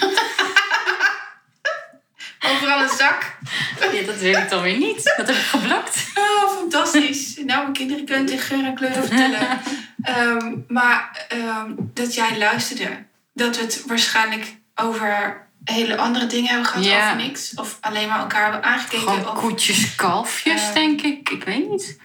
overal 2.50 2.82
een 2.82 2.96
zak. 2.96 3.36
Ja, 3.80 4.02
dat 4.06 4.16
weet 4.18 4.36
ik 4.36 4.48
dan 4.50 4.62
weer 4.62 4.76
niet. 4.78 5.14
Dat 5.16 5.26
heb 5.26 5.36
ik 5.36 5.42
geblokt. 5.42 6.04
Oh, 6.14 6.56
fantastisch. 6.56 7.36
Nou, 7.36 7.60
mijn 7.60 7.72
kinderen 7.72 8.04
kunnen 8.04 8.26
tegen 8.26 8.44
geur 8.44 8.64
en 8.64 8.74
kleuren 8.74 9.04
vertellen. 9.04 9.48
Ehm, 10.02 10.52
maar 10.68 11.26
ehm, 11.28 11.70
dat 11.76 12.14
jij 12.14 12.38
luisterde. 12.38 13.04
Dat 13.34 13.56
we 13.56 13.62
het 13.62 13.82
waarschijnlijk 13.86 14.56
over 14.74 15.42
hele 15.64 15.96
andere 15.96 16.26
dingen 16.26 16.48
hebben 16.48 16.66
gehad. 16.66 16.84
Ja. 16.84 17.04
Over 17.12 17.22
niks. 17.24 17.52
Of 17.54 17.78
alleen 17.80 18.08
maar 18.08 18.18
elkaar 18.18 18.42
hebben 18.42 18.62
aangekeken. 18.62 19.08
Gewoon 19.08 19.28
Of, 19.28 19.38
koetjes, 19.40 19.94
kalfjes, 19.94 20.62
Eh. 20.68 20.74
denk 20.74 21.00
ik. 21.02 21.28
Ik 21.30 21.44
weet 21.44 21.70
niet. 21.70 21.98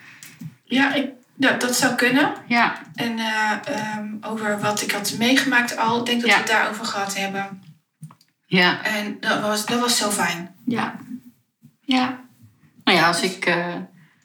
Ja, 0.70 0.94
ik, 0.94 1.10
ja, 1.36 1.52
dat 1.54 1.76
zou 1.76 1.96
kunnen. 1.96 2.34
Ja, 2.48 2.82
En 2.96 3.20
eh, 3.20 3.52
ehm, 3.66 4.08
over 4.22 4.60
wat 4.60 4.82
ik 4.82 4.92
had 4.92 5.16
meegemaakt 5.18 5.78
al. 5.78 6.00
Ik 6.00 6.06
denk 6.06 6.22
dat 6.22 6.30
Ja. 6.30 6.36
we 6.36 6.42
het 6.42 6.52
daarover 6.52 6.86
gehad 6.86 7.16
hebben. 7.18 7.64
ja, 8.46 8.84
En 8.84 9.18
dat 9.20 9.42
was, 9.42 9.66
dat 9.66 9.80
was 9.80 9.98
zo 9.98 10.10
fijn. 10.12 10.56
ja. 10.66 10.96
Ja. 11.82 12.20
Nou 12.84 12.98
ja, 12.98 13.08
als 13.08 13.22
ik 13.22 13.46
eh, 13.46 13.76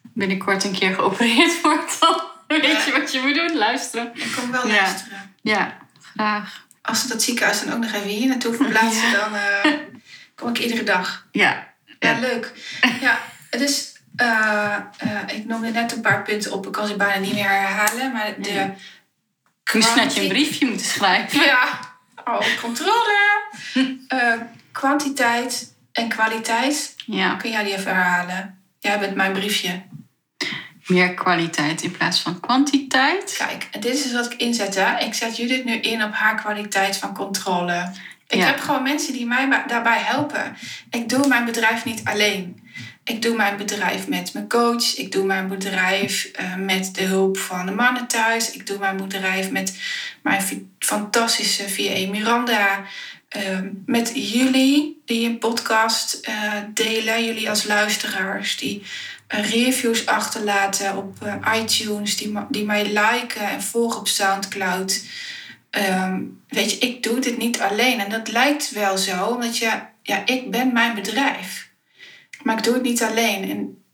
binnenkort 0.02 0.64
een 0.64 0.72
keer 0.72 0.94
geopereerd 0.94 1.60
word, 1.62 2.00
dan 2.00 2.20
weet 2.46 2.84
je 2.84 2.92
wat 2.98 3.12
je 3.12 3.20
moet 3.20 3.34
doen. 3.34 3.56
Luisteren. 3.56 4.10
Ik 4.14 4.32
kom 4.40 4.50
wel 4.50 4.66
Ja. 4.68 4.74
luisteren. 4.74 5.34
Ja, 5.42 5.76
graag. 6.14 6.66
Als 6.82 7.00
ze 7.02 7.08
dat 7.08 7.22
ziekenhuis 7.22 7.64
dan 7.64 7.72
ook 7.74 7.78
nog 7.80 7.92
even 7.92 8.08
hier 8.08 8.26
naartoe 8.28 8.54
verplaatsen, 8.54 9.12
dan 9.12 9.34
eh, 9.34 9.72
kom 10.34 10.48
ik 10.48 10.58
iedere 10.58 10.82
dag. 10.82 11.26
Ja. 11.32 11.72
Ja, 11.98 12.18
leuk. 12.18 12.52
Ja, 13.00 13.18
dus 13.50 13.92
eh, 14.16 14.74
eh, 14.98 15.36
ik 15.36 15.44
noemde 15.46 15.70
net 15.70 15.92
een 15.92 16.00
paar 16.00 16.22
punten 16.22 16.52
op. 16.52 16.66
Ik 16.66 16.72
kan 16.72 16.86
ze 16.86 16.96
bijna 16.96 17.20
niet 17.20 17.34
meer 17.34 17.48
herhalen. 17.48 18.12
Maar 18.12 18.34
de 18.38 18.50
Nee. 18.50 18.72
Misschien 19.72 20.02
had 20.02 20.14
je 20.14 20.20
een 20.20 20.28
briefje 20.28 20.66
moeten 20.66 20.86
schrijven. 20.86 21.40
Ja, 21.44 21.68
oh, 22.24 22.40
controle. 22.60 23.12
Eh, 24.08 24.32
kwantiteit 24.72 25.74
en 25.92 26.08
kwaliteit. 26.08 26.94
Ja, 27.06 27.34
Kun 27.34 27.50
jij 27.50 27.64
die 27.64 27.74
even 27.76 27.94
herhalen? 27.94 28.62
Jij 28.78 28.98
bent 28.98 29.14
mijn 29.14 29.32
briefje. 29.32 29.82
meer 30.86 31.14
kwaliteit 31.14 31.82
in 31.82 31.90
plaats 31.90 32.20
van 32.20 32.40
kwantiteit. 32.40 33.34
Kijk, 33.38 33.82
dit 33.82 33.94
is 34.04 34.12
wat 34.12 34.32
ik 34.32 34.34
inzet. 34.40 34.74
Hè. 34.74 34.98
Ik 34.98 35.14
zet 35.14 35.36
Judith 35.36 35.64
nu 35.64 35.72
in 35.74 36.02
op 36.04 36.12
haar 36.14 36.34
kwaliteit 36.34 36.96
van 36.96 37.14
controle. 37.14 37.90
Ik 38.28 38.38
Ja. 38.38 38.46
heb 38.46 38.60
gewoon 38.60 38.82
mensen 38.82 39.12
die 39.12 39.26
mij 39.26 39.64
daarbij 39.66 39.98
helpen. 39.98 40.56
Ik 40.90 41.08
doe 41.08 41.28
mijn 41.28 41.44
bedrijf 41.44 41.84
niet 41.84 42.00
alleen. 42.04 42.68
Ik 43.04 43.22
doe 43.22 43.36
mijn 43.36 43.56
bedrijf 43.56 44.08
met 44.08 44.32
mijn 44.32 44.48
coach. 44.48 44.96
Ik 44.96 45.12
doe 45.12 45.24
mijn 45.24 45.48
bedrijf 45.48 46.24
eh, 46.24 46.56
met 46.56 46.94
de 46.94 47.02
hulp 47.02 47.38
van 47.38 47.66
de 47.66 47.72
mannen 47.72 48.06
thuis. 48.06 48.50
Ik 48.50 48.66
doe 48.66 48.78
mijn 48.78 48.96
bedrijf 48.96 49.50
met 49.50 49.78
mijn 50.22 50.68
fantastische 50.78 51.68
VA 51.68 52.10
Miranda. 52.10 52.84
Ehm, 53.34 53.68
met 53.86 54.10
jullie 54.14 55.02
die 55.04 55.28
een 55.28 55.38
podcast 55.38 56.14
eh, 56.14 56.52
delen. 56.74 57.24
Jullie 57.24 57.50
als 57.50 57.64
luisteraars 57.64 58.56
die 58.56 58.82
eh, 59.26 59.50
reviews 59.50 60.06
achterlaten 60.06 60.96
op 60.96 61.22
eh, 61.22 61.60
iTunes. 61.62 62.16
Die, 62.16 62.32
die 62.48 62.64
mij 62.64 62.84
liken 62.84 63.48
en 63.48 63.62
volgen 63.62 64.00
op 64.00 64.08
Soundcloud. 64.08 65.04
Ehm, 65.70 66.22
weet 66.48 66.70
je, 66.70 66.78
ik 66.78 67.02
doe 67.02 67.20
dit 67.20 67.36
niet 67.36 67.60
alleen. 67.60 68.00
En 68.00 68.10
dat 68.10 68.28
lijkt 68.28 68.70
wel 68.70 68.98
zo, 68.98 69.24
omdat 69.24 69.58
je, 69.58 69.72
ja, 70.02 70.22
ik 70.26 70.50
ben 70.50 70.72
mijn 70.72 70.94
bedrijf. 70.94 71.63
Maar 72.44 72.56
ik 72.58 72.64
doe 72.64 72.74
het 72.74 72.82
niet 72.82 73.02
alleen. 73.02 73.50
En 73.50 73.84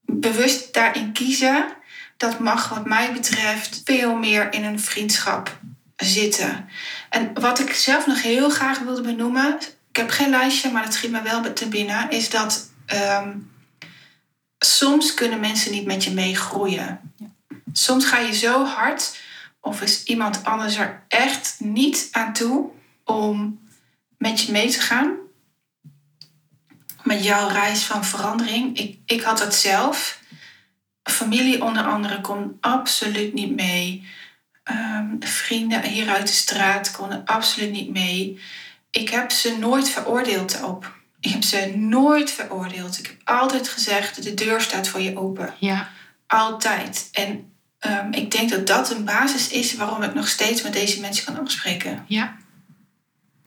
bewust 0.00 0.74
daarin 0.74 1.12
kiezen, 1.12 1.66
dat 2.16 2.38
mag 2.38 2.68
wat 2.68 2.86
mij 2.86 3.12
betreft 3.12 3.80
veel 3.84 4.16
meer 4.16 4.52
in 4.52 4.64
een 4.64 4.80
vriendschap 4.80 5.58
zitten. 5.96 6.68
En 7.10 7.40
wat 7.40 7.58
ik 7.58 7.72
zelf 7.72 8.06
nog 8.06 8.22
heel 8.22 8.50
graag 8.50 8.78
wilde 8.78 9.00
benoemen, 9.02 9.58
ik 9.90 9.96
heb 9.96 10.10
geen 10.10 10.30
lijstje, 10.30 10.70
maar 10.70 10.84
dat 10.84 10.94
schiet 10.94 11.10
me 11.10 11.22
wel 11.22 11.52
te 11.52 11.68
binnen, 11.68 12.10
is 12.10 12.30
dat 12.30 12.70
ehm, 12.86 13.38
soms 14.58 15.14
kunnen 15.14 15.40
mensen 15.40 15.72
niet 15.72 15.86
met 15.86 16.04
je 16.04 16.10
meegroeien. 16.10 17.12
Soms 17.72 18.04
ga 18.04 18.18
je 18.18 18.34
zo 18.34 18.64
hard 18.64 19.16
of 19.60 19.82
is 19.82 20.04
iemand 20.04 20.44
anders 20.44 20.76
er 20.76 21.02
echt 21.08 21.56
niet 21.58 22.08
aan 22.10 22.32
toe 22.32 22.70
om 23.04 23.60
met 24.18 24.40
je 24.40 24.52
mee 24.52 24.70
te 24.70 24.80
gaan. 24.80 25.25
Met 27.06 27.24
jouw 27.24 27.48
reis 27.48 27.84
van 27.84 28.04
verandering. 28.04 28.78
Ik, 28.78 28.98
ik 29.04 29.22
had 29.22 29.40
het 29.40 29.54
zelf. 29.54 30.20
familie 31.02 31.64
onder 31.64 31.84
andere 31.84 32.20
kon 32.20 32.56
absoluut 32.60 33.34
niet 33.34 33.54
mee. 33.54 34.08
Ehm, 34.62 35.06
vrienden 35.20 35.82
hier 35.82 36.08
uit 36.08 36.26
de 36.26 36.32
straat 36.32 36.90
konden 36.90 37.24
absoluut 37.24 37.70
niet 37.70 37.90
mee. 37.90 38.40
Ik 38.90 39.08
heb 39.08 39.30
ze 39.30 39.56
nooit 39.58 39.88
veroordeeld 39.88 40.62
op. 40.62 40.94
Ik 41.20 41.30
heb 41.30 41.44
ze 41.44 41.72
nooit 41.76 42.30
veroordeeld. 42.30 42.98
Ik 42.98 43.06
heb 43.06 43.20
altijd 43.24 43.68
gezegd, 43.68 44.22
de 44.22 44.34
deur 44.34 44.60
staat 44.60 44.88
voor 44.88 45.00
je 45.00 45.16
open. 45.18 45.54
Ja. 45.58 45.90
Altijd. 46.26 47.08
En 47.12 47.52
ehm, 47.78 48.12
ik 48.12 48.30
denk 48.30 48.50
dat 48.50 48.66
dat 48.66 48.90
een 48.90 49.04
basis 49.04 49.48
is 49.48 49.74
waarom 49.74 50.02
ik 50.02 50.14
nog 50.14 50.28
steeds 50.28 50.62
met 50.62 50.72
deze 50.72 51.00
mensen 51.00 51.24
kan 51.24 51.38
afspreken. 51.38 52.04
Ja. 52.08 52.36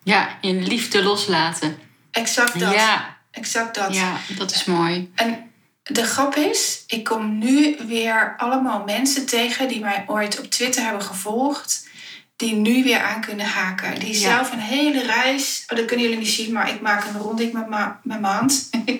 Ja, 0.03 0.37
in 0.41 0.63
liefde 0.63 1.03
loslaten. 1.03 1.77
Exact 2.11 2.59
dat. 2.59 2.73
Ja. 2.73 3.18
Exact 3.31 3.75
dat. 3.75 3.95
Ja, 3.95 4.17
dat 4.37 4.51
is 4.51 4.63
mooi. 4.65 5.11
En 5.15 5.51
de 5.83 6.03
grap 6.03 6.35
is, 6.35 6.83
ik 6.87 7.03
kom 7.03 7.37
nu 7.37 7.77
weer 7.87 8.33
allemaal 8.37 8.83
mensen 8.83 9.25
tegen 9.25 9.67
die 9.67 9.79
mij 9.79 10.03
ooit 10.07 10.39
op 10.39 10.45
Twitter 10.49 10.83
hebben 10.83 11.01
gevolgd. 11.03 11.87
Die 12.35 12.55
nu 12.55 12.83
weer 12.83 12.99
aan 13.01 13.21
kunnen 13.21 13.45
haken. 13.45 13.99
Die 13.99 14.13
Ja. 14.13 14.19
zelf 14.19 14.51
een 14.51 14.59
hele 14.59 15.03
reis. 15.05 15.63
Oh, 15.67 15.77
dat 15.77 15.85
kunnen 15.85 16.05
jullie 16.05 16.21
niet 16.21 16.29
zien, 16.33 16.51
maar 16.53 16.69
ik 16.69 16.81
maak 16.81 17.05
een 17.05 17.19
ronding 17.21 17.53
met, 17.53 17.67
ma- 17.67 17.99
met 18.03 18.19
mijn 18.19 18.33
hand. 18.33 18.69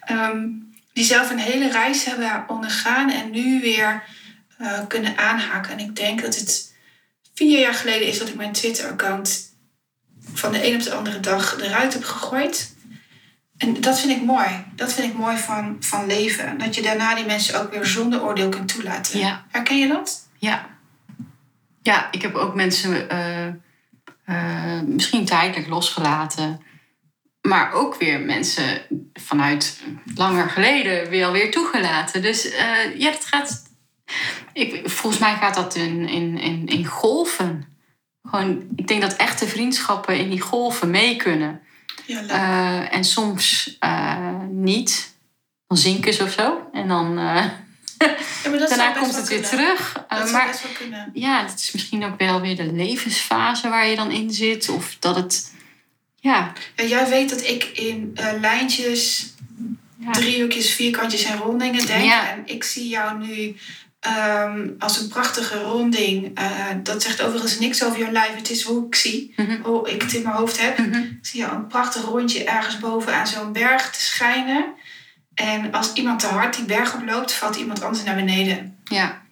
Ehm, 0.00 0.46
die 0.92 1.04
zelf 1.04 1.30
een 1.30 1.38
hele 1.38 1.70
reis 1.70 2.04
hebben 2.04 2.44
ondergaan 2.48 3.10
en 3.10 3.30
nu 3.30 3.60
weer 3.60 4.02
eh, 4.58 4.86
kunnen 4.88 5.18
aanhaken. 5.18 5.72
En 5.72 5.78
ik 5.78 5.96
denk 5.96 6.22
dat 6.22 6.34
het 6.36 6.74
vier 7.34 7.60
jaar 7.60 7.74
geleden 7.74 8.06
is 8.08 8.18
dat 8.18 8.28
ik 8.28 8.34
mijn 8.34 8.52
Twitter-account 8.52 9.48
van 10.34 10.52
de 10.52 10.66
een 10.66 10.74
op 10.74 10.82
de 10.82 10.92
andere 10.94 11.20
dag 11.20 11.60
eruit 11.60 11.92
heb 11.92 12.04
gegooid. 12.04 12.69
En 13.60 13.80
dat 13.80 14.00
vind 14.00 14.12
ik 14.12 14.24
mooi. 14.24 14.64
Dat 14.74 14.92
vind 14.92 15.12
ik 15.12 15.18
mooi 15.18 15.36
van, 15.36 15.76
van 15.80 16.06
leven. 16.06 16.58
Dat 16.58 16.74
je 16.74 16.82
daarna 16.82 17.14
die 17.14 17.26
mensen 17.26 17.60
ook 17.60 17.70
weer 17.70 17.86
zonder 17.86 18.22
oordeel 18.22 18.48
kunt 18.48 18.68
toelaten. 18.68 19.18
Ja. 19.18 19.44
Herken 19.48 19.78
je 19.78 19.88
dat? 19.88 20.28
Ja. 20.38 20.68
Ja, 21.82 22.08
ik 22.10 22.22
heb 22.22 22.34
ook 22.34 22.54
mensen 22.54 23.10
eh, 23.10 23.46
eh, 24.24 24.82
misschien 24.82 25.24
tijdelijk 25.24 25.68
losgelaten. 25.68 26.60
Maar 27.40 27.72
ook 27.72 27.96
weer 27.96 28.20
mensen 28.20 28.82
vanuit 29.12 29.82
langer 30.14 30.48
geleden 30.48 31.10
weer 31.10 31.26
alweer 31.26 31.50
toegelaten. 31.50 32.22
Dus 32.22 32.50
eh, 32.50 32.98
ja, 32.98 33.10
dat 33.10 33.24
gaat. 33.24 33.62
Ik, 34.52 34.90
volgens 34.90 35.22
mij 35.22 35.34
gaat 35.34 35.54
dat 35.54 35.74
in, 35.74 36.08
in, 36.08 36.38
in, 36.38 36.66
in 36.66 36.86
golven. 36.86 37.78
Gewoon, 38.22 38.68
ik 38.76 38.88
denk 38.88 39.00
dat 39.00 39.16
echte 39.16 39.46
vriendschappen 39.46 40.18
in 40.18 40.30
die 40.30 40.40
golven 40.40 40.90
mee 40.90 41.16
kunnen. 41.16 41.60
Ja. 42.10 42.26
Eh, 42.26 42.96
en 42.96 43.04
soms 43.04 43.76
eh, 43.78 44.40
niet. 44.48 45.14
Dan 45.66 45.78
zinken 45.78 46.14
ze 46.14 46.22
of 46.22 46.32
zo. 46.32 46.68
En 46.72 46.88
dan 46.88 47.18
eh, 47.18 47.44
Ja, 48.42 48.58
daarna 48.68 48.92
komt 48.92 49.16
het 49.16 49.28
weer 49.28 49.42
terug. 49.48 49.92
Dat 50.08 50.30
maar 50.30 50.46
best 50.46 50.62
wel 50.62 50.72
kunnen. 50.72 51.10
ja, 51.14 51.42
dat 51.42 51.54
is 51.54 51.72
misschien 51.72 52.04
ook 52.04 52.18
wel 52.18 52.40
weer 52.40 52.56
de 52.56 52.72
levensfase 52.72 53.68
waar 53.68 53.86
je 53.86 53.96
dan 53.96 54.10
in 54.10 54.30
zit. 54.30 54.68
Of 54.68 54.96
dat 54.98 55.16
het. 55.16 55.52
Ja, 56.16 56.52
Ja, 56.76 56.84
jij 56.84 57.08
weet 57.08 57.30
dat 57.30 57.44
ik 57.44 57.64
in 57.64 58.18
lijntjes, 58.40 59.34
driehoekjes, 60.12 60.70
vierkantjes 60.70 61.24
en 61.24 61.36
rondingen 61.36 61.86
denk. 61.86 62.12
En 62.12 62.42
ik 62.44 62.64
zie 62.64 62.88
jou 62.88 63.26
nu 63.26 63.56
ehm, 64.00 64.68
als 64.78 65.00
een 65.00 65.08
prachtige 65.08 65.62
ronding. 65.62 66.38
Eh, 66.38 66.66
dat 66.82 67.02
zegt 67.02 67.22
overigens 67.22 67.58
niks 67.58 67.84
over 67.84 67.98
jouw 67.98 68.10
lijf. 68.10 68.34
Het 68.36 68.50
is 68.50 68.62
hoe 68.62 68.86
ik 68.86 68.94
zie, 68.94 69.32
Mhm. 69.36 69.60
hoe 69.62 69.90
ik 69.90 70.02
het 70.02 70.12
in 70.12 70.22
mijn 70.22 70.34
hoofd 70.34 70.60
heb. 70.60 70.78
Ik 70.78 71.18
zie 71.22 71.40
jou 71.40 71.54
een 71.54 71.66
prachtig 71.66 72.02
rondje 72.04 72.44
ergens 72.44 72.78
boven 72.78 73.14
aan 73.14 73.26
zo'n 73.26 73.52
berg 73.52 73.90
te 73.90 74.00
schijnen. 74.02 74.64
En 75.34 75.72
als 75.72 75.92
iemand 75.92 76.20
te 76.20 76.26
hard 76.26 76.56
die 76.56 76.64
berg 76.64 76.94
oploopt, 76.94 77.32
valt 77.32 77.56
iemand 77.56 77.82
anders 77.82 78.04
naar 78.04 78.14
beneden. 78.14 78.78
ja, 78.84 79.22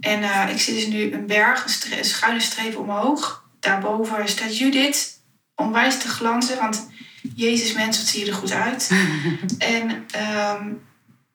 En 0.00 0.22
eh, 0.22 0.50
ik 0.50 0.60
zie 0.60 0.74
dus 0.74 0.86
nu 0.86 1.12
een 1.12 1.26
berg, 1.26 1.64
een 1.98 2.04
schuine 2.04 2.40
streep 2.40 2.76
omhoog. 2.78 3.44
Daarboven 3.60 4.28
staat 4.28 4.58
Judith, 4.58 5.08
onwijs 5.54 5.98
te 5.98 6.08
glanzen, 6.08 6.58
want 6.58 6.88
Jezus 7.34 7.72
mens, 7.72 7.96
wat 7.98 8.06
zie 8.06 8.24
je 8.24 8.30
er 8.30 8.36
goed 8.36 8.52
uit. 8.52 8.90
en 9.58 10.04
ehm, 10.10 10.68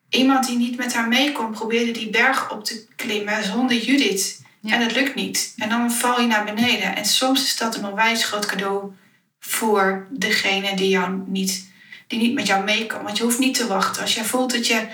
iemand 0.10 0.48
die 0.48 0.58
niet 0.58 0.78
met 0.78 0.94
haar 0.94 1.08
mee 1.08 1.32
kon, 1.32 1.52
probeerde 1.52 1.92
die 1.92 2.10
berg 2.10 2.52
op 2.52 2.64
te 2.64 2.86
klimmen 2.96 3.44
zonder 3.44 3.78
Judith. 3.78 4.42
Ja. 4.60 4.74
En 4.74 4.80
dat 4.80 4.92
lukt 4.92 5.16
niet. 5.16 5.54
En 5.58 5.70
dan 5.70 5.92
val 5.92 6.22
je 6.22 6.28
naar 6.28 6.44
beneden. 6.46 6.96
En 6.96 7.06
soms 7.06 7.44
is 7.44 7.58
dat 7.58 7.76
een 7.76 7.86
onwijs 7.86 8.24
groot 8.26 8.46
cadeau 8.46 8.92
voor 9.40 10.08
degene 10.10 10.76
die, 10.76 10.90
jou 10.90 11.24
niet, 11.26 11.72
die 12.08 12.20
niet 12.20 12.34
met 12.34 12.48
jou 12.48 12.64
mee 12.64 12.86
kan. 12.86 13.04
Want 13.04 13.18
je 13.18 13.24
hoeft 13.24 13.40
niet 13.40 13.56
te 13.56 13.68
wachten. 13.68 14.02
Als 14.02 14.14
jij 14.14 14.24
voelt 14.26 14.52
dat 14.52 14.68
je 14.68 14.88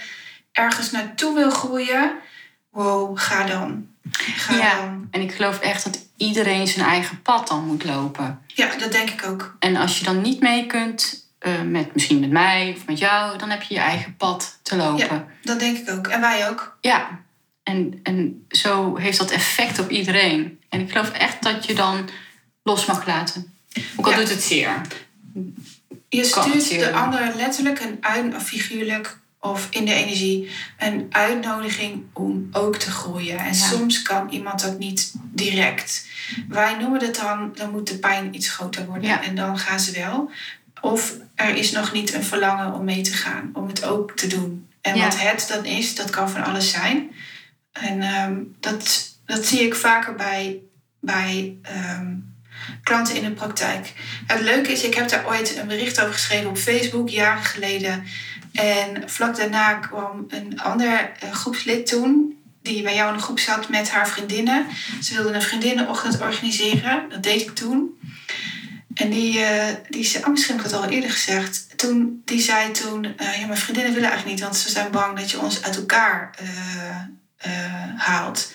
ergens 0.52 0.92
naartoe 0.92 1.36
wil 1.36 1.50
groeien, 1.50 2.12
wow, 2.70 3.18
ga 3.20 3.44
dan. 3.46 3.88
Ga 4.12 4.56
Ja. 4.56 4.76
dan. 4.82 5.08
En 5.12 5.22
ik 5.22 5.32
geloof 5.32 5.60
echt 5.60 5.84
dat 5.84 6.00
iedereen 6.18 6.68
zijn 6.68 6.86
eigen 6.86 7.22
pad 7.22 7.48
dan 7.48 7.66
moet 7.66 7.84
lopen. 7.84 8.42
Ja, 8.48 8.76
dat 8.78 8.92
denk 8.92 9.10
ik 9.10 9.26
ook. 9.26 9.56
En 9.60 9.76
als 9.76 10.00
je 10.00 10.06
dan 10.06 10.22
niet 10.22 10.40
mee 10.40 10.66
kunt, 10.66 11.25
eh, 11.46 11.62
met, 11.62 11.94
misschien 11.94 12.20
met 12.20 12.30
mij 12.32 12.74
of 12.78 12.86
met 12.86 12.98
jou, 13.00 13.38
dan 13.38 13.50
heb 13.50 13.62
je 13.62 13.74
je 13.74 13.80
eigen 13.80 14.16
pad 14.18 14.60
te 14.62 14.76
lopen. 14.76 15.26
Dat 15.44 15.60
denk 15.60 15.78
ik 15.78 15.90
ook. 15.90 16.08
En 16.08 16.22
wij 16.22 16.50
ook. 16.50 16.78
Ja, 16.82 17.20
en, 17.64 18.00
en 18.04 18.46
zo 18.50 18.96
heeft 18.98 19.18
dat 19.18 19.32
effect 19.32 19.80
op 19.80 19.90
iedereen. 19.90 20.60
En 20.70 20.80
ik 20.82 20.92
geloof 20.92 21.10
echt 21.12 21.44
dat 21.44 21.66
je 21.66 21.74
dan 21.76 22.10
los 22.64 22.86
mag 22.86 23.06
laten. 23.08 23.54
Ook 23.96 24.06
al 24.06 24.12
Ja. 24.12 24.18
doet 24.18 24.30
het 24.30 24.44
zeer. 24.44 24.82
Je 26.10 26.24
stuurt 26.24 26.64
zeer 26.64 26.80
de 26.80 26.86
doen. 26.86 26.94
ander 26.94 27.32
letterlijk 27.36 27.82
uit, 28.02 28.36
of 28.36 28.44
figuurlijk 28.44 29.18
of 29.40 29.68
in 29.70 29.86
de 29.86 29.94
energie 29.94 30.50
een 30.80 31.06
uitnodiging 31.10 32.04
om 32.14 32.50
ook 32.52 32.76
te 32.76 32.92
groeien. 32.92 33.38
En 33.38 33.46
Ja. 33.46 33.54
soms 33.54 34.02
kan 34.02 34.30
iemand 34.30 34.62
dat 34.62 34.80
niet 34.80 35.14
direct. 35.32 36.08
Wij 36.50 36.76
noemen 36.78 37.02
het 37.02 37.16
dan, 37.16 37.52
dan 37.56 37.72
moet 37.72 37.88
de 37.88 37.98
pijn 37.98 38.36
iets 38.36 38.50
groter 38.50 38.86
worden 38.86 39.10
Ja. 39.10 39.24
en 39.24 39.36
dan 39.36 39.58
gaan 39.60 39.80
ze 39.80 39.92
wel. 39.92 40.32
Of 40.86 41.14
er 41.36 41.56
is 41.56 41.72
nog 41.72 41.92
niet 41.92 42.14
een 42.14 42.24
verlangen 42.24 42.74
om 42.74 42.84
mee 42.84 43.02
te 43.02 43.14
gaan, 43.14 43.50
om 43.54 43.68
het 43.68 43.84
ook 43.84 44.12
te 44.12 44.28
doen. 44.28 44.70
En 44.82 44.96
Ja. 44.96 45.04
wat 45.04 45.20
het 45.20 45.46
dan 45.54 45.66
is, 45.66 45.96
dat 45.96 46.10
kan 46.10 46.30
van 46.30 46.44
alles 46.44 46.70
zijn. 46.70 47.12
En 47.72 48.02
ehm, 48.02 48.36
dat, 48.60 49.10
dat 49.26 49.46
zie 49.46 49.60
ik 49.60 49.76
vaker 49.76 50.16
bij, 50.16 50.60
bij 51.00 51.58
ehm, 51.62 52.14
klanten 52.84 53.16
in 53.16 53.24
de 53.24 53.32
praktijk. 53.32 53.94
Het 54.28 54.42
leuke 54.42 54.72
is, 54.72 54.84
ik 54.84 54.94
heb 54.94 55.10
daar 55.10 55.28
ooit 55.28 55.58
een 55.58 55.68
bericht 55.68 56.02
over 56.02 56.14
geschreven 56.14 56.50
op 56.50 56.58
Facebook, 56.58 57.10
jaren 57.10 57.44
geleden. 57.44 58.04
En 58.54 59.10
vlak 59.10 59.36
daarna 59.36 59.74
kwam 59.74 60.26
een 60.28 60.62
ander 60.62 61.12
eh, 61.20 61.32
groepslid 61.32 61.88
toen, 61.88 62.38
die 62.62 62.82
bij 62.82 62.96
jou 62.96 63.12
in 63.12 63.18
de 63.18 63.24
groep 63.24 63.40
zat 63.40 63.70
met 63.70 63.92
haar 63.92 64.08
vriendinnen. 64.08 64.66
Ze 65.02 65.14
wilden 65.14 65.36
een 65.36 65.42
vriendinnenochtend 65.42 66.22
organiseren, 66.22 67.10
dat 67.10 67.24
deed 67.24 67.42
ik 67.42 67.56
toen. 67.56 67.95
En 68.96 69.10
die, 69.10 69.40
eh, 69.40 69.76
die 69.90 70.04
zei, 70.04 70.24
oh, 70.24 70.30
misschien 70.30 70.56
heb 70.56 70.66
ik 70.66 70.72
het 70.72 70.82
al 70.82 70.90
eerder 70.90 71.10
gezegd. 71.12 71.78
Toen, 71.78 72.22
die 72.26 72.42
zei 72.42 72.72
toen, 72.72 73.18
eh, 73.18 73.40
ja, 73.40 73.46
mijn 73.46 73.60
vriendinnen 73.60 73.94
willen 73.94 74.10
eigenlijk 74.10 74.38
niet, 74.38 74.48
want 74.48 74.58
ze 74.62 74.70
zijn 74.70 74.92
bang 74.92 75.18
dat 75.18 75.32
je 75.32 75.40
ons 75.40 75.64
uit 75.64 75.76
elkaar 75.76 76.36
eh, 77.38 77.52
haalt. 77.98 78.52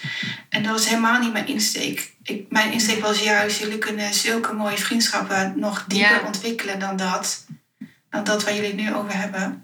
En 0.49 0.62
dat 0.62 0.72
was 0.72 0.88
helemaal 0.88 1.20
niet 1.20 1.32
mijn 1.32 1.47
insteek. 1.47 2.14
Ik, 2.22 2.47
mijn 2.49 2.72
insteek 2.72 3.01
was 3.01 3.22
juist, 3.22 3.59
jullie 3.59 3.78
kunnen 3.78 4.14
zulke 4.14 4.53
mooie 4.53 4.78
vriendschappen 4.78 5.53
nog 5.57 5.84
dieper 5.88 6.11
Ja. 6.11 6.26
ontwikkelen 6.26 6.78
dan 6.78 6.97
dat. 6.97 7.47
Dan 8.11 8.24
dat 8.24 8.45
waar 8.45 8.55
jullie 8.55 8.68
het 8.70 8.80
nu 8.80 8.95
over 8.95 9.16
hebben. 9.18 9.62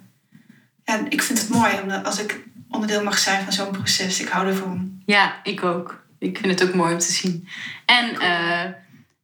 Ja, 0.85 1.01
ik 1.09 1.23
vind 1.23 1.39
het 1.39 1.49
mooi 1.49 1.81
omdat 1.83 2.05
als 2.05 2.19
ik 2.19 2.41
onderdeel 2.71 3.03
mag 3.03 3.19
zijn 3.19 3.45
van 3.45 3.53
zo'n 3.53 3.71
proces. 3.71 4.21
Ik 4.21 4.29
hou 4.29 4.47
ervan. 4.49 5.03
Ja, 5.07 5.41
ik 5.43 5.65
ook. 5.65 6.05
Ik 6.19 6.39
vind 6.39 6.61
het 6.61 6.69
ook 6.69 6.75
mooi 6.75 6.93
om 6.93 6.99
te 6.99 7.13
zien. 7.13 7.49
En 7.87 8.17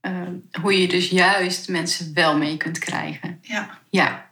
eh, 0.02 0.20
eh, 0.20 0.28
hoe 0.60 0.80
je 0.80 0.88
dus 0.88 1.08
juist 1.08 1.68
mensen 1.68 2.10
wel 2.14 2.36
mee 2.38 2.56
kunt 2.56 2.78
krijgen. 2.78 3.38
Ja. 3.42 3.78
Ja, 3.90 4.30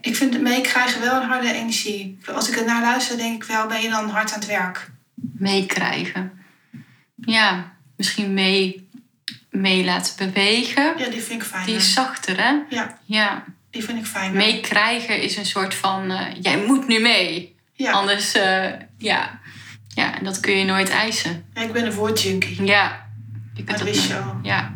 Ik 0.00 0.16
vind 0.16 0.32
het 0.32 0.42
meekrijgen 0.42 1.00
wel 1.00 1.22
een 1.22 1.28
harde 1.28 1.52
energie. 1.52 2.18
Als 2.34 2.48
ik 2.50 2.56
er 2.56 2.64
naar 2.64 2.82
luister, 2.82 3.16
denk 3.16 3.42
ik 3.42 3.48
wel, 3.48 3.66
ben 3.66 3.80
je 3.82 3.88
dan 3.88 4.08
hard 4.08 4.32
aan 4.32 4.38
het 4.38 4.48
werk. 4.48 4.90
meekrijgen. 5.38 6.32
Ja, 7.16 7.72
misschien 7.96 8.34
mee, 8.34 8.88
mee 9.50 9.84
laten 9.84 10.16
bewegen. 10.16 10.94
Ja, 10.98 11.08
die 11.08 11.20
vind 11.22 11.42
ik 11.42 11.48
fijn. 11.48 11.66
Die 11.66 11.74
is 11.76 11.92
zachter, 11.92 12.42
hè? 12.42 12.52
Ja, 12.68 12.98
Ja, 13.04 13.44
die 13.70 13.84
vind 13.84 13.98
ik 13.98 14.06
fijn. 14.06 14.32
meekrijgen 14.32 15.20
is 15.22 15.36
een 15.36 15.46
soort 15.46 15.74
van... 15.74 16.10
eh, 16.10 16.26
jij 16.40 16.56
moet 16.66 16.86
nu 16.86 17.00
mee. 17.00 17.54
Ja. 17.72 17.92
Anders, 17.92 18.32
eh, 18.32 18.70
ja. 18.98 19.40
Ja, 19.94 20.18
en 20.18 20.24
dat 20.24 20.40
kun 20.40 20.56
je 20.56 20.64
nooit 20.64 20.88
eisen. 20.90 21.44
Ja, 21.54 21.62
ik 21.62 21.72
ben 21.72 21.86
een 21.86 21.92
woordjunkie. 21.92 22.64
Ja. 22.64 23.03
Ik 23.56 23.70
Dat 23.70 23.80
wist 23.82 24.06
je 24.06 24.16
al. 24.18 24.38
Ja. 24.42 24.72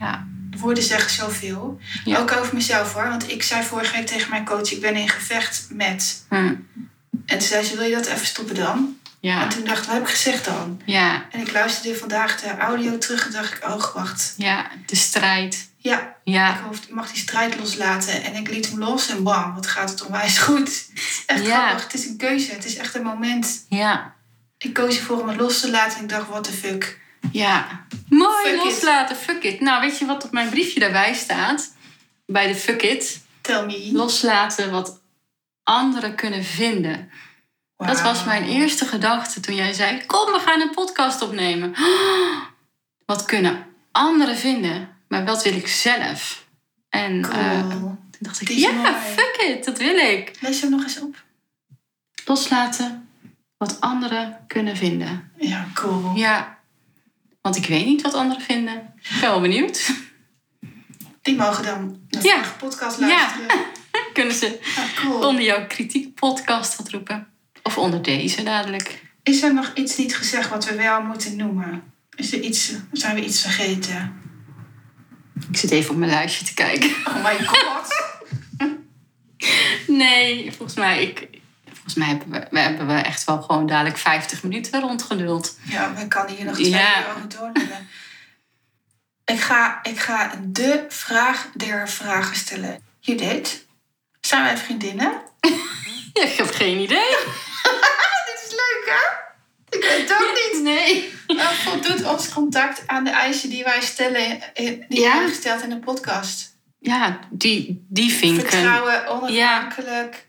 Ja. 0.00 0.26
Woorden 0.58 0.82
zeggen 0.82 1.10
zoveel. 1.10 1.78
Ja. 2.04 2.18
Ook 2.18 2.32
over 2.32 2.54
mezelf 2.54 2.92
hoor. 2.92 3.08
Want 3.08 3.30
ik 3.30 3.42
zei 3.42 3.62
vorige 3.64 3.96
week 3.96 4.06
tegen 4.06 4.30
mijn 4.30 4.44
coach, 4.44 4.72
ik 4.72 4.80
ben 4.80 4.96
in 4.96 5.08
gevecht 5.08 5.66
met. 5.70 6.24
Hm. 6.28 6.36
En 6.36 7.38
toen 7.38 7.40
zei 7.40 7.64
ze, 7.64 7.76
wil 7.76 7.86
je 7.88 7.94
dat 7.94 8.06
even 8.06 8.26
stoppen 8.26 8.54
dan? 8.54 8.96
Ja. 9.20 9.42
En 9.42 9.48
toen 9.48 9.64
dacht 9.64 9.78
ik, 9.78 9.84
wat 9.84 9.94
heb 9.94 10.02
ik 10.02 10.08
gezegd 10.10 10.44
dan? 10.44 10.80
Ja. 10.84 11.26
En 11.30 11.40
ik 11.40 11.52
luisterde 11.52 11.98
vandaag 11.98 12.40
de 12.40 12.56
audio 12.56 12.98
terug 12.98 13.26
en 13.26 13.32
dacht 13.32 13.54
ik, 13.54 13.64
oh 13.64 13.94
wacht. 13.94 14.34
Ja. 14.36 14.66
De 14.86 14.96
strijd. 14.96 15.68
Ja, 15.76 16.00
ik 16.00 16.32
Ja, 16.34 16.60
hoef, 16.66 16.90
mag 16.90 17.08
die 17.08 17.18
strijd 17.20 17.58
loslaten. 17.58 18.22
En 18.24 18.34
ik 18.34 18.48
liet 18.50 18.68
hem 18.70 18.78
los 18.78 19.08
en 19.08 19.22
bam, 19.22 19.54
wat 19.54 19.66
gaat 19.66 19.90
het 19.90 20.04
onwijs 20.06 20.38
goed. 20.38 20.68
Het 20.68 20.92
is 20.94 21.22
echt 21.26 21.46
Ja. 21.46 21.62
grappig. 21.66 21.82
Het 21.84 21.94
is 21.94 22.06
een 22.06 22.16
keuze. 22.16 22.52
Het 22.52 22.64
is 22.64 22.76
echt 22.76 22.94
een 22.94 23.02
moment. 23.02 23.64
ja, 23.68 24.14
Ik 24.58 24.72
koos 24.72 24.96
ervoor 24.98 25.20
om 25.20 25.28
het 25.28 25.40
los 25.40 25.60
te 25.60 25.70
laten 25.70 25.96
en 25.96 26.02
ik 26.02 26.08
dacht, 26.08 26.28
what 26.28 26.44
the 26.44 26.52
fuck. 26.52 27.00
Ja. 27.32 27.86
Mooi, 28.08 28.44
Fuck 28.44 28.54
it. 28.54 28.64
loslaten, 28.64 29.16
fuck 29.16 29.42
it. 29.42 29.60
Nou, 29.60 29.80
weet 29.80 29.98
je 29.98 30.06
wat 30.06 30.24
op 30.24 30.32
mijn 30.32 30.48
briefje 30.50 30.80
daarbij 30.80 31.14
staat? 31.14 31.74
Bij 32.26 32.46
de 32.46 32.54
fuck 32.54 32.82
it. 32.82 33.20
Tell 33.40 33.64
me. 33.66 33.90
Loslaten 33.92 34.70
wat 34.70 35.00
anderen 35.62 36.14
kunnen 36.14 36.44
vinden. 36.44 37.10
Dat 37.76 38.02
was 38.02 38.24
mijn 38.24 38.44
eerste 38.44 38.84
gedachte 38.86 39.40
toen 39.40 39.54
jij 39.54 39.72
zei: 39.72 40.06
Kom, 40.06 40.32
we 40.32 40.38
gaan 40.38 40.60
een 40.60 40.70
podcast 40.70 41.22
opnemen. 41.22 41.74
Wat 43.06 43.24
kunnen 43.24 43.66
anderen 43.92 44.36
vinden, 44.36 44.88
maar 45.08 45.24
wat 45.24 45.42
wil 45.42 45.52
ik 45.54 45.68
zelf? 45.68 46.46
En 46.88 47.22
Cool. 47.22 47.34
eh, 47.34 47.68
toen 47.68 47.98
dacht 48.18 48.40
ik: 48.40 48.48
Ja, 48.48 48.70
mooi. 48.70 48.92
fuck 49.16 49.36
it, 49.48 49.64
dat 49.64 49.78
wil 49.78 49.96
ik. 49.96 50.32
Lees 50.40 50.60
hem 50.60 50.70
nog 50.70 50.82
eens 50.82 51.00
op. 51.00 51.22
Loslaten 52.24 53.08
wat 53.56 53.80
anderen 53.80 54.44
kunnen 54.46 54.76
vinden. 54.76 55.32
Ja, 55.38 55.66
cool. 55.74 56.12
Ja, 56.14 56.58
want 57.44 57.56
ik 57.56 57.66
weet 57.66 57.84
niet 57.86 58.02
wat 58.02 58.14
anderen 58.14 58.42
vinden. 58.42 58.74
Ik 59.02 59.10
ben 59.20 59.30
wel 59.30 59.40
benieuwd. 59.40 59.90
Die 61.22 61.36
mogen 61.36 61.64
dan 61.64 61.98
de 62.08 62.18
Ja. 62.22 62.32
vorige 62.34 62.54
podcast 62.56 62.98
luisteren. 63.00 63.46
Kunnen 64.12 64.34
ze 64.34 64.58
Ja, 64.76 64.86
cool. 65.02 65.28
onder 65.28 65.44
jouw 65.44 65.66
kritiekpodcast 65.66 66.76
wat 66.76 66.90
roepen? 66.90 67.26
Of 67.62 67.78
onder 67.78 68.02
deze 68.02 68.42
dadelijk? 68.42 69.02
Is 69.22 69.42
er 69.42 69.54
nog 69.54 69.70
iets 69.74 69.96
niet 69.96 70.16
gezegd 70.16 70.48
wat 70.48 70.64
we 70.64 70.74
wel 70.76 71.02
moeten 71.02 71.36
noemen? 71.36 71.82
Is 72.16 72.32
er 72.32 72.40
iets, 72.40 72.72
zijn 72.92 73.14
we 73.14 73.24
iets 73.24 73.40
vergeten? 73.40 74.20
Ik 75.50 75.56
zit 75.56 75.70
even 75.70 75.90
op 75.90 75.96
mijn 75.96 76.10
lijstje 76.10 76.44
te 76.44 76.54
kijken. 76.54 76.90
Oh 77.04 77.24
my 77.24 77.44
god. 77.46 77.88
Nee, 79.86 80.52
volgens 80.52 80.76
mij, 80.78 81.02
ik, 81.02 81.28
volgens 81.84 81.94
mij 81.94 82.06
hebben, 82.06 82.30
we, 82.30 82.46
we 82.50 82.58
hebben 82.60 82.86
we 82.86 82.92
echt 82.94 83.24
wel 83.24 83.42
gewoon 83.42 83.66
dadelijk 83.66 83.98
50 83.98 84.42
minuten 84.42 84.80
rondgeduld. 84.80 85.58
Ja, 85.64 85.94
we 85.94 86.08
kan 86.08 86.28
hier 86.28 86.44
nog 86.44 86.54
twee 86.54 86.70
Ja. 86.70 86.98
uur 87.00 87.08
over 87.16 87.28
doorlullen. 87.28 87.88
Ik 89.24 89.40
ga, 89.40 89.78
ik 89.82 89.98
ga 90.00 90.32
de 90.42 90.84
vraag 90.88 91.48
der 91.54 91.88
vragen 91.88 92.36
stellen. 92.36 92.80
Judith, 93.00 93.66
zijn 94.20 94.42
wij 94.42 94.56
vriendinnen? 94.56 95.12
Ja, 96.12 96.22
ik 96.30 96.36
heb 96.36 96.50
geen 96.54 96.78
idee. 96.78 97.08
Dit 98.26 98.42
is 98.46 98.50
leuk, 98.50 98.84
hè? 98.86 99.22
Ik 99.78 99.84
weet 99.84 100.08
het 100.08 100.18
ook 100.20 100.32
niet. 100.52 100.62
Nee. 100.62 101.12
Nou, 101.26 101.54
voldoet 101.54 102.04
ons 102.04 102.28
contact 102.28 102.82
aan 102.86 103.04
de 103.04 103.10
eisen 103.10 103.50
die 103.50 103.64
wij 103.64 103.80
stellen, 103.80 104.40
in- 104.54 104.84
die 104.88 105.00
Ja. 105.00 105.10
hebben 105.12 105.28
gesteld 105.30 105.62
in 105.62 105.68
de 105.70 105.78
podcast? 105.78 106.52
Ja, 106.78 107.18
die, 107.30 107.86
die 107.88 108.12
vinken. 108.12 108.48
Vertrouwen, 108.50 109.08
onafhankelijk. 109.08 110.23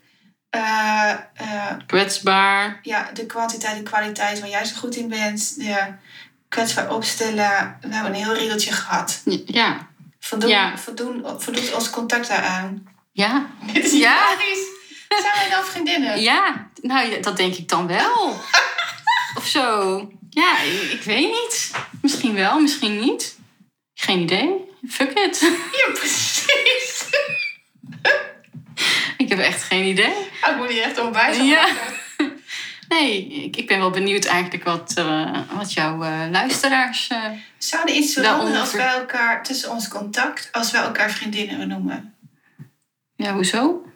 Eh, 0.56 1.10
eh, 1.34 1.76
Kwetsbaar. 1.86 2.78
ja, 2.82 3.10
de 3.12 3.26
kwantiteit 3.26 3.76
en 3.76 3.84
kwaliteit 3.84 4.40
waar 4.40 4.48
jij 4.48 4.64
zo 4.64 4.76
goed 4.76 4.96
in 4.96 5.08
bent. 5.08 5.58
De 5.58 5.92
kwetsbaar 6.48 6.90
opstellen. 6.94 7.78
We 7.80 7.94
hebben 7.94 8.14
een 8.14 8.24
heel 8.24 8.34
riedeltje 8.34 8.72
gehad. 8.72 9.22
Ja. 9.46 9.88
Voldoen, 10.20 10.48
Ja. 10.50 10.78
voldoen, 10.78 11.24
voldoet 11.38 11.72
ons 11.74 11.90
contact 11.90 12.28
daaraan? 12.28 12.86
Ja. 13.12 13.46
Dit 13.72 13.84
is 13.84 13.92
Ja. 13.92 14.36
Zijn 15.08 15.34
wij 15.34 15.48
dan 15.50 15.64
vriendinnen? 15.64 16.20
Ja, 16.20 16.68
nou 16.82 17.20
dat 17.20 17.36
denk 17.36 17.54
ik 17.54 17.68
dan 17.68 17.86
wel. 17.86 18.36
of 19.38 19.46
zo. 19.46 19.98
Ja, 20.30 20.60
ik, 20.60 20.80
ik 20.92 21.02
weet 21.02 21.30
niet. 21.30 21.70
Misschien 22.02 22.34
wel, 22.34 22.60
misschien 22.60 23.00
niet. 23.00 23.38
Geen 23.94 24.20
idee. 24.20 24.50
Fuck 24.88 25.10
it. 25.12 25.40
Ja, 25.72 25.92
precies. 25.94 26.85
Ik 29.38 29.44
heb 29.44 29.52
echt 29.52 29.62
geen 29.62 29.84
idee. 29.84 30.12
Ah, 30.40 30.50
Ik 30.50 30.56
moet 30.56 30.68
hier 30.70 30.82
echt 30.82 30.98
aan 30.98 31.44
Ja. 31.46 31.66
Nee, 32.88 33.26
ik, 33.26 33.56
ik 33.56 33.66
ben 33.66 33.78
wel 33.78 33.90
benieuwd 33.90 34.24
eigenlijk 34.24 34.64
wat, 34.64 34.92
eh, 34.96 35.38
wat 35.52 35.72
jouw 35.72 36.02
eh, 36.02 36.20
luisteraars... 36.30 37.06
eh, 37.08 37.24
Zou 37.58 37.88
er 37.88 37.94
iets 37.94 38.12
veranderen 38.12 38.60
als 38.60 38.72
wij 38.72 38.86
elkaar 38.88 39.42
tussen 39.42 39.70
ons 39.70 39.88
contact, 39.88 40.48
als 40.52 40.70
wij 40.70 40.80
elkaar 40.82 41.10
vriendinnen 41.10 41.68
noemen? 41.68 42.14
ja, 43.16 43.32
hoezo? 43.34 43.86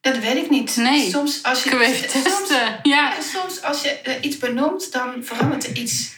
Dat 0.00 0.18
weet 0.18 0.36
ik 0.36 0.50
niet. 0.50 0.76
Nee. 0.76 1.10
Soms 1.10 1.42
als 1.42 1.62
je, 1.62 1.68
Kunnen 1.70 1.88
we 1.88 1.94
even 1.94 2.10
soms, 2.20 2.24
testen? 2.24 2.66
Ja. 2.66 2.80
ja, 2.82 3.12
soms 3.20 3.62
als 3.62 3.82
je 3.82 3.90
eh, 3.90 4.14
iets 4.20 4.38
benoemt, 4.38 4.92
dan 4.92 5.14
verandert 5.24 5.66
er 5.66 5.76
iets. 5.76 6.12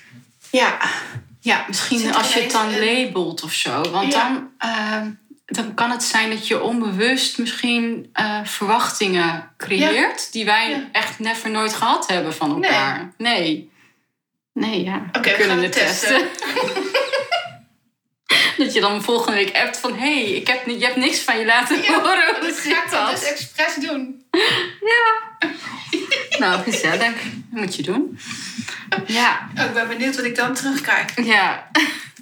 Ja, 0.50 0.78
ja 1.40 1.64
misschien 1.68 2.14
als 2.14 2.34
je 2.34 2.40
het 2.40 2.50
dan 2.52 2.68
een- 2.72 2.78
labelt 2.84 3.42
of 3.42 3.52
zo. 3.52 3.90
Want 3.90 4.12
Ja. 4.12 4.22
dan, 4.28 4.50
eh, 4.58 5.02
dan 5.51 5.74
kan 5.74 5.90
het 5.90 6.03
zijn 6.03 6.30
dat 6.30 6.46
je 6.48 6.62
onbewust 6.62 7.38
misschien 7.38 8.11
eh, 8.12 8.40
verwachtingen 8.44 9.53
creëert... 9.57 10.32
die 10.32 10.44
wij 10.44 10.70
Ja. 10.70 10.88
echt 10.92 11.18
never 11.18 11.51
nooit 11.51 11.74
gehad 11.74 12.07
hebben 12.09 12.34
van 12.34 12.51
elkaar. 12.62 13.12
Nee. 13.18 13.70
Nee, 14.53 14.84
ja. 14.84 15.03
Oké, 15.12 15.20
we 15.30 15.30
we 15.30 15.36
kunnen 15.36 15.62
het 15.62 15.72
testen. 15.72 16.28
dat 18.57 18.72
je 18.72 18.80
dan 18.80 19.03
volgende 19.03 19.36
week 19.38 19.57
appt 19.57 19.76
van... 19.78 19.94
hé, 19.98 20.22
hey, 20.22 20.30
ik 20.30 20.46
heb, 20.46 20.66
je 20.66 20.84
hebt 20.84 20.96
niks 20.96 21.18
van 21.20 21.38
je 21.38 21.44
laten 21.44 21.82
Ja, 21.82 21.92
horen. 22.01 22.34
Hoe 22.40 22.46
Dat 22.48 22.57
ga 22.57 22.62
zit 22.62 22.72
ik 22.72 22.90
dan 22.90 23.05
dat? 23.07 23.11
dus 23.20 23.28
expres 23.30 23.74
doen. 23.74 24.24
Nou, 26.38 26.62
gezellig. 26.62 27.12
Moet 27.51 27.74
je 27.76 27.82
doen. 27.82 28.18
Ja, 29.07 29.48
Oh, 29.59 29.64
ik 29.64 29.72
ben 29.72 29.88
benieuwd 29.88 30.16
wat 30.16 30.24
ik 30.24 30.36
dan 30.36 30.55
terugkrijg. 30.55 31.24
ja. 31.24 31.70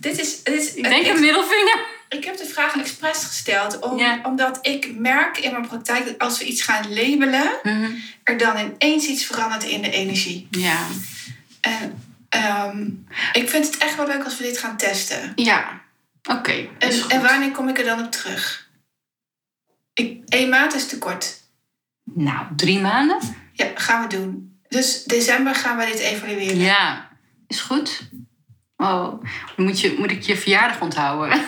Dit 0.01 0.19
is, 0.21 0.43
dit 0.43 0.55
is, 0.55 0.75
Ik 0.75 0.83
denk 0.83 1.07
een 1.07 1.21
middelvinger. 1.21 1.79
Ik 2.09 2.25
heb 2.25 2.37
de 2.37 2.45
vraag 2.47 2.77
expres 2.77 3.25
gesteld 3.25 3.79
om, 3.79 3.99
Ja. 3.99 4.21
omdat 4.23 4.59
ik 4.67 4.95
merk 4.99 5.39
in 5.39 5.51
mijn 5.53 5.67
praktijk 5.67 6.05
dat 6.07 6.19
als 6.19 6.39
we 6.39 6.45
iets 6.45 6.63
gaan 6.63 6.89
labelen, 6.95 7.49
Mhm. 7.63 7.91
er 8.25 8.37
dan 8.39 8.57
ineens 8.59 9.07
iets 9.07 9.25
verandert 9.25 9.65
in 9.65 9.83
de 9.83 9.91
energie. 9.91 10.47
Ja. 10.51 10.79
En 11.61 12.03
ehm, 12.29 12.89
ik 13.33 13.49
vind 13.49 13.67
het 13.67 13.77
echt 13.79 13.97
wel 13.97 14.07
leuk 14.07 14.25
als 14.25 14.37
we 14.39 14.43
dit 14.45 14.59
gaan 14.59 14.77
testen. 14.77 15.33
Ja. 15.37 15.81
Oké. 16.31 16.69
En, 16.79 17.23
wanneer 17.23 17.51
kom 17.51 17.69
ik 17.69 17.79
er 17.79 17.85
dan 17.85 18.05
op 18.05 18.11
terug? 18.13 18.69
Ik, 19.95 20.23
één 20.29 20.49
maand 20.49 20.75
is 20.75 20.87
te 20.89 20.99
kort. 20.99 21.41
Nou, 22.05 22.47
drie 22.57 22.79
maanden? 22.79 23.19
Ja, 23.53 23.71
gaan 23.75 24.03
we 24.03 24.09
doen. 24.17 24.61
Dus 24.69 25.05
december 25.05 25.55
gaan 25.55 25.77
we 25.79 25.85
dit 25.87 25.99
evalueren. 25.99 26.57
Ja. 26.59 27.09
Is 27.47 27.61
goed. 27.61 28.01
Oh, 28.81 29.23
dan 29.57 29.65
moet, 29.67 29.81
je, 29.81 29.95
moet 29.99 30.11
ik 30.11 30.23
je 30.23 30.37
verjaardag 30.37 30.81
onthouden. 30.81 31.41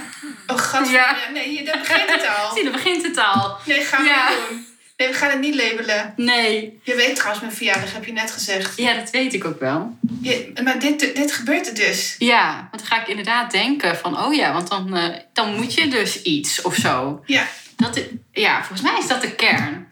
Oh, 0.47 0.57
gat. 0.59 0.89
Ja. 0.91 1.17
Nee, 1.33 1.65
daar 1.65 1.79
begint 1.79 2.11
het 2.11 2.29
al. 2.39 2.51
Zie, 2.55 2.63
dan 2.63 2.73
begint 2.73 3.03
het 3.07 3.19
al. 3.19 3.57
Nee, 3.65 3.81
gaan 3.85 4.03
we 4.03 4.09
Ja. 4.09 4.29
niet 4.29 4.39
doen. 4.49 4.67
Nee, 4.97 5.09
we 5.09 5.15
gaan 5.15 5.31
het 5.31 5.41
niet 5.41 5.55
labelen. 5.55 6.13
Nee. 6.17 6.81
Je 6.83 6.95
weet 6.95 7.15
trouwens 7.17 7.41
mijn 7.43 7.57
verjaardag, 7.57 7.93
heb 7.93 8.05
je 8.05 8.13
net 8.13 8.31
gezegd. 8.31 8.77
Ja, 8.77 8.95
dat 8.95 9.11
weet 9.11 9.35
ik 9.35 9.45
ook 9.45 9.61
wel. 9.61 9.99
Je- 10.21 10.53
maar 10.65 10.79
dit, 10.79 11.01
dit 11.01 11.33
gebeurt 11.33 11.67
er 11.69 11.75
dus. 11.75 12.15
Ja, 12.19 12.69
want 12.71 12.83
dan 12.83 12.87
ga 12.87 13.01
ik 13.01 13.09
inderdaad 13.09 13.51
denken 13.51 13.97
van... 13.97 14.19
oh 14.25 14.35
ja, 14.35 14.53
want 14.53 14.69
dan, 14.69 14.97
eh, 14.97 15.17
dan 15.33 15.55
moet 15.57 15.75
je 15.75 15.89
dus 15.89 16.23
iets 16.23 16.63
of 16.63 16.75
zo. 16.75 17.23
Ja, 17.27 17.47
Dat 17.77 17.97
is, 17.97 18.05
ja, 18.33 18.57
volgens 18.65 18.91
mij 18.91 18.99
is 18.99 19.07
dat 19.09 19.21
de 19.23 19.35
kern. 19.35 19.89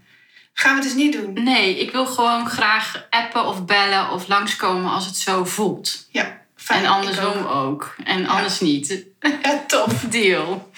gaan 0.53 0.76
we 0.76 0.82
dus 0.82 0.95
niet 0.95 1.12
doen. 1.12 1.32
Nee, 1.45 1.78
ik 1.78 1.91
wil 1.91 2.07
gewoon 2.07 2.49
graag 2.49 3.07
appen 3.11 3.47
of 3.47 3.64
bellen 3.64 4.11
of 4.11 4.28
langskomen 4.28 4.91
als 4.93 5.07
het 5.07 5.16
zo 5.16 5.45
voelt. 5.45 6.09
Ja, 6.11 6.41
fijn. 6.75 6.85
en 6.85 6.91
andersom 6.91 7.37
ook. 7.47 7.51
ook. 7.55 7.95
En 8.05 8.27
anders 8.27 8.61
niet. 8.61 9.05
Ja, 9.43 9.64
tof. 9.66 9.93
Deal. 10.01 10.71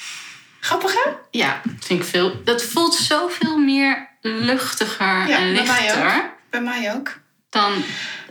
Grappig 0.61 0.93
hè? 1.05 1.11
Ja, 1.31 1.61
dat 1.65 1.85
vind 1.85 2.01
ik 2.03 2.07
veel. 2.09 2.45
Dat 2.45 2.63
voelt 2.63 2.95
zoveel 2.95 3.59
meer 3.59 4.09
luchtiger 4.21 5.29
Ja, 5.29 5.39
en 5.39 5.55
bij 5.55 5.65
mij 5.65 5.81
lichter 5.83 6.31
Bij 6.51 6.61
mij 6.61 6.95
ook. 6.95 7.19
dan. 7.51 7.73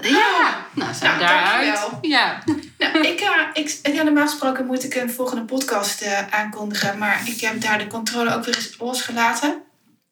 Ja, 0.01 0.66
nou 0.74 0.93
zijn 0.93 1.18
we 1.18 1.24
Nou, 1.24 1.41
daaruit. 1.43 1.80
Ja. 2.01 2.43
Nou, 2.78 3.07
ik, 3.07 3.20
eh, 3.20 3.30
ik, 3.53 3.80
ja, 3.95 4.03
normaal 4.03 4.28
gesproken 4.28 4.66
moet 4.66 4.84
ik 4.84 4.95
een 4.95 5.12
volgende 5.12 5.43
podcast 5.43 6.01
eh, 6.01 6.28
aankondigen. 6.30 6.97
Maar 6.97 7.22
ik 7.26 7.41
heb 7.41 7.62
daar 7.62 7.78
de 7.78 7.88
controle 7.88 8.36
ook 8.36 8.45
weer 8.45 8.55
eens 8.55 8.76
losgelaten. 8.80 9.62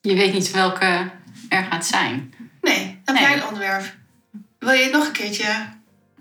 Je 0.02 0.16
weet 0.16 0.34
niet 0.34 0.52
welke 0.52 1.10
er 1.50 1.64
gaat 1.70 1.86
zijn. 1.86 2.34
Nee, 2.62 3.02
dan 3.04 3.16
Nee. 3.16 3.46
onderwerp. 3.48 3.94
Wil 4.60 4.72
je 4.74 4.84
het 4.84 4.92
nog 4.92 5.06
een 5.06 5.12
keertje? 5.12 5.76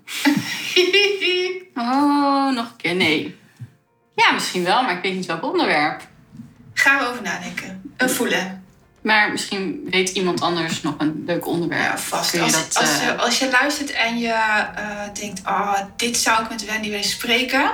Oh, 1.77 2.53
nog 2.53 2.65
een 2.69 2.75
keer. 2.77 2.95
Nee. 2.95 3.37
Ja, 4.15 4.31
misschien 4.31 4.63
wel, 4.63 4.83
maar 4.83 4.95
ik 4.95 5.01
weet 5.01 5.13
niet 5.13 5.25
welk 5.25 5.43
onderwerp. 5.43 6.07
Gaan 6.73 6.99
we 6.99 7.07
over 7.07 7.21
nadenken. 7.21 7.93
Een 7.97 8.09
voelen. 8.09 8.65
Maar 9.01 9.31
misschien 9.31 9.87
weet 9.89 10.09
iemand 10.09 10.41
anders 10.41 10.81
nog 10.81 10.95
een 10.97 11.23
leuk 11.25 11.47
onderwerp. 11.47 11.83
Ja, 11.83 11.97
vast. 11.97 12.31
Je 12.31 12.41
Als, 12.41 12.51
dat, 12.51 12.77
als, 12.77 12.99
eh, 12.99 13.05
je, 13.05 13.15
als 13.15 13.39
je 13.39 13.49
luistert 13.51 13.91
en 13.91 14.17
je 14.17 14.33
eh, 14.75 15.13
denkt... 15.13 15.41
Oh, 15.45 15.79
dit 15.95 16.17
zou 16.17 16.43
ik 16.43 16.49
met 16.49 16.65
Wendy 16.65 16.89
willen 16.89 17.03
spreken, 17.03 17.71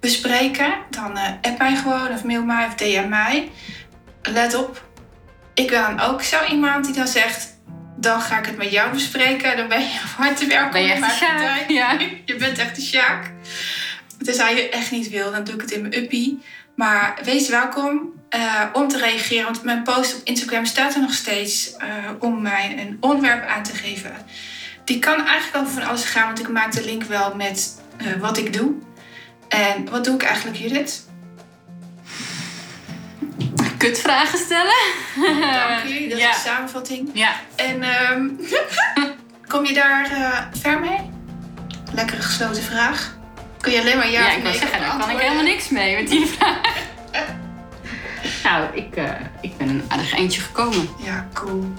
bespreken... 0.00 0.74
dan 0.90 1.18
app 1.42 1.58
mij 1.58 1.76
gewoon 1.76 2.08
of 2.08 2.24
mail 2.24 2.44
mij 2.44 2.66
of 2.66 2.74
DM 2.74 3.08
mij. 3.08 3.50
Let 4.22 4.54
op. 4.54 4.84
Ik 5.54 5.70
ben 5.70 5.82
dan 5.82 6.00
ook 6.00 6.22
zo 6.22 6.44
iemand 6.44 6.84
die 6.84 6.94
dan 6.94 7.08
zegt... 7.08 7.57
dan 8.00 8.20
ga 8.20 8.38
ik 8.38 8.46
het 8.46 8.56
met 8.56 8.70
jou 8.70 8.92
bespreken. 8.92 9.56
Dan 9.56 9.68
ben 9.68 9.80
je 9.80 9.98
van 10.04 10.24
harte 10.24 10.46
welkom 10.46 10.72
Ben 10.72 10.82
je 10.82 10.92
echt 10.92 11.16
Sjaak? 11.16 11.64
Ja. 11.68 11.98
Je 12.24 12.36
bent 12.36 12.58
echt 12.58 12.76
een 12.76 12.82
sjaak. 12.82 13.30
Tenzij 14.22 14.54
je 14.54 14.68
echt 14.68 14.90
niet 14.90 15.08
wil, 15.08 15.30
dan 15.30 15.44
doe 15.44 15.54
ik 15.54 15.60
het 15.60 15.70
in 15.70 15.80
mijn 15.80 15.96
uppie. 15.96 16.42
Maar 16.74 17.18
wees 17.24 17.48
welkom 17.48 18.12
uh, 18.36 18.64
om 18.72 18.88
te 18.88 18.98
reageren. 18.98 19.44
Want 19.44 19.62
mijn 19.62 19.82
post 19.82 20.16
op 20.16 20.20
Instagram 20.24 20.64
staat 20.64 20.94
er 20.94 21.00
nog 21.00 21.12
steeds 21.12 21.74
uh, 21.78 21.86
om 22.18 22.42
mij 22.42 22.76
een 22.78 22.96
onderwerp 23.00 23.46
aan 23.46 23.62
te 23.62 23.74
geven. 23.74 24.12
Die 24.84 24.98
kan 24.98 25.26
eigenlijk 25.26 25.56
over 25.64 25.80
van 25.80 25.88
alles 25.88 26.04
gaan, 26.04 26.26
want 26.26 26.40
ik 26.40 26.48
maak 26.48 26.72
de 26.72 26.84
link 26.84 27.02
wel 27.02 27.34
met 27.34 27.80
uh, 28.02 28.20
wat 28.20 28.38
ik 28.38 28.52
doe. 28.52 28.72
En 29.48 29.90
wat 29.90 30.04
doe 30.04 30.14
ik 30.14 30.22
eigenlijk, 30.22 30.56
Judith? 30.56 31.07
Kutvragen 33.78 34.38
stellen. 34.38 34.76
Dank 35.14 35.88
je, 35.88 36.08
dat 36.08 36.18
is 36.18 36.24
een 36.24 36.32
samenvatting. 36.44 37.10
Ja. 37.12 37.32
En 37.56 37.84
um, 38.12 38.40
kom 39.52 39.64
je 39.64 39.74
daar 39.74 40.08
ver 40.60 40.80
mee? 40.80 41.10
Lekkere 41.92 42.22
gesloten 42.22 42.62
vraag. 42.62 43.16
Kun 43.60 43.72
je 43.72 43.80
alleen 43.80 43.96
maar 43.96 44.10
ja, 44.10 44.20
ja 44.20 44.36
ik 44.36 44.42
wil 44.42 44.52
zeggen, 44.52 44.80
daar 44.80 44.96
kan 44.98 45.10
ik 45.10 45.18
helemaal 45.18 45.42
niks 45.42 45.68
mee 45.68 45.96
met 45.96 46.08
die 46.08 46.26
vraag. 46.26 46.60
nou, 48.44 48.76
ik, 48.76 48.96
uh, 48.96 49.10
ik 49.40 49.56
ben 49.56 49.68
een 49.68 49.84
aardig 49.88 50.14
eindje 50.14 50.40
gekomen. 50.40 50.88
Ja, 51.04 51.28
cool. 51.32 51.72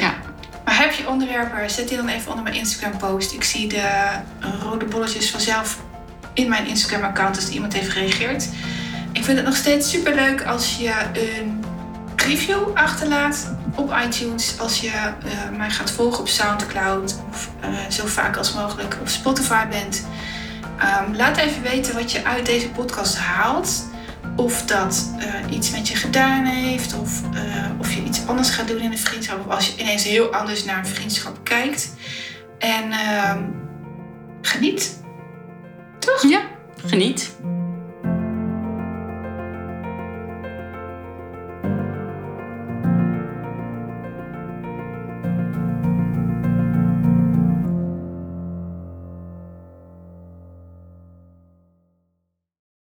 Ja. 0.00 0.14
Maar 0.64 0.78
heb 0.78 0.92
je 0.92 1.08
onderwerpen, 1.08 1.70
zet 1.70 1.88
die 1.88 1.96
dan 1.96 2.08
even 2.08 2.28
onder 2.28 2.42
mijn 2.44 2.56
Instagram 2.56 2.98
post. 2.98 3.32
Ik 3.32 3.44
zie 3.44 3.68
de 3.68 4.10
rode 4.62 4.84
bolletjes 4.84 5.30
vanzelf 5.30 5.78
in 6.34 6.48
mijn 6.48 6.66
Instagram 6.66 7.02
account 7.02 7.36
als 7.36 7.48
iemand 7.48 7.72
heeft 7.72 7.88
gereageerd. 7.90 8.48
Ik 9.14 9.24
vind 9.24 9.36
het 9.36 9.46
nog 9.46 9.56
steeds 9.56 9.90
super 9.90 10.14
leuk 10.14 10.44
als 10.44 10.76
je 10.76 10.92
een 11.12 11.64
review 12.16 12.74
achterlaat 12.74 13.54
op 13.74 13.94
iTunes. 14.06 14.58
Als 14.58 14.80
je 14.80 14.88
uh, 14.88 15.56
mij 15.56 15.70
gaat 15.70 15.90
volgen 15.90 16.20
op 16.20 16.28
Soundcloud 16.28 17.16
of 17.30 17.50
uh, 17.64 17.90
zo 17.90 18.06
vaak 18.06 18.36
als 18.36 18.52
mogelijk 18.52 18.96
op 19.00 19.08
Spotify 19.08 19.66
bent. 19.66 20.06
Um, 21.06 21.16
laat 21.16 21.36
even 21.36 21.62
weten 21.62 21.94
wat 21.94 22.12
je 22.12 22.24
uit 22.24 22.46
deze 22.46 22.68
podcast 22.68 23.16
haalt. 23.18 23.84
Of 24.36 24.64
dat 24.64 25.10
uh, 25.18 25.56
iets 25.56 25.70
met 25.70 25.88
je 25.88 25.96
gedaan 25.96 26.44
heeft, 26.44 26.94
of 26.94 27.20
of 27.78 27.92
je 27.92 28.02
iets 28.02 28.26
anders 28.26 28.50
gaat 28.50 28.68
doen 28.68 28.80
in 28.80 28.92
een 28.92 28.98
vriendschap, 28.98 29.46
of 29.46 29.54
als 29.54 29.66
je 29.66 29.80
ineens 29.82 30.04
heel 30.04 30.34
anders 30.34 30.64
naar 30.64 30.78
een 30.78 30.86
vriendschap 30.86 31.38
kijkt. 31.42 31.94
En 32.58 32.92
geniet. 34.42 35.00
Toch? 35.98 36.22
Ja, 36.28 36.40
geniet. 36.86 37.36